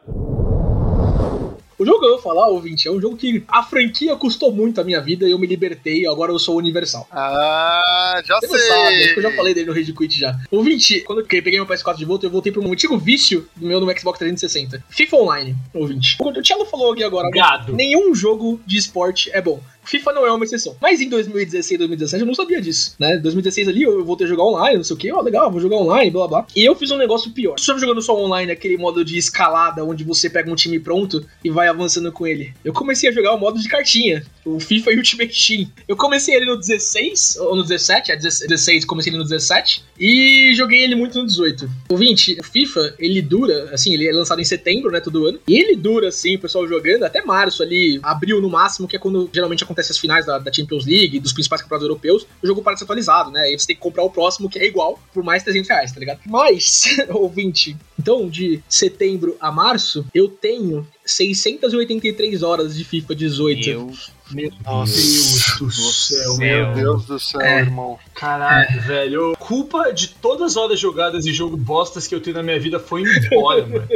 O 1.77 1.85
jogo 1.85 1.99
que 1.99 2.05
eu 2.05 2.09
vou 2.11 2.21
falar, 2.21 2.47
ouvinte, 2.47 2.87
é 2.87 2.91
um 2.91 3.01
jogo 3.01 3.17
que 3.17 3.43
a 3.49 3.61
franquia 3.63 4.15
custou 4.15 4.51
muito 4.51 4.79
a 4.79 4.83
minha 4.83 5.01
vida 5.01 5.27
e 5.27 5.31
eu 5.31 5.39
me 5.39 5.45
libertei, 5.45 6.07
agora 6.07 6.31
eu 6.31 6.39
sou 6.39 6.57
universal. 6.57 7.05
Ah, 7.11 8.21
já 8.25 8.39
Você 8.39 8.47
não 8.47 8.57
sabe, 8.59 8.87
acho 8.87 9.03
sei. 9.03 9.13
que 9.13 9.19
eu 9.19 9.23
já 9.23 9.31
falei 9.33 9.53
dele 9.53 9.67
no 9.67 9.73
Rage 9.73 9.91
Quit 9.93 10.17
já. 10.19 10.39
Ouvinte, 10.49 11.01
quando 11.01 11.19
eu 11.19 11.25
peguei 11.25 11.53
meu 11.53 11.65
PS4 11.65 11.97
de 11.97 12.05
volta, 12.05 12.25
eu 12.25 12.29
voltei 12.29 12.51
pro 12.51 12.61
meu 12.63 12.71
antigo 12.71 12.97
vício 12.97 13.47
do 13.55 13.65
meu 13.67 13.79
no 13.81 13.99
Xbox 13.99 14.19
360. 14.19 14.83
FIFA 14.89 15.17
Online, 15.17 15.55
ouvinte. 15.73 16.15
O 16.21 16.31
Thiago 16.41 16.65
falou 16.65 16.93
aqui 16.93 17.03
agora, 17.03 17.29
Gado. 17.29 17.73
nenhum 17.73 18.15
jogo 18.15 18.59
de 18.65 18.77
esporte 18.77 19.29
é 19.33 19.41
bom. 19.41 19.59
FIFA 19.85 20.13
não 20.13 20.25
é 20.25 20.31
uma 20.31 20.43
exceção. 20.43 20.75
Mas 20.81 21.01
em 21.01 21.09
2016, 21.09 21.77
2017 21.79 22.21
eu 22.21 22.27
não 22.27 22.33
sabia 22.33 22.61
disso, 22.61 22.95
né? 22.99 23.17
2016 23.17 23.67
ali 23.67 23.83
eu 23.83 24.03
voltei 24.03 24.25
a 24.25 24.29
jogar 24.29 24.43
online, 24.43 24.77
não 24.77 24.83
sei 24.83 24.95
o 24.95 24.99
que, 24.99 25.11
ó, 25.11 25.21
legal, 25.21 25.51
vou 25.51 25.61
jogar 25.61 25.77
online, 25.77 26.11
blá 26.11 26.27
blá. 26.27 26.47
E 26.55 26.63
eu 26.63 26.75
fiz 26.75 26.91
um 26.91 26.97
negócio 26.97 27.31
pior. 27.31 27.55
Você 27.57 27.77
jogando 27.77 28.01
só 28.01 28.17
online, 28.17 28.51
aquele 28.51 28.77
modo 28.77 29.03
de 29.03 29.17
escalada, 29.17 29.83
onde 29.83 30.03
você 30.03 30.29
pega 30.29 30.51
um 30.51 30.55
time 30.55 30.79
pronto 30.79 31.25
e 31.43 31.49
vai 31.49 31.67
avançando 31.67 32.11
com 32.11 32.25
ele. 32.25 32.53
Eu 32.63 32.73
comecei 32.73 33.09
a 33.09 33.11
jogar 33.11 33.33
o 33.33 33.39
modo 33.39 33.59
de 33.59 33.67
cartinha, 33.67 34.25
o 34.45 34.59
FIFA 34.59 34.91
Ultimate 34.91 35.47
Team. 35.47 35.71
Eu 35.87 35.97
comecei 35.97 36.35
ele 36.35 36.45
no 36.45 36.57
16, 36.57 37.37
ou 37.37 37.55
no 37.55 37.63
17, 37.63 38.11
é 38.11 38.15
16, 38.15 38.85
comecei 38.85 39.11
ele 39.11 39.17
no 39.17 39.23
17, 39.23 39.83
e 39.99 40.53
joguei 40.55 40.83
ele 40.83 40.95
muito 40.95 41.19
no 41.19 41.25
18. 41.25 41.69
O 41.89 41.97
20, 41.97 42.39
o 42.39 42.43
FIFA, 42.43 42.95
ele 42.99 43.21
dura, 43.21 43.71
assim, 43.73 43.93
ele 43.93 44.07
é 44.07 44.13
lançado 44.13 44.39
em 44.39 44.45
setembro, 44.45 44.91
né, 44.91 44.99
todo 44.99 45.25
ano, 45.27 45.39
e 45.47 45.57
ele 45.57 45.75
dura, 45.75 46.09
assim, 46.09 46.35
o 46.35 46.39
pessoal 46.39 46.67
jogando 46.67 47.03
até 47.03 47.23
março 47.23 47.63
ali, 47.63 47.99
abril 48.03 48.39
no 48.39 48.49
máximo, 48.49 48.87
que 48.87 48.95
é 48.95 48.99
quando 48.99 49.29
geralmente 49.33 49.63
acontece 49.63 49.91
as 49.91 49.97
finais 49.97 50.25
da, 50.25 50.37
da 50.37 50.53
Champions 50.53 50.85
League, 50.85 51.19
dos 51.19 51.33
principais 51.33 51.61
campeonatos 51.61 51.87
europeus, 51.87 52.27
o 52.43 52.47
jogo 52.47 52.61
para 52.61 52.75
atualizado, 52.75 53.31
né, 53.31 53.51
e 53.51 53.57
você 53.57 53.67
tem 53.67 53.75
que 53.75 53.81
comprar 53.81 54.03
o 54.03 54.09
próximo, 54.09 54.49
que 54.49 54.59
é 54.59 54.65
igual, 54.65 54.99
por 55.13 55.23
mais 55.23 55.41
300 55.43 55.69
reais, 55.69 55.91
tá 55.91 55.99
ligado? 55.99 56.19
Mas, 56.25 56.83
ouvinte, 57.09 57.75
então, 57.97 58.29
de 58.29 58.61
setembro 58.69 59.35
a 59.39 59.51
março, 59.51 60.05
eu 60.13 60.27
tenho 60.27 60.85
683 61.05 62.43
horas 62.43 62.75
de 62.75 62.83
FIFA 62.83 63.15
18. 63.15 63.69
Eu 63.69 63.91
Meu 64.31 64.51
Nossa. 64.63 64.93
Deus 64.95 65.59
do 65.59 65.71
céu, 65.71 66.37
Meu 66.37 66.73
Deus 66.73 67.05
do 67.05 67.19
céu, 67.19 67.41
É. 67.41 67.59
irmão. 67.59 67.99
Caralho, 68.13 68.81
velho. 68.81 69.35
Culpa 69.37 69.91
de 69.93 70.07
todas 70.09 70.51
as 70.51 70.57
horas 70.57 70.79
jogadas 70.79 71.23
de 71.23 71.31
jogo 71.33 71.55
bostas 71.55 72.07
que 72.07 72.15
eu 72.15 72.19
tenho 72.21 72.35
na 72.37 72.43
minha 72.43 72.59
vida 72.59 72.79
foi 72.79 73.03
embora, 73.03 73.65
mano. 73.67 73.87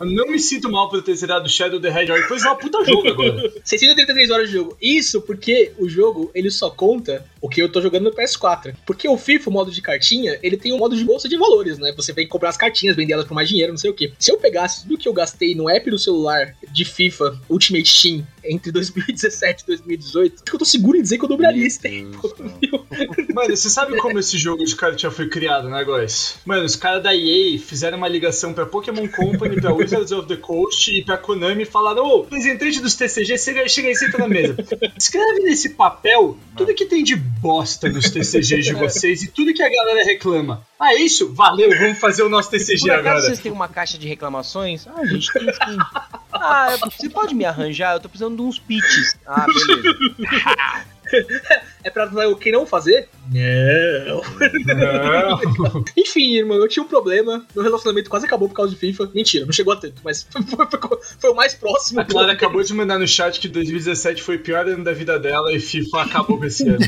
Eu 0.00 0.06
não 0.06 0.26
me 0.30 0.38
sinto 0.38 0.70
mal 0.70 0.88
por 0.90 1.02
ter 1.02 1.14
zerado 1.14 1.48
Shadow 1.48 1.80
the 1.80 1.88
Hedgehog. 1.88 2.22
Foi 2.28 2.38
só 2.38 2.48
uma 2.48 2.56
puta 2.56 2.84
jogo 2.84 3.08
agora. 3.08 3.52
633 3.64 4.30
horas 4.30 4.48
de 4.48 4.54
jogo. 4.54 4.76
Isso 4.80 5.20
porque 5.22 5.72
o 5.78 5.88
jogo, 5.88 6.30
ele 6.34 6.50
só 6.50 6.70
conta 6.70 7.24
o 7.40 7.48
que 7.48 7.60
eu 7.62 7.70
tô 7.70 7.80
jogando 7.80 8.04
no 8.04 8.12
PS4. 8.12 8.74
Porque 8.86 9.08
o 9.08 9.16
FIFA, 9.16 9.50
o 9.50 9.52
modo 9.52 9.70
de 9.70 9.80
cartinha, 9.80 10.38
ele 10.42 10.56
tem 10.56 10.72
um 10.72 10.78
modo 10.78 10.96
de 10.96 11.04
bolsa 11.04 11.28
de 11.28 11.36
valores, 11.36 11.78
né? 11.78 11.92
Você 11.96 12.12
tem 12.12 12.24
que 12.24 12.30
comprar 12.30 12.50
as 12.50 12.56
cartinhas, 12.56 12.94
vender 12.96 13.14
elas 13.14 13.24
por 13.26 13.34
mais 13.34 13.48
dinheiro, 13.48 13.72
não 13.72 13.78
sei 13.78 13.90
o 13.90 13.94
quê. 13.94 14.12
Se 14.18 14.30
eu 14.30 14.36
pegasse 14.38 14.82
tudo 14.82 14.98
que 14.98 15.08
eu 15.08 15.12
gastei 15.12 15.54
no 15.54 15.68
app 15.68 15.90
do 15.90 15.98
celular 15.98 16.54
de 16.70 16.84
FIFA 16.84 17.40
Ultimate 17.48 18.02
Team 18.02 18.26
entre 18.44 18.70
2017 18.72 19.62
e 19.62 19.66
2018, 19.78 20.34
acho 20.34 20.44
que 20.44 20.54
eu 20.54 20.58
tô 20.58 20.64
seguro 20.64 20.96
em 20.98 21.02
dizer 21.02 21.18
que 21.18 21.24
eu 21.24 21.28
dobraria 21.28 21.66
esse 21.66 21.80
tempo. 21.80 22.20
viu? 22.60 22.86
Mano, 23.34 23.56
você 23.56 23.70
sabe 23.70 23.96
como 23.96 24.18
esse 24.18 24.36
jogo 24.36 24.64
de 24.64 24.74
cartinha 24.74 25.10
foi 25.10 25.28
criado, 25.28 25.68
né, 25.68 25.84
guys? 25.84 26.36
Mano, 26.44 26.64
os 26.64 26.76
caras 26.76 27.02
da 27.02 27.14
EA 27.14 27.58
fizeram 27.58 27.98
uma 27.98 28.08
ligação 28.08 28.52
pra 28.52 28.66
Pokémon 28.66 29.06
Company, 29.08 29.60
pra 29.60 29.72
Wizards 29.72 30.12
of 30.12 30.26
the 30.26 30.36
Coast 30.36 30.90
e 30.90 31.04
pra 31.04 31.16
Konami 31.16 31.62
e 31.62 31.66
falaram: 31.66 32.04
Ô, 32.04 32.22
representante 32.22 32.80
dos 32.80 32.94
TCG, 32.94 33.38
chega, 33.38 33.68
chega 33.68 33.88
aí, 33.88 33.94
senta 33.96 34.18
na 34.18 34.28
mesa. 34.28 34.56
Escreve 34.96 35.40
nesse 35.40 35.70
papel 35.70 36.36
tudo 36.56 36.74
que 36.74 36.86
tem 36.86 37.04
de 37.04 37.16
bosta 37.16 37.88
nos 37.88 38.10
TCGs 38.10 38.64
de 38.64 38.74
vocês 38.74 39.22
e 39.22 39.28
tudo 39.28 39.54
que 39.54 39.62
a 39.62 39.68
galera 39.68 40.04
reclama. 40.04 40.66
Ah, 40.78 40.94
é 40.94 40.98
isso? 40.98 41.32
Valeu, 41.34 41.70
vamos 41.76 41.98
fazer 41.98 42.22
o 42.22 42.28
nosso 42.28 42.50
TCG 42.50 42.80
Por 42.80 42.90
acaso 42.90 43.08
agora. 43.08 43.22
vocês 43.22 43.40
têm 43.40 43.52
uma 43.52 43.68
caixa 43.68 43.98
de 43.98 44.06
reclamações? 44.06 44.86
Ah, 44.86 45.00
a 45.00 45.06
gente 45.06 45.32
tem 45.32 45.42
sim. 45.42 45.78
Ah, 46.40 46.76
você 46.82 47.08
pode 47.08 47.34
me 47.34 47.44
arranjar? 47.44 47.94
Eu 47.96 48.00
tô 48.00 48.08
precisando 48.08 48.36
de 48.36 48.42
uns 48.42 48.58
pitches. 48.58 49.16
Ah, 49.26 49.44
beleza. 49.46 49.98
É 51.82 51.88
pra 51.88 52.04
o 52.28 52.36
que 52.36 52.52
não 52.52 52.66
fazer? 52.66 53.08
Não. 53.32 54.20
Não. 54.76 55.84
Enfim, 55.96 56.36
irmão, 56.36 56.58
eu 56.58 56.68
tinha 56.68 56.82
um 56.82 56.86
problema. 56.88 57.46
Meu 57.54 57.64
relacionamento 57.64 58.10
quase 58.10 58.26
acabou 58.26 58.46
por 58.46 58.54
causa 58.54 58.74
de 58.74 58.78
FIFA. 58.78 59.10
Mentira, 59.14 59.46
não 59.46 59.52
chegou 59.52 59.72
a 59.72 59.76
tanto, 59.76 60.02
mas 60.04 60.26
foi, 60.30 60.42
foi- 60.42 60.98
foi 61.18 61.30
o 61.30 61.34
mais 61.34 61.54
próximo. 61.54 62.00
A 62.00 62.04
Clara 62.04 62.32
acabou 62.32 62.62
de 62.62 62.74
mandar 62.74 62.98
no 62.98 63.08
chat 63.08 63.40
que 63.40 63.48
2017 63.48 64.22
foi 64.22 64.36
o 64.36 64.40
pior 64.40 64.66
ano 64.68 64.84
da 64.84 64.92
vida 64.92 65.18
dela 65.18 65.50
e 65.50 65.58
FIFA 65.58 66.02
acabou 66.02 66.36
com 66.38 66.44
esse 66.44 66.68
ano. 66.68 66.78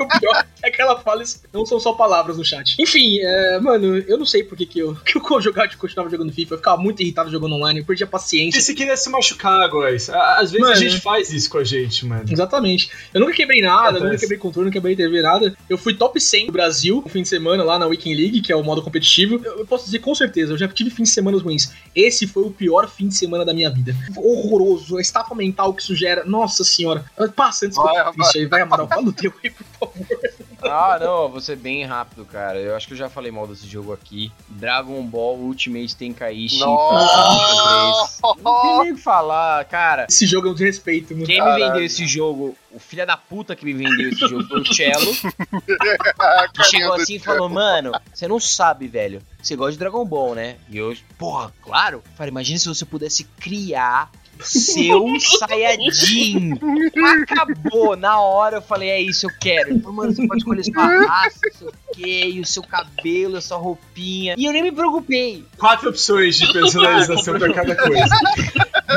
O 0.00 0.18
pior 0.18 0.44
é 0.74 0.76
que 0.76 0.82
ela 0.82 1.00
fala 1.00 1.22
isso. 1.22 1.40
Não 1.52 1.64
são 1.64 1.78
só 1.80 1.92
palavras 1.92 2.36
no 2.36 2.44
chat. 2.44 2.76
Enfim, 2.78 3.18
é, 3.20 3.58
mano, 3.60 3.98
eu 3.98 4.18
não 4.18 4.26
sei 4.26 4.42
por 4.44 4.56
que, 4.56 4.66
que 4.66 4.78
eu, 4.78 4.94
que 5.04 5.16
eu 5.16 5.40
jogava, 5.40 5.68
continuava 5.76 6.10
jogando 6.10 6.32
FIFA. 6.32 6.54
Eu 6.54 6.58
ficava 6.58 6.76
muito 6.80 7.02
irritado 7.02 7.30
jogando 7.30 7.54
online, 7.54 7.80
eu 7.80 7.84
perdia 7.86 8.06
a 8.06 8.08
E 8.08 8.10
paciência. 8.10 8.60
você 8.60 8.74
queria 8.74 8.96
se 8.96 9.08
machucar, 9.10 9.68
guys. 9.70 10.10
Às 10.10 10.50
vezes 10.50 10.60
Mano. 10.66 10.72
a 10.72 10.76
gente 10.76 11.00
faz 11.00 11.32
isso 11.32 11.48
com 11.50 11.58
a 11.58 11.64
gente, 11.64 12.04
mano. 12.06 12.24
Exatamente. 12.30 12.90
Eu 13.12 13.20
nunca 13.20 13.32
quebrei 13.32 13.60
nada, 13.60 13.98
nunca 14.00 14.18
quebrei 14.18 14.38
controle, 14.38 14.66
nunca 14.66 14.74
quebrei 14.74 14.96
TV, 14.96 15.22
nada. 15.22 15.56
Eu 15.68 15.78
fui 15.78 15.94
top 15.94 16.20
100 16.20 16.46
do 16.46 16.52
Brasil 16.52 17.02
no 17.04 17.10
fim 17.10 17.22
de 17.22 17.28
semana 17.28 17.62
lá 17.64 17.78
na 17.78 17.86
Weekend 17.86 18.20
League, 18.20 18.40
que 18.40 18.52
é 18.52 18.56
o 18.56 18.62
modo 18.62 18.82
competitivo. 18.82 19.40
Eu, 19.44 19.58
eu 19.60 19.66
posso 19.66 19.84
dizer 19.86 20.00
com 20.00 20.14
certeza, 20.14 20.52
eu 20.52 20.58
já 20.58 20.68
tive 20.68 20.90
fins 20.90 21.08
de 21.08 21.14
semana 21.14 21.38
ruins. 21.38 21.72
Esse 21.94 22.26
foi 22.26 22.42
o 22.44 22.50
pior 22.50 22.88
fim 22.88 23.08
de 23.08 23.14
semana 23.14 23.44
da 23.44 23.54
minha 23.54 23.70
vida. 23.70 23.94
Horroroso, 24.16 24.98
a 24.98 25.00
estafa 25.00 25.34
mental 25.34 25.72
que 25.74 25.82
isso 25.82 25.94
gera. 25.94 26.24
Nossa 26.24 26.64
senhora. 26.64 27.04
Passa 27.34 27.66
antes 27.66 27.78
que 27.78 27.84
eu 27.84 27.94
Vai. 27.94 28.46
Vai, 28.46 28.62
Amaral, 28.62 28.88
fala 28.88 29.08
o 29.08 29.12
teu 29.12 29.32
aí, 29.42 29.50
por 29.50 29.64
favor. 29.78 30.06
Ah, 30.64 30.98
não, 30.98 31.24
eu 31.24 31.28
vou 31.28 31.40
ser 31.40 31.56
bem 31.56 31.84
rápido, 31.84 32.24
cara. 32.24 32.58
Eu 32.58 32.74
acho 32.74 32.86
que 32.86 32.94
eu 32.94 32.98
já 32.98 33.08
falei 33.08 33.30
mal 33.30 33.46
desse 33.46 33.66
jogo 33.66 33.92
aqui. 33.92 34.32
Dragon 34.48 35.02
Ball 35.04 35.36
Ultimate 35.36 35.94
Tenkaichi. 35.94 36.60
Nossa! 36.60 38.20
Não 38.22 38.62
tem 38.62 38.78
nem 38.80 38.92
o 38.92 38.96
que 38.96 39.02
falar, 39.02 39.64
cara. 39.66 40.06
Esse 40.08 40.26
jogo 40.26 40.48
é 40.48 40.50
um 40.50 40.54
desrespeito, 40.54 41.14
mano. 41.14 41.26
Quem 41.26 41.36
me 41.36 41.44
Caralho. 41.44 41.64
vendeu 41.66 41.84
esse 41.84 42.06
jogo, 42.06 42.56
o 42.72 42.78
filho 42.78 43.06
da 43.06 43.16
puta 43.16 43.54
que 43.54 43.64
me 43.64 43.72
vendeu 43.72 44.08
esse 44.08 44.20
jogo 44.20 44.44
foi 44.44 44.60
o 44.60 44.74
Cello, 44.74 45.12
que 46.54 46.64
chegou 46.64 46.94
assim 46.94 47.16
e 47.16 47.18
falou, 47.18 47.48
mano, 47.48 47.92
você 48.12 48.26
não 48.26 48.40
sabe, 48.40 48.88
velho. 48.88 49.22
Você 49.42 49.56
gosta 49.56 49.72
de 49.72 49.78
Dragon 49.78 50.04
Ball, 50.04 50.34
né? 50.34 50.56
E 50.70 50.78
eu, 50.78 50.96
porra, 51.18 51.52
claro. 51.62 52.02
Falei, 52.16 52.30
imagina 52.30 52.58
se 52.58 52.68
você 52.68 52.84
pudesse 52.84 53.24
criar 53.24 54.10
seu 54.40 55.06
Saiyajin. 55.38 56.52
Acabou. 57.22 57.96
Na 57.96 58.20
hora 58.20 58.56
eu 58.56 58.62
falei, 58.62 58.90
é 58.90 59.00
isso, 59.00 59.26
eu 59.26 59.30
quero. 59.40 59.78
Mano, 59.92 60.14
você 60.14 60.26
pode 60.26 60.38
escolher 60.38 60.64
sua 60.64 61.06
raça, 61.06 61.40
seu 61.52 61.72
quê, 61.94 62.38
o 62.40 62.46
seu 62.46 62.62
cabelo, 62.62 63.36
a 63.36 63.40
sua 63.40 63.56
roupinha. 63.56 64.34
E 64.36 64.44
eu 64.44 64.52
nem 64.52 64.62
me 64.62 64.72
preocupei. 64.72 65.44
Quatro 65.58 65.90
opções 65.90 66.36
de 66.36 66.52
personalização 66.52 67.38
pra 67.38 67.52
cada 67.52 67.76
coisa. 67.76 68.14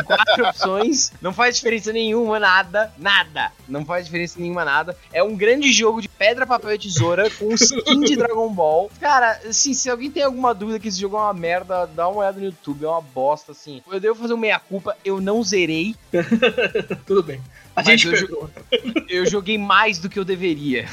quatro 0.06 0.48
opções, 0.48 1.12
não 1.22 1.34
faz 1.34 1.56
diferença 1.56 1.92
nenhuma, 1.94 2.40
nada, 2.40 2.92
nada. 2.98 3.52
Não 3.68 3.86
faz 3.86 4.06
diferença 4.06 4.40
nenhuma, 4.40 4.64
nada. 4.66 4.98
É 5.12 5.22
um 5.24 5.36
grande 5.36 5.72
jogo 5.72 6.02
de 6.02 6.10
pedra, 6.10 6.46
papel 6.46 6.74
e 6.74 6.80
tesoura 6.80 7.30
com 7.30 7.54
skin 7.54 8.02
de 8.02 8.16
Dragon 8.16 8.50
Ball. 8.50 8.90
Cara, 9.00 9.40
assim, 9.48 9.74
se 9.74 9.90
alguém 9.90 10.10
tem 10.10 10.24
alguma 10.24 10.54
dúvida 10.54 10.80
que 10.80 10.88
esse 10.88 11.00
jogo 11.00 11.18
é 11.18 11.22
uma 11.22 11.34
merda, 11.34 11.86
dá 11.88 12.08
uma 12.08 12.20
olhada 12.20 12.40
no 12.40 12.46
YouTube, 12.46 12.86
é 12.86 12.88
uma 12.88 13.02
bosta, 13.02 13.52
assim. 13.52 13.82
Eu 13.92 14.00
devo 14.00 14.16
fazer 14.16 14.34
um 14.34 14.38
meia-culpa, 14.38 14.96
eu 15.04 15.22
não 15.22 15.44
zerei, 15.44 15.96
Tudo 17.06 17.24
bem. 17.24 17.42
A 17.76 17.84
Mas 17.84 17.86
gente 17.86 18.08
eu 18.08 18.50
eu 19.08 19.26
joguei 19.26 19.58
mais 19.58 20.00
do 20.00 20.10
que 20.10 20.18
eu 20.18 20.26
deveria. 20.26 20.88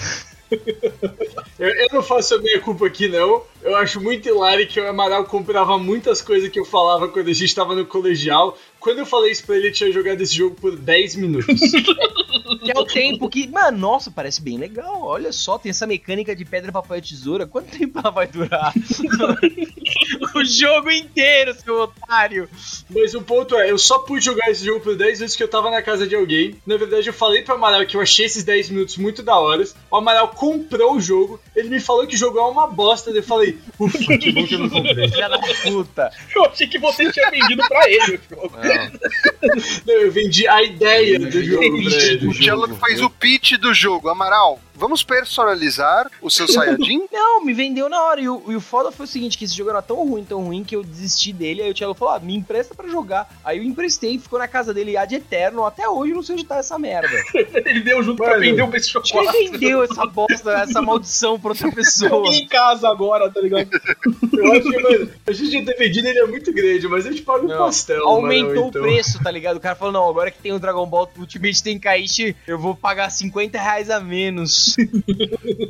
Eu, 1.57 1.69
eu 1.69 1.87
não 1.93 2.03
faço 2.03 2.35
a 2.35 2.39
minha 2.39 2.61
culpa 2.61 2.87
aqui, 2.87 3.07
não. 3.07 3.43
Eu 3.63 3.77
acho 3.77 4.01
muito 4.01 4.29
hilário 4.29 4.67
que 4.67 4.81
o 4.81 4.89
Amaral 4.89 5.25
comprava 5.25 5.79
muitas 5.79 6.21
coisas 6.21 6.49
que 6.49 6.59
eu 6.59 6.65
falava 6.65 7.07
quando 7.09 7.29
a 7.29 7.33
gente 7.33 7.55
tava 7.55 7.77
no 7.77 7.87
colegial. 7.87 8.59
Quando 8.81 8.99
eu 8.99 9.07
falei 9.07 9.31
isso 9.31 9.47
pra 9.47 9.57
ele, 9.57 9.67
ele 9.67 9.75
tinha 9.75 9.93
jogado 9.93 10.21
esse 10.21 10.35
jogo 10.35 10.57
por 10.57 10.75
10 10.75 11.15
minutos. 11.15 11.61
Que 12.63 12.71
é 12.71 12.79
o 12.79 12.85
tempo 12.85 13.29
que, 13.29 13.47
mano, 13.49 13.79
nossa, 13.79 14.11
parece 14.11 14.43
bem 14.43 14.59
legal. 14.59 15.03
Olha 15.03 15.33
só, 15.33 15.59
tem 15.59 15.71
essa 15.71 15.87
mecânica 15.87 16.35
de 16.35 16.45
pedra, 16.45 16.73
papel 16.73 16.99
e 16.99 17.03
tesoura. 17.03 17.47
Quanto 17.47 17.77
tempo 17.77 17.99
ela 17.99 18.11
vai 18.11 18.27
durar? 18.27 18.73
o 20.35 20.45
jogo 20.45 20.91
inteiro, 20.91 21.55
seu 21.55 21.83
otário. 21.83 22.49
Mas 22.91 23.15
o 23.15 23.23
ponto 23.23 23.57
é, 23.57 23.71
eu 23.71 23.79
só 23.79 23.99
pude 24.01 24.25
jogar 24.25 24.51
esse 24.51 24.65
jogo 24.65 24.81
por 24.81 24.97
10 24.97 25.21
vezes 25.21 25.37
que 25.37 25.43
eu 25.43 25.49
tava 25.49 25.71
na 25.71 25.83
casa 25.83 26.07
de 26.07 26.15
alguém. 26.15 26.57
Na 26.67 26.77
verdade, 26.77 27.09
eu 27.09 27.13
falei 27.13 27.43
pro 27.43 27.55
Amaral 27.55 27.87
que 27.87 27.97
eu 27.97 28.01
achei 28.01 28.27
esses 28.27 28.45
10 28.45 28.71
minutos 28.71 28.97
muito 28.97 29.23
da 29.23 29.37
hora. 29.39 29.65
O 29.91 29.97
Amaral 29.97 30.29
comprou 30.29 30.97
o 30.97 31.01
jogo. 31.01 31.41
Ele 31.55 31.69
me 31.69 31.81
falou 31.81 32.07
que 32.07 32.15
o 32.15 32.19
jogo 32.19 32.39
é 32.39 32.43
uma 32.43 32.67
bosta. 32.67 33.11
daí 33.11 33.21
Eu 33.21 33.25
falei, 33.25 33.59
ufa, 33.79 34.19
que 34.19 34.33
bom 34.33 34.47
que 34.47 34.55
eu 34.55 34.59
não 34.59 34.71
comprei. 34.71 35.09
Filha 35.09 35.29
da 35.29 35.39
puta. 35.39 36.11
Eu 36.35 36.45
achei 36.47 36.67
que 36.67 36.79
você 36.79 37.11
tinha 37.13 37.31
vendido 37.31 37.63
pra 37.69 37.89
ele 37.91 38.17
o 38.17 38.21
jogo. 38.31 38.53
Não. 38.57 39.55
Não, 39.87 39.95
eu 39.95 40.11
vendi 40.11 40.47
a 40.49 40.63
ideia 40.63 41.19
do 41.19 41.43
jogo 41.43 41.83
pra 41.83 41.93
ele. 42.03 42.24
O 42.29 42.35
Cello 42.35 42.77
fez 42.77 43.01
o 43.01 43.11
pitch 43.11 43.53
do 43.53 43.73
jogo. 43.75 44.09
Amaral, 44.09 44.61
vamos 44.75 45.03
personalizar 45.03 46.11
o 46.21 46.31
seu 46.31 46.47
Saiyajin? 46.49 47.07
Não, 47.13 47.45
me 47.45 47.53
vendeu 47.53 47.89
na 47.89 48.01
hora. 48.03 48.21
E 48.21 48.29
o, 48.29 48.43
e 48.49 48.57
o 48.57 48.61
foda 48.61 48.91
foi 48.93 49.05
o 49.05 49.09
seguinte: 49.09 49.37
que 49.39 49.45
esse 49.45 49.55
jogo 49.57 49.71
era 49.71 49.83
tão 49.83 49.97
ruim, 50.07 50.25
tão 50.25 50.43
ruim, 50.45 50.65
que 50.65 50.77
eu 50.77 50.83
desisti 50.83 51.33
dele. 51.33 51.63
Aí 51.63 51.71
o 51.71 51.75
Thiago 51.75 51.95
falou: 51.95 52.15
ah, 52.15 52.21
me 52.21 52.35
empresta 52.35 52.75
pra 52.75 52.89
jogar. 52.89 53.29
Aí 53.45 53.59
eu 53.59 53.65
emprestei, 53.65 54.19
ficou 54.19 54.39
na 54.39 54.49
casa 54.49 54.73
dele 54.75 54.97
ad 54.97 55.15
eterno. 55.15 55.65
Até 55.65 55.89
hoje 55.89 56.13
eu 56.13 56.17
não 56.17 56.23
sei 56.23 56.35
onde 56.35 56.45
tá 56.45 56.57
essa 56.57 56.79
merda. 56.79 57.09
Ele 57.65 57.81
deu 57.81 58.03
junto 58.03 58.17
pra 58.19 58.31
Mano. 58.31 58.41
vender 58.41 58.63
um 58.63 58.71
de 58.71 58.77
Acho 58.77 59.01
que 59.01 59.17
ele 59.17 59.27
chocolate. 59.27 59.49
vendeu 59.51 59.83
essa 59.83 60.07
bosta, 60.07 60.53
essa 60.53 60.83
maldição 60.83 61.39
pra 61.39 61.51
outra 61.51 61.71
pessoa. 61.73 62.29
Em 62.29 62.47
casa 62.47 62.89
agora, 62.89 63.31
tá 63.31 63.41
ligado? 63.41 63.69
Eu 64.33 64.53
acho 64.53 64.63
que, 64.63 64.81
mano, 64.83 65.11
a 65.27 65.33
gente 65.33 65.57
ia 65.57 65.65
ter 65.65 65.77
vendido 65.77 66.09
ele 66.09 66.19
é 66.19 66.27
muito 66.27 66.53
grande, 66.53 66.87
mas 66.89 67.07
a 67.07 67.11
gente 67.11 67.23
paga 67.23 67.45
um 67.45 67.49
Não, 67.49 67.59
pastel, 67.59 68.07
Aumentou 68.07 68.49
mano, 68.49 68.65
o 68.65 68.69
então. 68.69 68.83
preço, 68.83 69.23
tá 69.23 69.31
ligado? 69.31 69.57
O 69.57 69.61
cara 69.61 69.75
falou: 69.75 69.93
não, 69.93 70.09
agora 70.09 70.31
que 70.31 70.39
tem 70.39 70.53
o 70.53 70.59
Dragon 70.59 70.87
Ball 70.87 71.11
Ultimate 71.19 71.63
Tenkaichi, 71.63 72.37
eu 72.47 72.59
vou 72.59 72.75
pagar 72.75 73.11
50 73.11 73.59
reais 73.59 73.91
a 73.91 74.01
menos. 74.01 74.64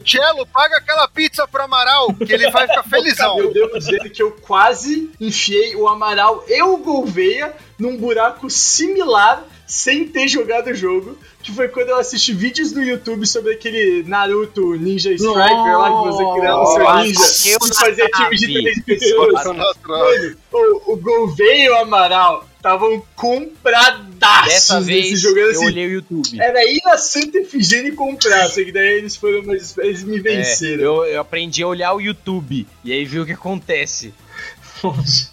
Cello, 0.04 0.46
paga 0.52 0.76
aquela 0.76 1.08
pizza 1.08 1.46
pro 1.46 1.62
Amaral, 1.62 2.14
que 2.14 2.32
ele 2.32 2.50
vai 2.50 2.66
ficar 2.66 2.82
felizão. 2.88 3.38
Eu 3.38 3.52
devo 3.52 3.78
dizer 3.78 4.10
que 4.10 4.22
eu 4.22 4.32
quase 4.32 5.10
enfiei 5.20 5.74
o 5.76 5.88
Amaral 5.88 6.44
e 6.48 6.62
o 6.62 6.76
Gouveia 6.78 7.54
num 7.78 7.96
buraco 7.96 8.48
similar 8.48 9.44
sem 9.66 10.06
ter 10.06 10.28
jogado 10.28 10.68
o 10.70 10.74
jogo, 10.74 11.18
que 11.42 11.52
foi 11.52 11.68
quando 11.68 11.88
eu 11.90 11.96
assisti 11.98 12.32
vídeos 12.32 12.72
no 12.72 12.82
YouTube 12.82 13.26
sobre 13.26 13.52
aquele 13.54 14.02
Naruto 14.06 14.74
Ninja 14.76 15.12
Striker 15.12 15.78
lá 15.78 15.88
que 16.02 16.08
você 16.08 16.38
criava 16.38 16.60
o 16.62 16.66
seu 16.66 16.94
ninja 16.96 17.48
eu 17.50 17.58
e 17.66 17.74
fazia 17.74 18.06
time 18.08 18.36
de 18.36 18.52
três 18.62 18.82
pessoas. 18.84 19.44
Mano, 19.44 20.36
o, 20.52 20.92
o 20.92 20.96
Gouveia 20.96 21.64
e 21.66 21.70
o 21.70 21.76
Amaral 21.76 22.48
estavam 22.56 23.02
compradaços 23.14 24.46
Dessa 24.46 24.80
nesse 24.80 24.86
vez 24.92 25.20
jogo. 25.20 25.38
Era 25.38 25.46
eu 25.48 25.50
assim, 25.52 25.66
olhei 25.66 25.86
o 25.86 25.90
YouTube. 25.92 26.40
Era 26.40 26.64
ir 26.64 26.80
na 26.84 26.96
Santa 26.96 27.38
Efigênia 27.38 27.88
e 27.90 27.92
comprar, 27.92 28.48
só 28.48 28.62
que 28.64 28.72
daí 28.72 28.98
eles 28.98 29.16
foram 29.16 29.42
mais. 29.42 29.76
Eles 29.78 30.02
me 30.04 30.18
É, 30.18 30.20
venceram. 30.20 30.82
eu, 30.82 31.04
eu 31.04 31.20
aprendi 31.20 31.62
a 31.62 31.66
olhar 31.66 31.92
o 31.94 32.00
YouTube 32.00 32.66
e 32.84 32.92
aí 32.92 33.04
ver 33.04 33.20
o 33.20 33.26
que 33.26 33.32
acontece. 33.32 34.12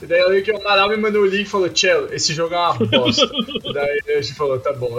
E 0.01 0.05
daí 0.05 0.19
eu 0.19 0.29
lembro 0.29 0.45
que 0.45 0.51
o 0.51 0.57
Amaral 0.57 0.89
me 0.89 0.97
mandou 0.97 1.23
o 1.23 1.25
link 1.25 1.45
e 1.45 1.49
falou: 1.49 1.69
Cello, 1.75 2.13
esse 2.13 2.33
jogo 2.33 2.53
é 2.53 2.57
uma 2.57 2.73
bosta. 2.73 3.29
e 3.65 3.73
daí 3.73 4.01
a 4.17 4.21
gente 4.21 4.33
falou: 4.35 4.59
tá 4.59 4.71
bom. 4.73 4.97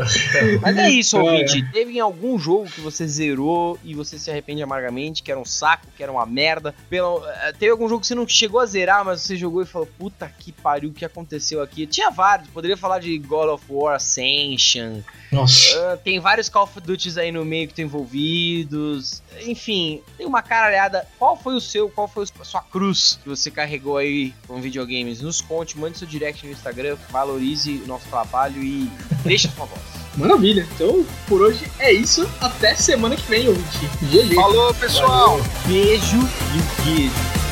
Mas 0.61 0.77
é 0.77 0.91
isso, 0.91 1.17
É. 1.19 1.21
ouvinte. 1.21 1.73
Teve 1.73 1.99
algum 2.01 2.39
jogo 2.39 2.67
que 2.67 2.81
você 2.81 3.07
zerou 3.07 3.79
e 3.85 3.95
você 3.95 4.19
se 4.19 4.31
arrepende 4.31 4.63
amargamente, 4.63 5.23
que 5.23 5.31
era 5.31 5.41
um 5.41 5.45
saco, 5.45 5.87
que 5.97 6.03
era 6.03 6.11
uma 6.13 6.27
merda? 6.27 6.75
Pelo, 6.91 7.25
eh, 7.27 7.53
teve 7.59 7.71
algum 7.71 7.89
jogo 7.89 8.01
que 8.01 8.07
você 8.07 8.15
não 8.15 8.27
chegou 8.27 8.61
a 8.61 8.67
zerar, 8.67 9.05
mas 9.05 9.23
você 9.23 9.37
jogou 9.37 9.63
e 9.63 9.67
falou: 9.67 9.89
puta 9.99 10.29
que 10.39 10.53
pariu, 10.53 10.91
o 10.91 10.93
que 10.93 11.05
aconteceu 11.05 11.63
aqui? 11.63 11.87
Tinha 11.87 12.11
vários, 12.11 12.49
poderia 12.49 12.77
falar 12.77 12.99
de 12.99 13.17
God 13.19 13.49
of 13.51 13.65
War 13.69 13.95
Ascension. 13.97 15.01
Nossa. 15.33 15.93
ah, 15.93 15.97
tem 15.97 16.21
vários 16.21 16.51
Call 16.51 16.65
of 16.65 16.79
Duties 16.81 17.17
aí 17.17 17.33
no 17.33 17.45
meio 17.45 17.67
que 17.67 17.73
estão 17.73 17.85
envolvidos. 17.87 19.23
Enfim, 19.47 20.03
tem 20.19 20.27
uma 20.27 20.43
caralhada. 20.43 21.09
Qual 21.19 21.37
foi 21.37 21.55
o 21.55 21.61
seu, 21.61 21.89
qual 21.89 22.07
foi 22.07 22.25
a 22.41 22.45
sua 22.45 22.61
cruz 22.61 23.19
que 23.23 23.29
você 23.29 23.51
carregou 23.51 23.97
aí 23.97 24.35
com 24.47 24.61
videogames? 24.61 25.23
Nos 25.23 25.41
conte, 25.41 25.79
mande 25.79 25.99
seu 25.99 26.07
direct 26.07 26.47
no 26.47 26.53
Instagram, 26.53 26.97
valorize 27.11 27.81
o 27.83 27.87
nosso 27.87 28.07
trabalho 28.09 28.63
e 28.63 28.91
deixa 29.25 29.49
sua 29.49 29.65
voz. 29.65 29.81
Maravilha. 30.17 30.69
Então, 30.75 31.07
por 31.27 31.41
hoje 31.41 31.65
é 31.79 31.91
isso. 31.91 32.29
Até 32.39 32.75
semana 32.75 33.17
que 33.17 33.23
vem, 33.23 33.49
ouvinte. 33.49 33.87
GG. 34.03 34.35
Falou, 34.35 34.75
pessoal! 34.75 35.39
Beijo 35.67 36.17
e 36.17 36.21
um 36.21 36.85
queijo. 36.85 37.52